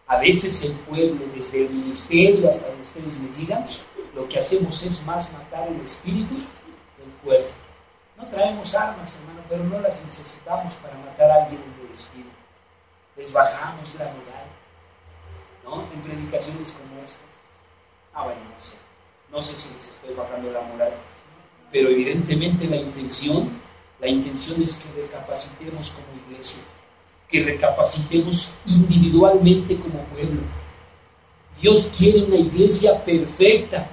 a 0.07 0.19
veces 0.19 0.63
el 0.63 0.73
pueblo, 0.73 1.27
desde 1.35 1.65
el 1.67 1.71
ministerio 1.71 2.51
hasta 2.51 2.69
donde 2.69 2.83
ustedes 2.83 3.19
me 3.19 3.37
digan, 3.37 3.67
lo 4.15 4.29
que 4.29 4.39
hacemos 4.39 4.83
es 4.83 5.03
más 5.05 5.33
matar 5.33 5.69
el 5.69 5.81
espíritu 5.85 6.35
del 6.35 7.13
cuerpo. 7.23 7.51
No 8.17 8.27
traemos 8.29 8.75
armas, 8.75 9.17
hermano, 9.17 9.41
pero 9.49 9.65
no 9.65 9.81
las 9.81 10.03
necesitamos 10.05 10.75
para 10.77 10.97
matar 10.99 11.31
a 11.31 11.45
alguien 11.45 11.61
en 11.61 11.87
el 11.87 11.95
espíritu. 11.95 12.31
Les 13.17 13.33
bajamos 13.33 13.95
la 13.95 14.07
moral, 14.07 14.47
¿no? 15.65 15.85
En 15.93 16.01
predicaciones 16.01 16.73
como 16.73 17.03
estas. 17.03 17.21
Ah, 18.15 18.25
bueno, 18.25 18.41
no 18.55 18.61
sé. 18.61 18.75
No 19.31 19.43
sé 19.43 19.57
si 19.57 19.75
les 19.75 19.89
estoy 19.89 20.15
bajando 20.15 20.51
la 20.51 20.63
moral, 20.63 20.93
pero 21.73 21.89
evidentemente 21.91 22.67
la 22.67 22.77
intención, 22.77 23.51
la 24.01 24.09
intención 24.09 24.63
es 24.63 24.75
que 24.75 25.03
recapacitemos 25.03 25.91
como 25.91 26.27
iglesia, 26.29 26.63
que 27.29 27.43
recapacitemos 27.43 28.51
individualmente 28.67 29.77
como 29.77 30.01
pueblo. 30.05 30.43
Dios 31.61 31.91
quiere 31.97 32.25
una 32.25 32.37
iglesia 32.37 33.03
perfecta. 33.03 33.87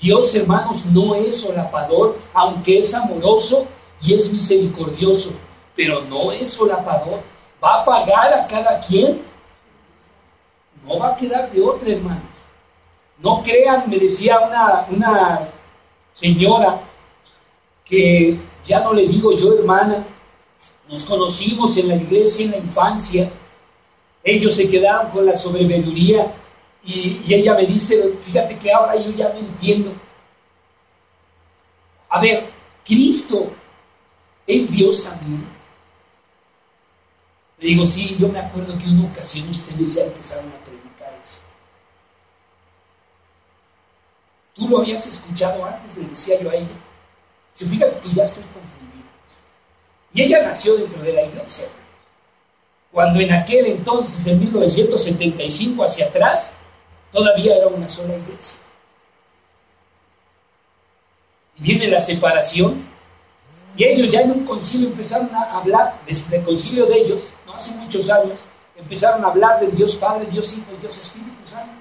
Dios, 0.00 0.34
hermanos, 0.34 0.86
no 0.86 1.14
es 1.14 1.40
solapador, 1.40 2.18
aunque 2.32 2.78
es 2.78 2.94
amoroso 2.94 3.66
y 4.00 4.14
es 4.14 4.32
misericordioso, 4.32 5.32
pero 5.74 6.02
no 6.02 6.30
es 6.30 6.50
solapador. 6.50 7.20
Va 7.62 7.80
a 7.80 7.84
pagar 7.84 8.32
a 8.34 8.46
cada 8.46 8.80
quien. 8.80 9.22
No 10.86 10.98
va 10.98 11.10
a 11.10 11.16
quedar 11.16 11.50
de 11.50 11.62
otra, 11.62 11.90
hermano. 11.90 12.22
No 13.18 13.42
crean, 13.42 13.84
me 13.88 13.98
decía 13.98 14.38
una, 14.38 14.86
una 14.90 15.40
señora 16.12 16.80
que 17.84 18.38
ya 18.66 18.80
no 18.80 18.92
le 18.92 19.06
digo 19.06 19.32
yo 19.36 19.54
hermana, 19.58 20.04
nos 20.88 21.04
conocimos 21.04 21.76
en 21.76 21.88
la 21.88 21.96
iglesia 21.96 22.44
en 22.44 22.50
la 22.52 22.58
infancia, 22.58 23.30
ellos 24.22 24.54
se 24.54 24.68
quedaron 24.68 25.10
con 25.10 25.26
la 25.26 25.34
sobreveduría 25.34 26.32
y, 26.84 27.22
ella 27.32 27.54
me 27.54 27.66
dice, 27.66 28.14
fíjate 28.20 28.58
que 28.58 28.72
ahora 28.72 28.96
yo 28.96 29.10
ya 29.12 29.30
me 29.30 29.40
entiendo. 29.40 29.92
A 32.08 32.20
ver, 32.20 32.48
Cristo 32.84 33.50
es 34.46 34.70
Dios 34.70 35.04
también. 35.04 35.44
Le 37.58 37.68
digo, 37.68 37.86
sí, 37.86 38.16
yo 38.18 38.28
me 38.28 38.38
acuerdo 38.38 38.76
que 38.78 38.88
una 38.88 39.06
ocasión 39.06 39.48
ustedes 39.48 39.94
ya 39.94 40.04
empezaron 40.04 40.46
a 40.46 40.64
predicar 40.64 41.18
eso. 41.22 41.38
Tú 44.54 44.68
lo 44.68 44.78
habías 44.78 45.06
escuchado 45.06 45.64
antes, 45.64 45.96
le 45.96 46.08
decía 46.08 46.40
yo 46.40 46.50
a 46.50 46.54
ella. 46.54 46.83
Si 47.54 47.64
fíjate 47.64 47.98
que 48.00 48.08
ya 48.08 48.24
estoy 48.24 48.42
confundido. 48.42 49.08
Y 50.12 50.22
ella 50.22 50.42
nació 50.42 50.76
dentro 50.76 51.00
de 51.02 51.12
la 51.12 51.22
iglesia. 51.22 51.66
Cuando 52.92 53.20
en 53.20 53.32
aquel 53.32 53.66
entonces, 53.66 54.26
en 54.26 54.40
1975 54.40 55.84
hacia 55.84 56.06
atrás, 56.06 56.52
todavía 57.12 57.56
era 57.56 57.68
una 57.68 57.88
sola 57.88 58.16
iglesia. 58.16 58.56
Y 61.56 61.62
viene 61.62 61.86
la 61.86 62.00
separación, 62.00 62.84
y 63.76 63.84
ellos 63.84 64.10
ya 64.10 64.20
en 64.22 64.32
un 64.32 64.44
concilio 64.44 64.88
empezaron 64.88 65.32
a 65.34 65.58
hablar, 65.58 65.94
desde 66.06 66.36
el 66.36 66.44
concilio 66.44 66.86
de 66.86 66.98
ellos, 66.98 67.32
no 67.46 67.54
hace 67.54 67.74
muchos 67.76 68.10
años, 68.10 68.40
empezaron 68.76 69.24
a 69.24 69.28
hablar 69.28 69.60
de 69.60 69.68
Dios 69.68 69.94
Padre, 69.94 70.26
Dios 70.26 70.52
Hijo 70.52 70.72
Dios 70.80 70.98
Espíritu 70.98 71.46
Santo. 71.46 71.72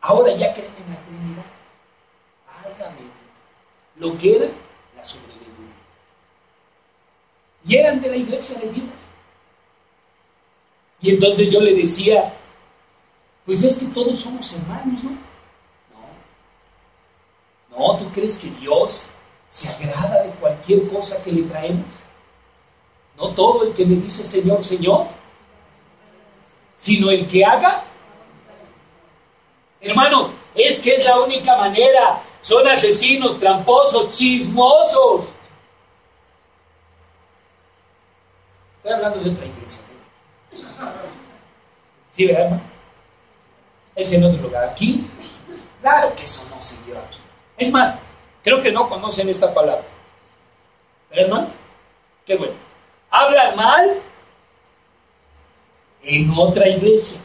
Ahora 0.00 0.32
ya 0.32 0.52
creen 0.52 0.72
en 0.78 0.94
la 0.94 1.00
Trinidad 1.02 1.50
lo 4.00 4.18
que 4.18 4.36
era 4.36 4.46
la 4.96 5.04
sobrevivencia. 5.04 5.40
Y 7.66 7.76
eran 7.76 8.00
de 8.00 8.08
la 8.08 8.16
iglesia 8.16 8.58
de 8.58 8.72
Dios. 8.72 8.88
Y 11.02 11.10
entonces 11.10 11.50
yo 11.50 11.60
le 11.60 11.74
decía, 11.74 12.32
pues 13.44 13.62
es 13.62 13.78
que 13.78 13.86
todos 13.86 14.18
somos 14.18 14.52
hermanos, 14.54 15.04
¿no? 15.04 15.10
No. 17.70 17.92
No, 17.92 17.98
¿tú 17.98 18.10
crees 18.12 18.38
que 18.38 18.50
Dios 18.50 19.06
se 19.48 19.68
agrada 19.68 20.22
de 20.24 20.30
cualquier 20.32 20.88
cosa 20.88 21.22
que 21.22 21.32
le 21.32 21.42
traemos? 21.42 21.96
No 23.16 23.28
todo 23.30 23.64
el 23.64 23.74
que 23.74 23.84
me 23.84 23.96
dice 23.96 24.24
Señor, 24.24 24.64
Señor, 24.64 25.06
sino 26.76 27.10
el 27.10 27.28
que 27.28 27.44
haga. 27.44 27.84
Hermanos, 29.82 30.32
es 30.54 30.78
que 30.78 30.94
es 30.94 31.04
la 31.04 31.20
única 31.20 31.56
manera 31.56 32.22
son 32.40 32.66
asesinos, 32.68 33.38
tramposos, 33.38 34.12
chismosos. 34.12 35.26
Estoy 38.78 38.92
hablando 38.92 39.20
de 39.20 39.30
otra 39.30 39.46
iglesia. 39.46 39.80
¿Sí, 42.10 42.26
verdad, 42.26 42.44
hermano? 42.44 42.62
Es 43.94 44.12
en 44.12 44.24
otro 44.24 44.42
lugar. 44.42 44.70
Aquí, 44.70 45.06
claro 45.80 46.14
que 46.14 46.24
eso 46.24 46.42
no 46.50 46.60
se 46.60 46.76
lleva 46.86 47.00
aquí. 47.00 47.18
Es 47.58 47.70
más, 47.70 47.98
creo 48.42 48.62
que 48.62 48.72
no 48.72 48.88
conocen 48.88 49.28
esta 49.28 49.52
palabra. 49.52 49.84
¿Verdad, 51.10 51.24
hermano? 51.26 51.48
Qué 52.24 52.36
bueno. 52.36 52.54
Hablan 53.10 53.56
mal 53.56 53.90
en 56.02 56.30
otra 56.36 56.68
iglesia. 56.68 57.18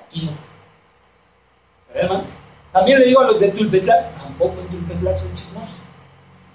Aquí 0.00 0.26
no. 0.26 0.32
¿Verdad, 1.88 2.02
hermano? 2.04 2.45
También 2.76 2.98
le 2.98 3.06
digo 3.06 3.22
a 3.22 3.28
los 3.28 3.40
de 3.40 3.48
Tulpetlac, 3.52 4.18
tampoco 4.18 4.60
en 4.60 4.68
Tulpetlac 4.68 5.16
son 5.16 5.34
chismosos. 5.34 5.78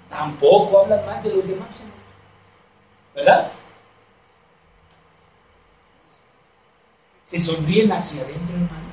Tampoco 0.08 0.82
hablan 0.82 1.04
mal 1.04 1.20
de 1.20 1.34
los 1.34 1.48
demás, 1.48 1.80
¿verdad? 3.12 3.50
Se 7.24 7.40
sonríen 7.40 7.90
hacia 7.90 8.22
adentro, 8.22 8.54
hermano. 8.54 8.86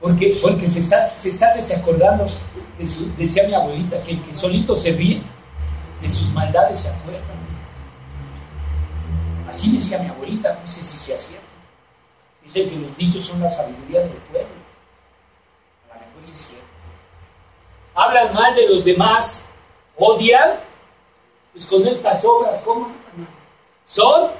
Porque, 0.00 0.38
porque 0.40 0.70
se, 0.70 0.78
está, 0.78 1.14
se 1.18 1.28
están 1.28 1.60
acordando, 1.78 2.26
de 2.78 2.86
su, 2.86 3.14
decía 3.16 3.46
mi 3.46 3.52
abuelita, 3.52 4.02
que 4.02 4.12
el 4.12 4.22
que 4.22 4.32
solito 4.32 4.74
se 4.74 4.92
ríe, 4.92 5.20
de 6.00 6.08
sus 6.08 6.32
maldades 6.32 6.80
se 6.80 6.88
acuerda. 6.88 7.20
Así 9.50 9.70
decía 9.70 9.98
mi 9.98 10.08
abuelita, 10.08 10.58
no 10.58 10.66
sé 10.66 10.82
si 10.82 10.96
se 10.96 11.14
hacía. 11.14 11.40
Dice 12.42 12.70
que 12.70 12.76
los 12.76 12.96
dichos 12.96 13.22
son 13.22 13.38
la 13.40 13.50
sabiduría 13.50 14.00
del 14.00 14.12
pueblo 14.32 14.59
hablan 18.00 18.32
mal 18.32 18.54
de 18.54 18.68
los 18.68 18.84
demás, 18.84 19.44
odian, 19.96 20.58
pues 21.52 21.66
con 21.66 21.86
estas 21.86 22.24
obras, 22.24 22.62
¿cómo? 22.62 22.90
Son 23.84 24.30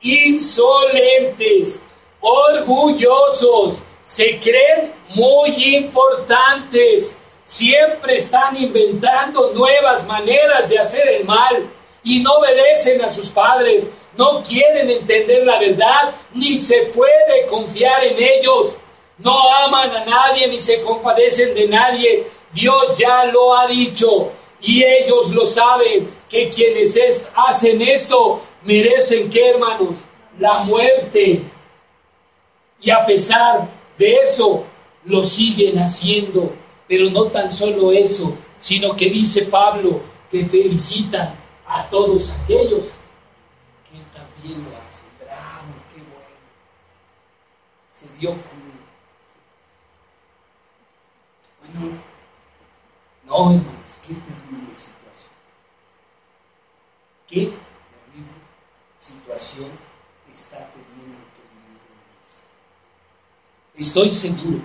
insolentes, 0.00 1.80
orgullosos, 2.20 3.78
se 4.04 4.38
creen 4.38 4.92
muy 5.14 5.76
importantes, 5.76 7.16
siempre 7.42 8.16
están 8.16 8.56
inventando 8.56 9.52
nuevas 9.52 10.06
maneras 10.06 10.68
de 10.68 10.78
hacer 10.78 11.06
el 11.08 11.24
mal 11.24 11.68
y 12.02 12.20
no 12.20 12.34
obedecen 12.34 13.02
a 13.02 13.10
sus 13.10 13.28
padres, 13.28 13.88
no 14.16 14.42
quieren 14.42 14.88
entender 14.90 15.44
la 15.44 15.58
verdad, 15.58 16.14
ni 16.32 16.56
se 16.56 16.82
puede 16.94 17.46
confiar 17.48 18.04
en 18.04 18.16
ellos, 18.22 18.76
no 19.18 19.36
aman 19.56 19.90
a 19.90 20.04
nadie 20.04 20.46
ni 20.48 20.58
se 20.58 20.80
compadecen 20.80 21.54
de 21.54 21.68
nadie, 21.68 22.26
Dios 22.54 22.96
ya 22.98 23.24
lo 23.26 23.56
ha 23.56 23.66
dicho 23.66 24.32
y 24.60 24.82
ellos 24.82 25.30
lo 25.30 25.46
saben, 25.46 26.08
que 26.28 26.48
quienes 26.48 26.98
hacen 27.34 27.82
esto 27.82 28.40
merecen 28.64 29.28
que, 29.28 29.50
hermanos, 29.50 29.96
la 30.38 30.60
muerte. 30.60 31.42
Y 32.80 32.90
a 32.90 33.04
pesar 33.04 33.68
de 33.98 34.14
eso, 34.16 34.64
lo 35.04 35.22
siguen 35.22 35.78
haciendo. 35.78 36.52
Pero 36.88 37.10
no 37.10 37.24
tan 37.26 37.50
solo 37.50 37.92
eso, 37.92 38.36
sino 38.58 38.96
que 38.96 39.10
dice 39.10 39.42
Pablo 39.42 40.00
que 40.30 40.44
felicitan 40.44 41.34
a 41.66 41.88
todos 41.88 42.30
aquellos 42.30 42.94
que 43.90 43.98
también 44.14 44.64
lo 44.64 44.70
hacen. 44.86 45.08
Bravo, 45.20 45.74
qué 45.94 46.00
bueno. 46.00 46.28
Se 47.92 48.06
dio 48.18 48.34
Bueno, 51.72 51.98
no, 53.34 53.50
hermanos, 53.50 53.98
qué 54.06 54.14
terrible 54.14 54.74
situación. 54.74 55.30
Qué 57.26 57.40
terrible 57.46 58.32
situación 58.96 59.70
está 60.32 60.58
teniendo 60.70 61.18
tu 63.74 63.80
Estoy 63.80 64.10
seguro. 64.12 64.60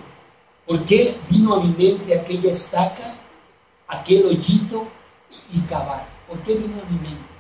¿Por 0.68 0.86
qué 0.86 1.18
vino 1.30 1.56
a 1.56 1.64
mi 1.64 1.70
mente 1.70 2.20
aquella 2.20 2.52
estaca, 2.52 3.16
aquel 3.88 4.28
hoyito 4.28 4.88
y 5.52 5.60
cavar? 5.62 6.06
¿Por 6.28 6.38
qué 6.44 6.54
vino 6.54 6.80
a 6.80 6.86
mi 6.92 7.00
mente? 7.00 7.34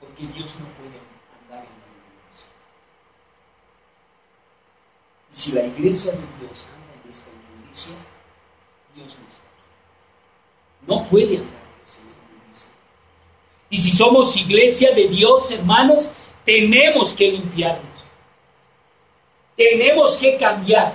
Porque 0.00 0.26
Dios 0.26 0.56
no 0.60 0.66
puede 0.76 1.00
andar 1.40 1.64
en 1.64 1.80
la 1.80 1.88
iglesia. 2.20 2.48
Y 5.32 5.34
si 5.34 5.52
la 5.52 5.64
iglesia 5.64 6.12
de 6.12 6.18
Dios 6.18 6.68
anda 6.76 7.02
en 7.02 7.10
esta 7.10 7.30
inmundicia, 7.30 7.94
Dios 8.94 9.18
no 9.18 9.28
está 9.28 9.33
aquí. 9.33 9.33
No 10.86 11.04
puede 11.06 11.38
andar 11.38 11.62
inmundicia. 11.86 12.70
Y 13.70 13.78
si 13.78 13.92
somos 13.92 14.36
iglesia 14.36 14.92
de 14.92 15.08
Dios, 15.08 15.50
hermanos, 15.50 16.10
tenemos 16.44 17.12
que 17.12 17.32
limpiarnos. 17.32 17.94
Tenemos 19.56 20.16
que 20.16 20.36
cambiar. 20.36 20.92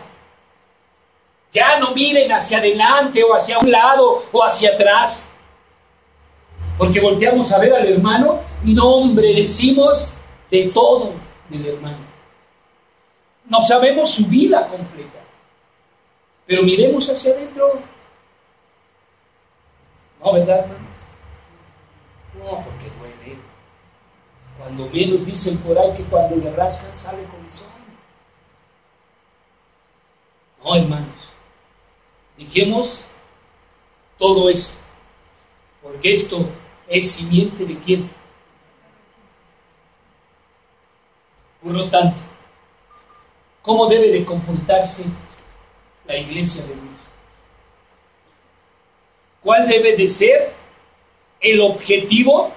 Ya 1.52 1.80
no 1.80 1.94
miren 1.96 2.32
hacia 2.32 2.60
adelante 2.60 3.24
o 3.24 3.34
hacia 3.34 3.58
un 3.60 3.72
lado 3.72 4.24
o 4.32 4.44
hacia 4.44 4.74
atrás. 4.74 5.30
Porque 6.78 7.00
volteamos 7.00 7.52
a 7.52 7.60
ver 7.60 7.74
al 7.74 7.88
hermano 7.88 8.40
y 8.64 8.74
no, 8.74 8.96
hombre, 8.96 9.34
decimos 9.34 10.14
de 10.52 10.68
todo 10.68 11.14
del 11.50 11.66
hermano. 11.66 11.98
No 13.46 13.62
sabemos 13.62 14.12
su 14.12 14.26
vida 14.28 14.68
completa. 14.68 15.20
Pero 16.46 16.64
miremos 16.64 17.10
hacia 17.10 17.32
adentro. 17.32 17.80
No, 20.20 20.34
¿verdad, 20.34 20.59
hermanos? 20.59 20.99
No, 22.38 22.63
porque 22.63 22.89
duele. 22.99 23.38
Cuando 24.57 24.89
menos 24.89 25.26
dicen 25.26 25.57
por 25.59 25.78
ahí 25.78 25.93
que 25.95 26.03
cuando 26.03 26.36
le 26.36 26.51
rascan 26.53 26.95
sale 26.95 27.24
comezón. 27.26 27.67
No, 30.63 30.76
hermanos. 30.76 31.07
Dijimos 32.38 33.05
todo 34.17 34.49
esto. 34.49 34.78
Porque 35.82 36.13
esto 36.13 36.45
es 36.88 37.11
simiente 37.11 37.65
de 37.65 37.78
quién? 37.80 38.09
Por 41.63 41.74
lo 41.74 41.89
tanto, 41.89 42.17
¿cómo 43.61 43.88
debe 43.88 44.09
de 44.11 44.26
comportarse 44.26 45.05
la 46.05 46.17
iglesia 46.17 46.61
de 46.63 46.74
Dios? 46.74 46.99
¿Cuál 49.44 49.68
debe 49.68 49.96
de 49.96 50.08
ser 50.08 50.52
el 51.40 51.62
objetivo 51.62 52.54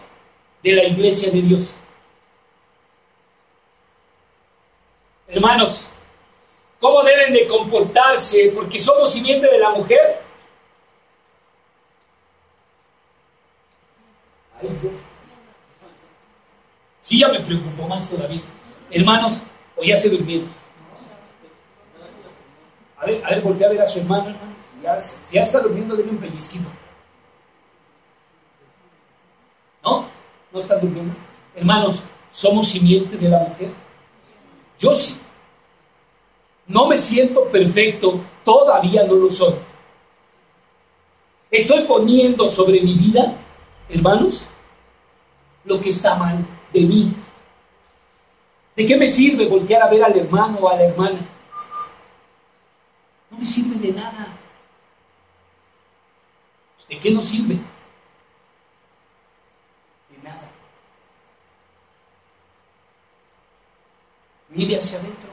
de 0.63 0.73
la 0.73 0.85
iglesia 0.85 1.31
de 1.31 1.43
Dios? 1.43 1.75
Hermanos, 5.29 5.87
¿cómo 6.81 7.03
deben 7.03 7.33
de 7.33 7.47
comportarse? 7.47 8.53
Porque 8.55 8.79
somos 8.81 9.13
simiente 9.13 9.49
de 9.49 9.59
la 9.59 9.71
mujer. 9.71 10.21
Sí, 17.01 17.19
ya 17.19 17.29
me 17.29 17.41
preocupó 17.41 17.89
más 17.89 18.11
todavía. 18.11 18.43
Hermanos, 18.91 19.43
o 19.77 19.83
ya 19.83 19.97
se 19.97 20.09
durmieron. 20.11 20.49
A 22.99 23.07
ver, 23.07 23.25
a 23.25 23.31
ver, 23.31 23.41
voltea 23.41 23.69
a 23.69 23.71
ver 23.71 23.81
a 23.81 23.87
su 23.87 23.99
hermano, 24.01 24.29
hermanos. 24.31 24.52
Si 24.99 25.35
ya, 25.35 25.43
está 25.43 25.61
durmiendo, 25.61 25.95
denle 25.95 26.13
un 26.13 26.19
pellizquito. 26.19 26.69
¿No? 29.85 30.07
¿No 30.53 30.59
están 30.59 30.81
durmiendo? 30.81 31.15
Hermanos, 31.55 32.03
¿somos 32.31 32.69
simiente 32.69 33.17
de 33.17 33.29
la 33.29 33.39
mujer? 33.39 33.71
Yo 34.79 34.95
sí. 34.95 35.19
No 36.67 36.87
me 36.87 36.99
siento 36.99 37.45
perfecto, 37.45 38.21
todavía 38.45 39.05
no 39.05 39.15
lo 39.15 39.31
soy. 39.31 39.55
Estoy 41.51 41.83
poniendo 41.85 42.49
sobre 42.49 42.81
mi 42.81 42.95
vida, 42.95 43.37
hermanos, 43.89 44.47
lo 45.65 45.81
que 45.81 45.91
está 45.91 46.17
mal 46.17 46.39
de 46.73 46.81
mí. 46.81 47.13
¿De 48.75 48.87
qué 48.87 48.97
me 48.97 49.07
sirve 49.07 49.47
voltear 49.47 49.83
a 49.83 49.89
ver 49.89 50.03
al 50.03 50.17
hermano 50.17 50.59
o 50.61 50.69
a 50.69 50.77
la 50.77 50.85
hermana? 50.85 51.21
No 53.31 53.39
me 53.39 53.45
sirve 53.45 53.77
de 53.77 53.93
nada. 53.93 54.42
¿De 56.93 56.99
qué 56.99 57.11
nos 57.11 57.25
sirve? 57.25 57.55
De 57.55 57.61
nada. 60.23 60.51
Mire 64.51 64.77
hacia 64.77 64.99
adentro. 64.99 65.31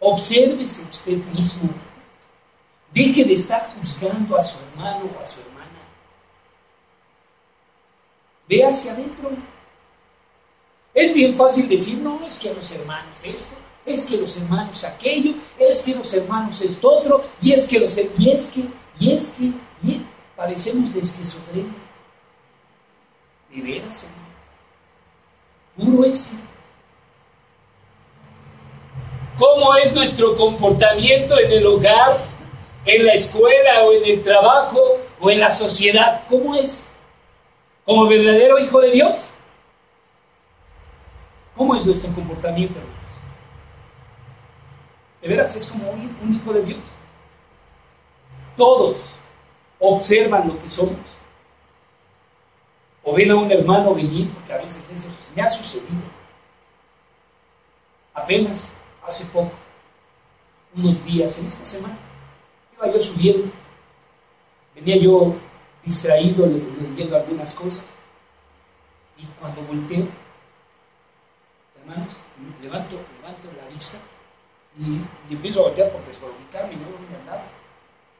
Obsérvese 0.00 0.82
usted 0.82 1.18
mismo. 1.32 1.70
Deje 2.92 3.24
de 3.24 3.34
estar 3.34 3.72
juzgando 3.76 4.36
a 4.36 4.42
su 4.42 4.58
hermano 4.64 5.08
o 5.16 5.22
a 5.22 5.26
su 5.28 5.38
hermana. 5.42 5.70
Ve 8.48 8.66
hacia 8.66 8.94
adentro. 8.94 9.30
Es 10.92 11.14
bien 11.14 11.34
fácil 11.34 11.68
decir, 11.68 11.98
no, 11.98 12.26
es 12.26 12.36
que 12.36 12.52
los 12.52 12.68
hermanos 12.72 13.22
esto, 13.22 13.54
es 13.84 14.04
que 14.06 14.16
los 14.16 14.36
hermanos 14.38 14.82
aquello, 14.82 15.34
es 15.56 15.82
que 15.82 15.94
los 15.94 16.12
hermanos 16.14 16.60
esto 16.62 16.90
otro, 16.90 17.22
y 17.40 17.52
es 17.52 17.68
que 17.68 17.78
los 17.78 17.96
y 17.96 18.30
es 18.30 18.50
que, 18.50 18.64
y 18.98 19.12
es 19.12 19.32
que, 19.38 19.52
y 19.84 20.04
padecemos 20.36 20.92
de 20.92 21.00
esquizofrenia. 21.00 21.72
De 23.50 23.62
veras, 23.62 24.04
hermano. 24.04 24.26
Puro 25.76 26.04
que. 26.04 26.56
¿Cómo 29.38 29.74
es 29.76 29.92
nuestro 29.92 30.34
comportamiento 30.36 31.38
en 31.38 31.52
el 31.52 31.66
hogar, 31.66 32.18
en 32.84 33.04
la 33.04 33.12
escuela 33.12 33.82
o 33.82 33.92
en 33.92 34.04
el 34.04 34.22
trabajo 34.22 34.80
o 35.20 35.30
en 35.30 35.40
la 35.40 35.50
sociedad? 35.50 36.24
¿Cómo 36.28 36.54
es? 36.54 36.86
¿Como 37.84 38.06
verdadero 38.06 38.58
hijo 38.58 38.80
de 38.80 38.92
Dios? 38.92 39.30
¿Cómo 41.54 41.74
es 41.74 41.86
nuestro 41.86 42.12
comportamiento? 42.14 42.78
¿De 45.20 45.28
veras 45.28 45.54
es 45.56 45.66
como 45.66 45.90
un 45.90 46.34
hijo 46.34 46.52
de 46.52 46.62
Dios? 46.62 46.80
Todos 48.56 49.15
observan 49.94 50.48
lo 50.48 50.60
que 50.60 50.68
somos. 50.68 51.16
O 53.02 53.14
ven 53.14 53.30
a 53.30 53.36
un 53.36 53.50
hermano 53.50 53.94
venir, 53.94 54.30
porque 54.30 54.52
a 54.52 54.58
veces 54.58 54.90
eso 54.90 55.08
me 55.34 55.42
ha 55.42 55.48
sucedido. 55.48 56.02
Apenas 58.14 58.70
hace 59.06 59.26
poco, 59.26 59.52
unos 60.74 61.04
días, 61.04 61.38
en 61.38 61.46
esta 61.46 61.64
semana, 61.64 61.96
iba 62.76 62.92
yo 62.92 63.00
subiendo, 63.00 63.50
venía 64.74 64.96
yo 64.96 65.34
distraído 65.84 66.46
leyendo 66.46 67.16
algunas 67.16 67.54
cosas, 67.54 67.84
y 69.16 69.24
cuando 69.38 69.62
volteo, 69.62 70.06
hermanos, 71.80 72.14
levanto, 72.60 72.96
levanto 73.20 73.48
la 73.56 73.72
vista 73.72 73.98
y, 74.78 75.00
y 75.30 75.34
empiezo 75.34 75.60
a 75.60 75.68
voltear 75.68 75.90
por 75.90 76.04
desubicarme 76.06 76.74
y 76.74 76.76
no 76.76 76.84
voy 76.84 77.06
a 77.06 77.24
nada, 77.24 77.44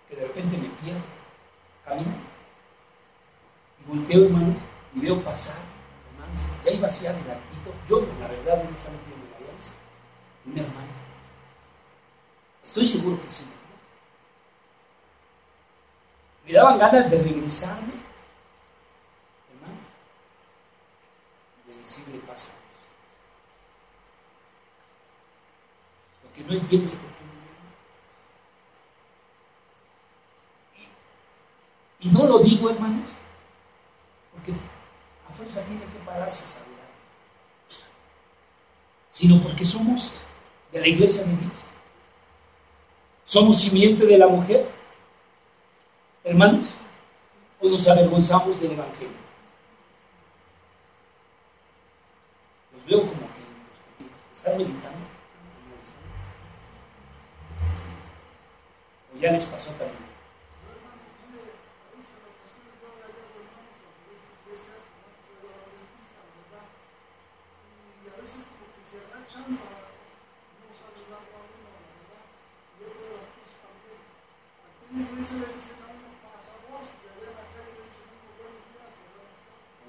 que 0.09 0.17
de 0.17 0.23
repente 0.23 0.57
me 0.57 0.69
pierdo, 0.69 1.03
camino, 1.87 2.13
y 3.81 3.89
volteo, 3.89 4.25
hermanos, 4.27 4.57
y 4.95 5.01
veo 5.01 5.23
pasar, 5.23 5.57
hermanos, 6.11 6.43
ya 6.65 6.71
iba 6.73 6.89
hacia 6.89 7.11
adelantito, 7.11 7.73
yo 7.89 8.01
la 8.21 8.27
verdad 8.27 8.65
no 8.65 8.75
estaba 8.75 8.97
viendo 9.07 9.27
la 9.33 9.57
vista, 9.57 9.77
un 10.45 10.59
hermano. 10.59 10.97
Estoy 12.65 12.85
seguro 12.85 13.23
que 13.23 13.31
sí. 13.31 13.45
Me 16.45 16.53
daban 16.53 16.79
ganas 16.79 17.11
de 17.11 17.23
regresarme, 17.23 17.95
hermano, 19.53 19.81
y 21.65 21.71
de 21.71 21.79
decirle 21.79 22.19
pasa. 22.27 22.51
Lo 26.25 26.33
que 26.33 26.43
no 26.43 26.53
entiendo 26.61 26.87
es 26.89 26.95
por 26.95 27.09
qué 27.09 27.25
no 31.96 31.96
Y 32.07 32.09
no 32.09 32.25
lo 32.25 32.39
digo, 32.39 32.71
hermanos, 32.71 33.17
porque 34.31 34.53
a 35.29 35.33
fuerza 35.33 35.61
tiene 35.63 35.81
que 35.87 35.99
pararse 36.05 36.45
a 36.45 36.47
saludar, 36.47 36.87
sino 39.11 39.41
porque 39.41 39.65
somos 39.65 40.19
de 40.71 40.81
la 40.81 40.87
iglesia 40.87 41.25
de 41.25 41.37
Dios. 41.37 41.59
Somos 43.25 43.61
simiente 43.61 44.07
de 44.07 44.19
la 44.19 44.29
mujer, 44.29 44.69
hermanos, 46.23 46.75
o 47.61 47.69
nos 47.69 47.89
avergonzamos 47.89 48.61
del 48.61 48.73
Evangelio. 48.73 49.27
Los 52.73 52.87
veo 52.87 53.01
como 53.01 53.27
que 53.35 54.33
están 54.33 54.57
meditando. 54.57 55.07
O 59.13 59.21
ya 59.21 59.33
les 59.33 59.45
pasó 59.47 59.71
también. 59.73 60.06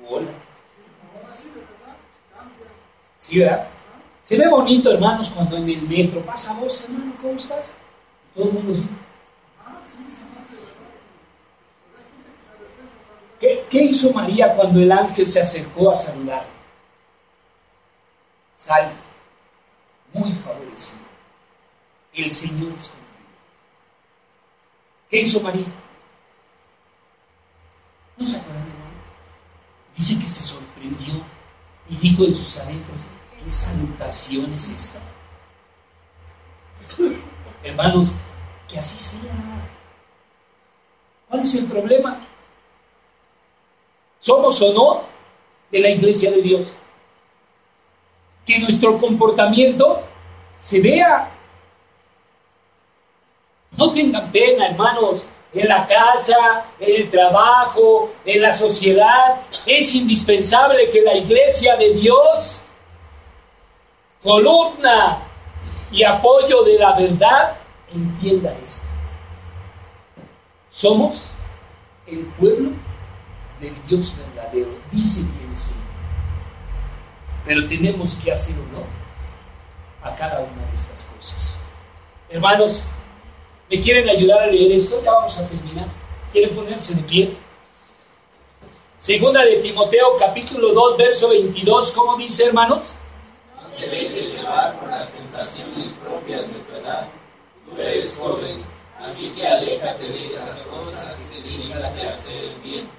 Hola. 0.09 0.27
Sí, 3.17 3.39
¿verdad? 3.39 3.67
Se 4.23 4.37
ve 4.37 4.47
bonito, 4.49 4.91
hermanos, 4.91 5.29
cuando 5.29 5.57
en 5.57 5.69
el 5.69 5.81
metro 5.83 6.21
pasa 6.21 6.53
vos, 6.53 6.83
hermano, 6.83 7.13
¿cómo 7.21 7.33
estás? 7.33 7.75
Todo 8.35 8.45
el 8.45 8.53
mundo 8.53 8.73
dice, 8.73 8.87
¿Qué, 13.39 13.65
¿Qué, 13.69 13.83
hizo 13.83 14.11
María 14.13 14.53
cuando 14.55 14.79
el 14.79 14.91
ángel 14.91 15.27
se 15.27 15.39
acercó 15.39 15.91
a 15.91 15.95
saludar? 15.95 16.43
Sal 18.57 18.91
muy 20.13 20.33
favorecido. 20.33 20.99
El 22.13 22.29
Señor 22.29 22.69
conmigo. 22.69 23.06
¿Qué 25.17 25.39
María? 25.39 25.65
¿No 28.17 28.27
se 28.27 28.37
acuerdan 28.37 28.65
de 28.65 28.69
María? 28.69 29.95
Dice 29.95 30.19
que 30.19 30.27
se 30.27 30.43
sorprendió 30.43 31.15
y 31.89 31.95
dijo 31.95 32.23
en 32.23 32.35
sus 32.35 32.55
adentros, 32.59 32.97
¿qué 33.43 33.49
salutación 33.49 34.53
es 34.53 34.69
esta? 34.69 34.99
Hermanos, 37.63 38.11
que 38.67 38.77
así 38.77 38.99
sea. 38.99 39.33
¿Cuál 41.27 41.41
es 41.41 41.55
el 41.55 41.65
problema? 41.65 42.19
¿Somos 44.19 44.61
o 44.61 44.71
no 44.71 45.03
de 45.71 45.79
la 45.79 45.89
iglesia 45.89 46.29
de 46.29 46.43
Dios? 46.43 46.73
Que 48.45 48.59
nuestro 48.59 48.99
comportamiento 48.99 50.03
se 50.61 50.79
vea. 50.79 51.31
No 53.77 53.93
tengan 53.93 54.31
pena, 54.31 54.69
hermanos, 54.69 55.25
en 55.53 55.67
la 55.67 55.85
casa, 55.85 56.65
en 56.79 57.03
el 57.03 57.09
trabajo, 57.11 58.11
en 58.25 58.41
la 58.41 58.51
sociedad. 58.51 59.41
Es 59.65 59.93
indispensable 59.93 60.89
que 60.89 61.01
la 61.01 61.15
iglesia 61.15 61.77
de 61.77 61.93
Dios, 61.93 62.61
columna 64.23 65.19
y 65.91 66.03
apoyo 66.03 66.63
de 66.63 66.79
la 66.79 66.93
verdad, 66.93 67.55
entienda 67.93 68.51
esto. 68.63 68.85
Somos 70.71 71.29
el 72.07 72.19
pueblo 72.39 72.71
del 73.59 73.73
Dios 73.87 74.13
verdadero, 74.17 74.69
dice 74.91 75.21
bien 75.21 75.51
el 75.51 75.57
Señor. 75.57 75.77
Pero 77.45 77.67
tenemos 77.67 78.15
que 78.15 78.31
hacer 78.31 78.55
no 78.55 78.83
a 80.07 80.15
cada 80.15 80.39
una 80.39 80.65
de 80.69 80.75
estas 80.75 81.03
cosas. 81.03 81.57
Hermanos, 82.29 82.89
¿me 83.69 83.81
quieren 83.81 84.09
ayudar 84.09 84.43
a 84.43 84.47
leer 84.47 84.71
esto? 84.71 85.01
Ya 85.03 85.11
vamos 85.11 85.37
a 85.37 85.47
terminar. 85.47 85.87
¿Quieren 86.31 86.55
ponerse 86.55 86.95
de 86.95 87.01
pie? 87.03 87.29
Segunda 88.99 89.43
de 89.45 89.57
Timoteo, 89.57 90.17
capítulo 90.17 90.73
2, 90.73 90.97
verso 90.97 91.29
22, 91.29 91.91
¿cómo 91.91 92.17
dice, 92.17 92.45
hermanos? 92.45 92.95
No 93.55 93.67
te 93.77 93.87
dejes 93.87 94.33
llevar 94.33 94.77
por 94.79 94.89
las 94.89 95.11
tentaciones 95.11 95.97
propias 96.03 96.41
de 96.41 96.59
tu 96.59 96.75
edad. 96.75 97.07
Tú 97.65 97.81
eres 97.81 98.17
joven, 98.17 98.63
así 98.99 99.29
que 99.29 99.47
aléjate 99.47 100.03
de 100.03 100.25
esas 100.25 100.63
cosas 100.63 101.31
y 101.37 101.41
dedícate 101.41 102.01
a 102.01 102.09
hacer 102.09 102.43
el 102.43 102.55
bien 102.61 102.97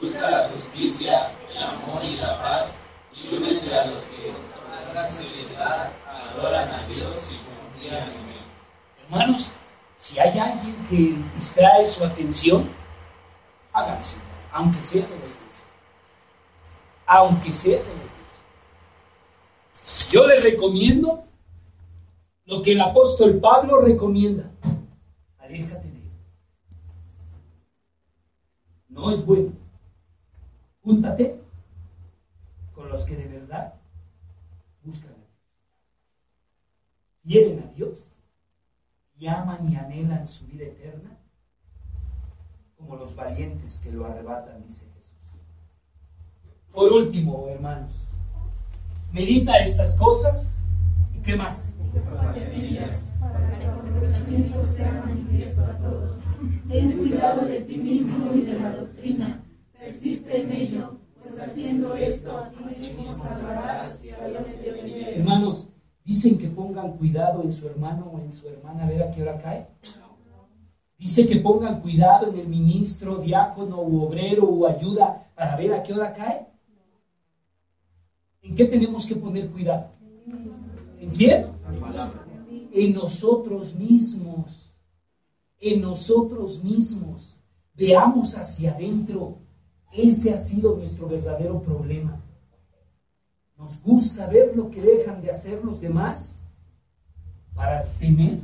Busca 0.00 0.30
la 0.30 0.48
justicia, 0.48 1.30
el 1.50 1.56
amor 1.56 2.04
y 2.04 2.16
la 2.16 2.38
paz, 2.42 2.80
y 3.14 3.34
únete 3.34 3.74
a 3.74 3.86
los 3.86 4.02
que 4.02 4.26
con 4.26 4.94
la 4.94 5.10
seriedad 5.10 5.90
adoran 6.36 6.68
a 6.68 6.86
Dios 6.86 7.30
y 7.32 7.38
confían 7.48 8.02
en 8.02 8.28
Él. 8.28 8.44
Hermanos, 9.04 9.52
si 9.96 10.18
hay 10.18 10.38
alguien 10.38 10.76
que 10.88 11.16
distrae 11.34 11.86
su 11.86 12.04
atención, 12.04 12.68
háganse, 13.72 14.16
aunque 14.52 14.82
sea 14.82 15.06
de 15.06 15.14
iglesia. 15.16 15.64
Aunque 17.06 17.52
sea 17.52 17.78
de 17.78 17.92
iglesia. 17.92 18.06
Yo 20.12 20.26
les 20.26 20.44
recomiendo 20.44 21.24
lo 22.44 22.62
que 22.62 22.72
el 22.72 22.80
apóstol 22.80 23.40
Pablo 23.40 23.80
recomienda. 23.80 24.50
Aléjate 25.38 25.88
de 25.88 25.98
él. 25.98 26.10
No 28.88 29.10
es 29.10 29.24
bueno. 29.24 29.52
Júntate 30.82 31.40
con 32.74 32.88
los 32.88 33.04
que 33.04 33.16
de 33.16 33.26
verdad 33.26 33.74
buscan 34.82 35.10
a 35.10 35.14
Dios. 35.14 35.26
Quieren 37.24 37.60
a 37.60 37.72
Dios 37.72 38.15
y 39.18 39.26
aman 39.26 39.70
y 39.70 39.76
anhelan 39.76 40.26
su 40.26 40.46
vida 40.46 40.64
eterna 40.64 41.18
como 42.76 42.96
los 42.96 43.16
valientes 43.16 43.78
que 43.78 43.90
lo 43.90 44.04
arrebatan, 44.04 44.62
dice 44.62 44.86
Jesús. 44.94 45.40
Por 46.72 46.92
último, 46.92 47.48
hermanos, 47.48 48.08
medita 49.12 49.56
estas 49.58 49.94
cosas 49.94 50.56
y 51.14 51.20
qué 51.20 51.36
más. 51.36 51.72
Ten 56.68 56.98
cuidado 56.98 57.46
de 57.46 57.60
ti 57.62 57.78
mismo 57.78 58.34
y 58.34 58.42
de 58.42 58.60
la 58.60 58.70
doctrina 58.72 59.46
Persiste 59.86 60.42
en 60.42 60.50
ello, 60.50 60.98
pues 61.22 61.38
haciendo 61.38 61.94
esto 61.94 62.36
a 62.36 62.50
ti 62.50 62.64
mismo 62.76 63.14
salvarás 63.14 64.04
y 64.04 64.10
a 64.10 64.26
Dios 64.26 64.46
te 64.46 65.18
Hermanos, 65.20 65.65
dicen 66.06 66.38
que 66.38 66.48
pongan 66.48 66.96
cuidado 66.96 67.42
en 67.42 67.52
su 67.52 67.66
hermano 67.66 68.10
o 68.14 68.20
en 68.20 68.30
su 68.30 68.48
hermana 68.48 68.84
a 68.84 68.88
ver 68.88 69.02
a 69.02 69.10
qué 69.10 69.22
hora 69.22 69.38
cae. 69.38 69.66
Dice 70.96 71.26
que 71.26 71.36
pongan 71.36 71.80
cuidado 71.82 72.28
en 72.28 72.38
el 72.38 72.48
ministro, 72.48 73.18
diácono 73.18 73.82
u 73.82 74.02
obrero 74.02 74.44
o 74.44 74.66
ayuda 74.66 75.30
para 75.34 75.56
ver 75.56 75.74
a 75.74 75.82
qué 75.82 75.92
hora 75.92 76.14
cae. 76.14 76.46
¿En 78.40 78.54
qué 78.54 78.64
tenemos 78.64 79.04
que 79.04 79.16
poner 79.16 79.50
cuidado? 79.50 79.90
¿En 81.00 81.10
quién? 81.10 81.48
En 82.72 82.94
nosotros 82.94 83.74
mismos. 83.74 84.74
En 85.60 85.82
nosotros 85.82 86.62
mismos. 86.64 87.42
Veamos 87.74 88.38
hacia 88.38 88.72
adentro 88.72 89.46
ese 89.92 90.32
ha 90.32 90.36
sido 90.36 90.76
nuestro 90.76 91.08
verdadero 91.08 91.60
problema. 91.62 92.20
Nos 93.66 93.82
gusta 93.82 94.28
ver 94.28 94.56
lo 94.56 94.70
que 94.70 94.80
dejan 94.80 95.20
de 95.20 95.28
hacer 95.28 95.64
los 95.64 95.80
demás 95.80 96.36
para 97.52 97.82
tener, 97.82 98.38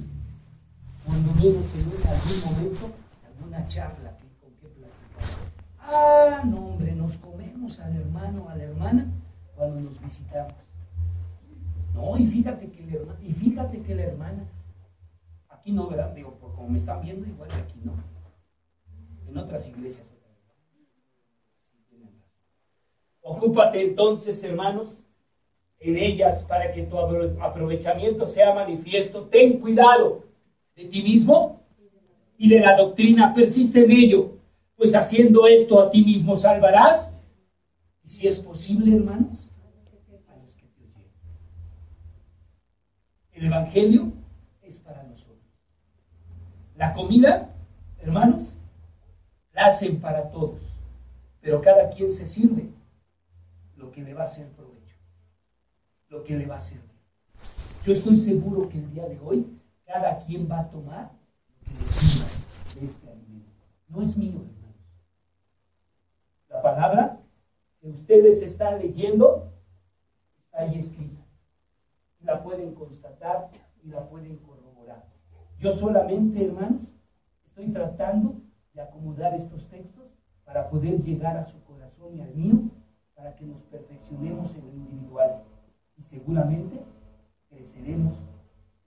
cuando 1.07 1.33
menos 1.35 1.73
en 1.77 2.09
algún 2.09 2.41
momento, 2.45 2.93
alguna 3.25 3.69
charla 3.69 4.17
que, 4.17 4.27
con 4.41 4.51
qué 4.57 4.67
platicar. 4.67 5.31
Ah, 5.79 6.43
no, 6.45 6.71
hombre, 6.71 6.91
nos 6.97 7.19
comemos 7.19 7.79
al 7.79 7.95
hermano, 7.95 8.49
a 8.49 8.57
la 8.57 8.65
hermana 8.65 9.13
cuando 9.55 9.79
nos 9.83 10.03
visitamos. 10.03 10.55
No, 11.95 12.19
y 12.19 12.27
fíjate 12.27 12.73
que 12.73 12.85
la 12.85 12.95
hermana, 12.95 13.21
y 13.23 13.33
fíjate 13.33 13.81
que 13.81 13.95
la 13.95 14.03
hermana, 14.03 14.43
aquí 15.51 15.71
no, 15.71 15.89
¿verdad? 15.89 16.13
Digo, 16.17 16.35
por 16.35 16.53
como 16.57 16.71
me 16.71 16.79
están 16.79 17.01
viendo, 17.01 17.29
igual 17.29 17.49
aquí 17.53 17.81
no. 17.85 17.93
En 19.29 19.39
otras 19.39 19.69
iglesias 19.69 20.09
Ocúpate 23.23 23.81
entonces, 23.81 24.43
hermanos, 24.43 25.05
en 25.83 25.99
ellas 25.99 26.45
para 26.49 26.71
que 26.71 26.83
tu 26.83 26.99
aprovechamiento 26.99 28.27
sea 28.27 28.55
manifiesto. 28.55 29.23
Ten 29.25 29.59
cuidado 29.59 30.25
de 30.77 30.85
ti 30.85 31.03
mismo 31.03 31.61
y 32.39 32.49
de 32.49 32.61
la 32.61 32.77
doctrina. 32.77 33.35
Persiste 33.35 33.85
en 33.85 33.91
ello, 33.91 34.39
pues 34.77 34.95
haciendo 34.95 35.47
esto 35.47 35.81
a 35.81 35.91
ti 35.91 36.05
mismo 36.05 36.37
salvarás. 36.37 37.15
Y 38.05 38.09
si 38.09 38.29
es 38.29 38.39
posible, 38.39 38.97
hermanos, 38.97 39.49
a 40.29 40.37
los 40.37 40.55
que 40.57 40.67
te 40.67 40.83
oyen. 40.83 41.11
El 43.33 43.47
Evangelio 43.47 44.13
es 44.63 44.79
para 44.79 45.03
nosotros. 45.03 45.39
La 46.77 46.93
comida, 46.93 47.55
hermanos, 47.99 48.57
la 49.53 49.67
hacen 49.67 50.01
para 50.01 50.31
todos, 50.31 50.61
pero 51.41 51.61
cada 51.61 51.91
quien 51.91 52.13
se 52.13 52.27
sirve 52.27 52.71
lo 53.77 53.91
que 53.91 54.03
le 54.03 54.15
va 54.15 54.23
a 54.23 54.25
hacer 54.25 54.49
provecho, 54.51 54.82
lo 56.13 56.23
que 56.23 56.37
le 56.37 56.47
va 56.47 56.57
a 56.57 56.61
servir. 56.61 56.91
Yo 57.85 57.93
estoy 57.93 58.15
seguro 58.17 58.69
que 58.69 58.79
el 58.79 58.91
día 58.91 59.09
de 59.09 59.19
hoy 59.19 59.47
cada 59.87 60.19
quien 60.19 60.49
va 60.49 60.61
a 60.61 60.71
tomar 60.71 61.11
lo 61.11 61.61
que 61.65 61.73
le 61.73 61.81
sirva 61.81 62.29
de 62.75 62.87
este 62.87 63.11
alimento. 63.11 63.51
No 63.89 64.03
es 64.03 64.17
mío, 64.17 64.41
hermanos. 64.41 64.77
La 66.49 66.63
palabra 66.63 67.19
que 67.81 67.89
ustedes 67.89 68.43
están 68.43 68.79
leyendo 68.79 69.53
está 70.37 70.61
ahí 70.61 70.79
escrita. 70.79 71.23
La 72.21 72.43
pueden 72.43 72.75
constatar 72.75 73.51
y 73.83 73.89
la 73.89 74.07
pueden 74.09 74.37
corroborar. 74.37 75.07
Yo 75.59 75.73
solamente, 75.73 76.45
hermanos, 76.45 76.93
estoy 77.47 77.73
tratando 77.73 78.37
de 78.75 78.83
acomodar 78.83 79.35
estos 79.35 79.69
textos 79.69 80.13
para 80.45 80.69
poder 80.69 81.01
llegar 81.01 81.39
a 81.39 81.43
su 81.43 81.65
corazón 81.65 82.17
y 82.17 82.21
al 82.21 82.35
mío 82.35 82.71
para 83.15 83.35
que 83.35 83.47
nos 83.47 83.63
perfeccionemos 83.63 84.55
en 84.57 84.67
lo 84.67 84.73
individual 84.73 85.43
y 85.97 86.03
seguramente 86.03 86.81
creceremos 87.49 88.17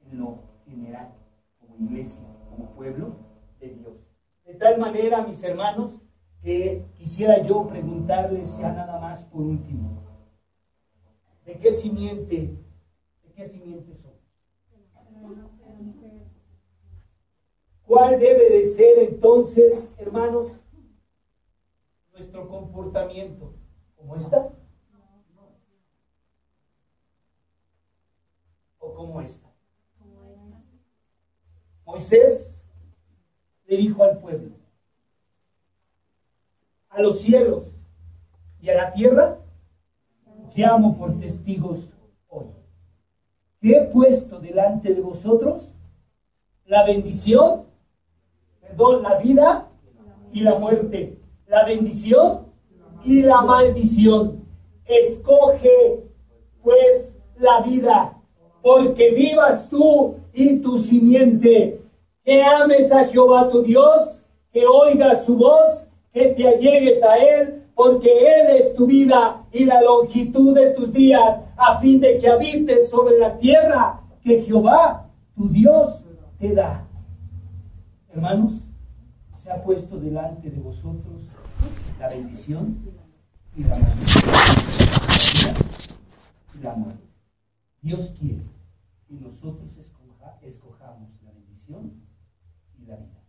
en 0.02 0.20
lo 0.20 0.40
general, 0.66 1.14
como 1.60 1.76
iglesia, 1.78 2.24
como 2.50 2.72
pueblo 2.72 3.16
de 3.60 3.70
Dios. 3.70 4.12
De 4.44 4.54
tal 4.56 4.80
manera, 4.80 5.26
mis 5.26 5.44
hermanos, 5.44 6.02
que 6.42 6.86
quisiera 6.94 7.42
yo 7.42 7.68
preguntarles 7.68 8.58
ya 8.58 8.72
nada 8.72 9.00
más 9.00 9.26
por 9.26 9.42
último, 9.42 10.04
¿de 11.46 11.58
qué 11.60 11.72
simiente, 11.72 12.60
de 13.24 13.34
qué 13.34 13.46
simiente 13.46 13.96
somos? 13.96 14.16
¿Cuál 17.86 18.20
debe 18.20 18.50
de 18.50 18.66
ser 18.66 19.00
entonces, 19.00 19.92
hermanos, 19.98 20.64
nuestro 22.12 22.48
comportamiento? 22.48 23.54
¿Cómo 23.96 24.16
está? 24.16 24.52
¿O 28.96 28.98
cómo 28.98 29.20
está? 29.20 29.50
Moisés 31.86 32.64
le 33.68 33.78
dijo 33.78 34.04
al 34.04 34.20
pueblo, 34.20 34.56
a 36.90 37.02
los 37.02 37.20
cielos 37.20 37.82
y 38.62 38.70
a 38.70 38.76
la 38.76 38.94
tierra, 38.94 39.40
llamo 40.56 40.98
por 40.98 41.20
testigos 41.20 41.94
hoy. 42.30 42.48
¿Qué 43.60 43.72
he 43.72 43.82
puesto 43.88 44.40
delante 44.40 44.94
de 44.94 45.02
vosotros? 45.02 45.76
La 46.66 46.86
bendición, 46.86 47.66
perdón, 48.62 49.04
la 49.04 49.18
vida 49.18 49.70
y 50.32 50.40
la 50.40 50.58
muerte. 50.58 51.20
La 51.48 51.66
bendición 51.66 52.48
y 53.04 53.22
la 53.22 53.42
maldición. 53.42 54.46
Escoge 54.86 56.06
pues 56.64 57.20
la 57.38 57.62
vida, 57.62 58.15
porque 58.66 59.12
vivas 59.12 59.70
tú 59.70 60.16
y 60.34 60.56
tu 60.58 60.80
simiente. 60.80 61.86
Que 62.24 62.42
ames 62.42 62.92
a 62.92 63.06
Jehová 63.06 63.48
tu 63.48 63.62
Dios, 63.62 64.24
que 64.52 64.66
oigas 64.66 65.24
su 65.24 65.38
voz, 65.38 65.88
que 66.12 66.30
te 66.30 66.48
allegues 66.48 67.04
a 67.04 67.16
Él, 67.18 67.62
porque 67.76 68.10
Él 68.10 68.58
es 68.58 68.74
tu 68.74 68.88
vida 68.88 69.46
y 69.52 69.66
la 69.66 69.84
longitud 69.84 70.56
de 70.56 70.72
tus 70.72 70.92
días, 70.92 71.44
a 71.56 71.80
fin 71.80 72.02
de 72.02 72.18
que 72.18 72.28
habites 72.28 72.90
sobre 72.90 73.20
la 73.20 73.38
tierra 73.38 74.02
que 74.24 74.42
Jehová, 74.42 75.12
tu 75.36 75.48
Dios, 75.48 76.04
te 76.40 76.56
da. 76.56 76.88
Hermanos, 78.10 78.64
se 79.44 79.52
ha 79.52 79.62
puesto 79.62 79.98
delante 79.98 80.50
de 80.50 80.60
vosotros 80.60 81.22
la 82.00 82.10
bendición 82.10 82.80
y 83.56 83.62
la 83.62 83.78
maldición. 83.78 84.36
Dios 87.84 88.12
quiere 88.20 88.55
que 89.08 89.16
nosotros 89.16 89.78
escoja, 89.78 90.40
escojamos 90.42 91.22
la 91.22 91.32
bendición 91.32 92.02
y 92.78 92.86
la 92.86 92.98
vida. 92.98 93.24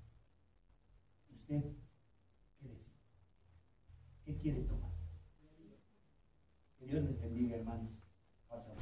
Usted 1.33 1.77
¿Qué 4.27 4.37
quiere 4.39 4.63
tomar? 4.63 4.91
Que 6.77 6.87
Dios 6.87 7.05
les 7.05 7.21
bendiga, 7.21 7.59
hermanos. 7.59 8.03
Pasa. 8.49 8.75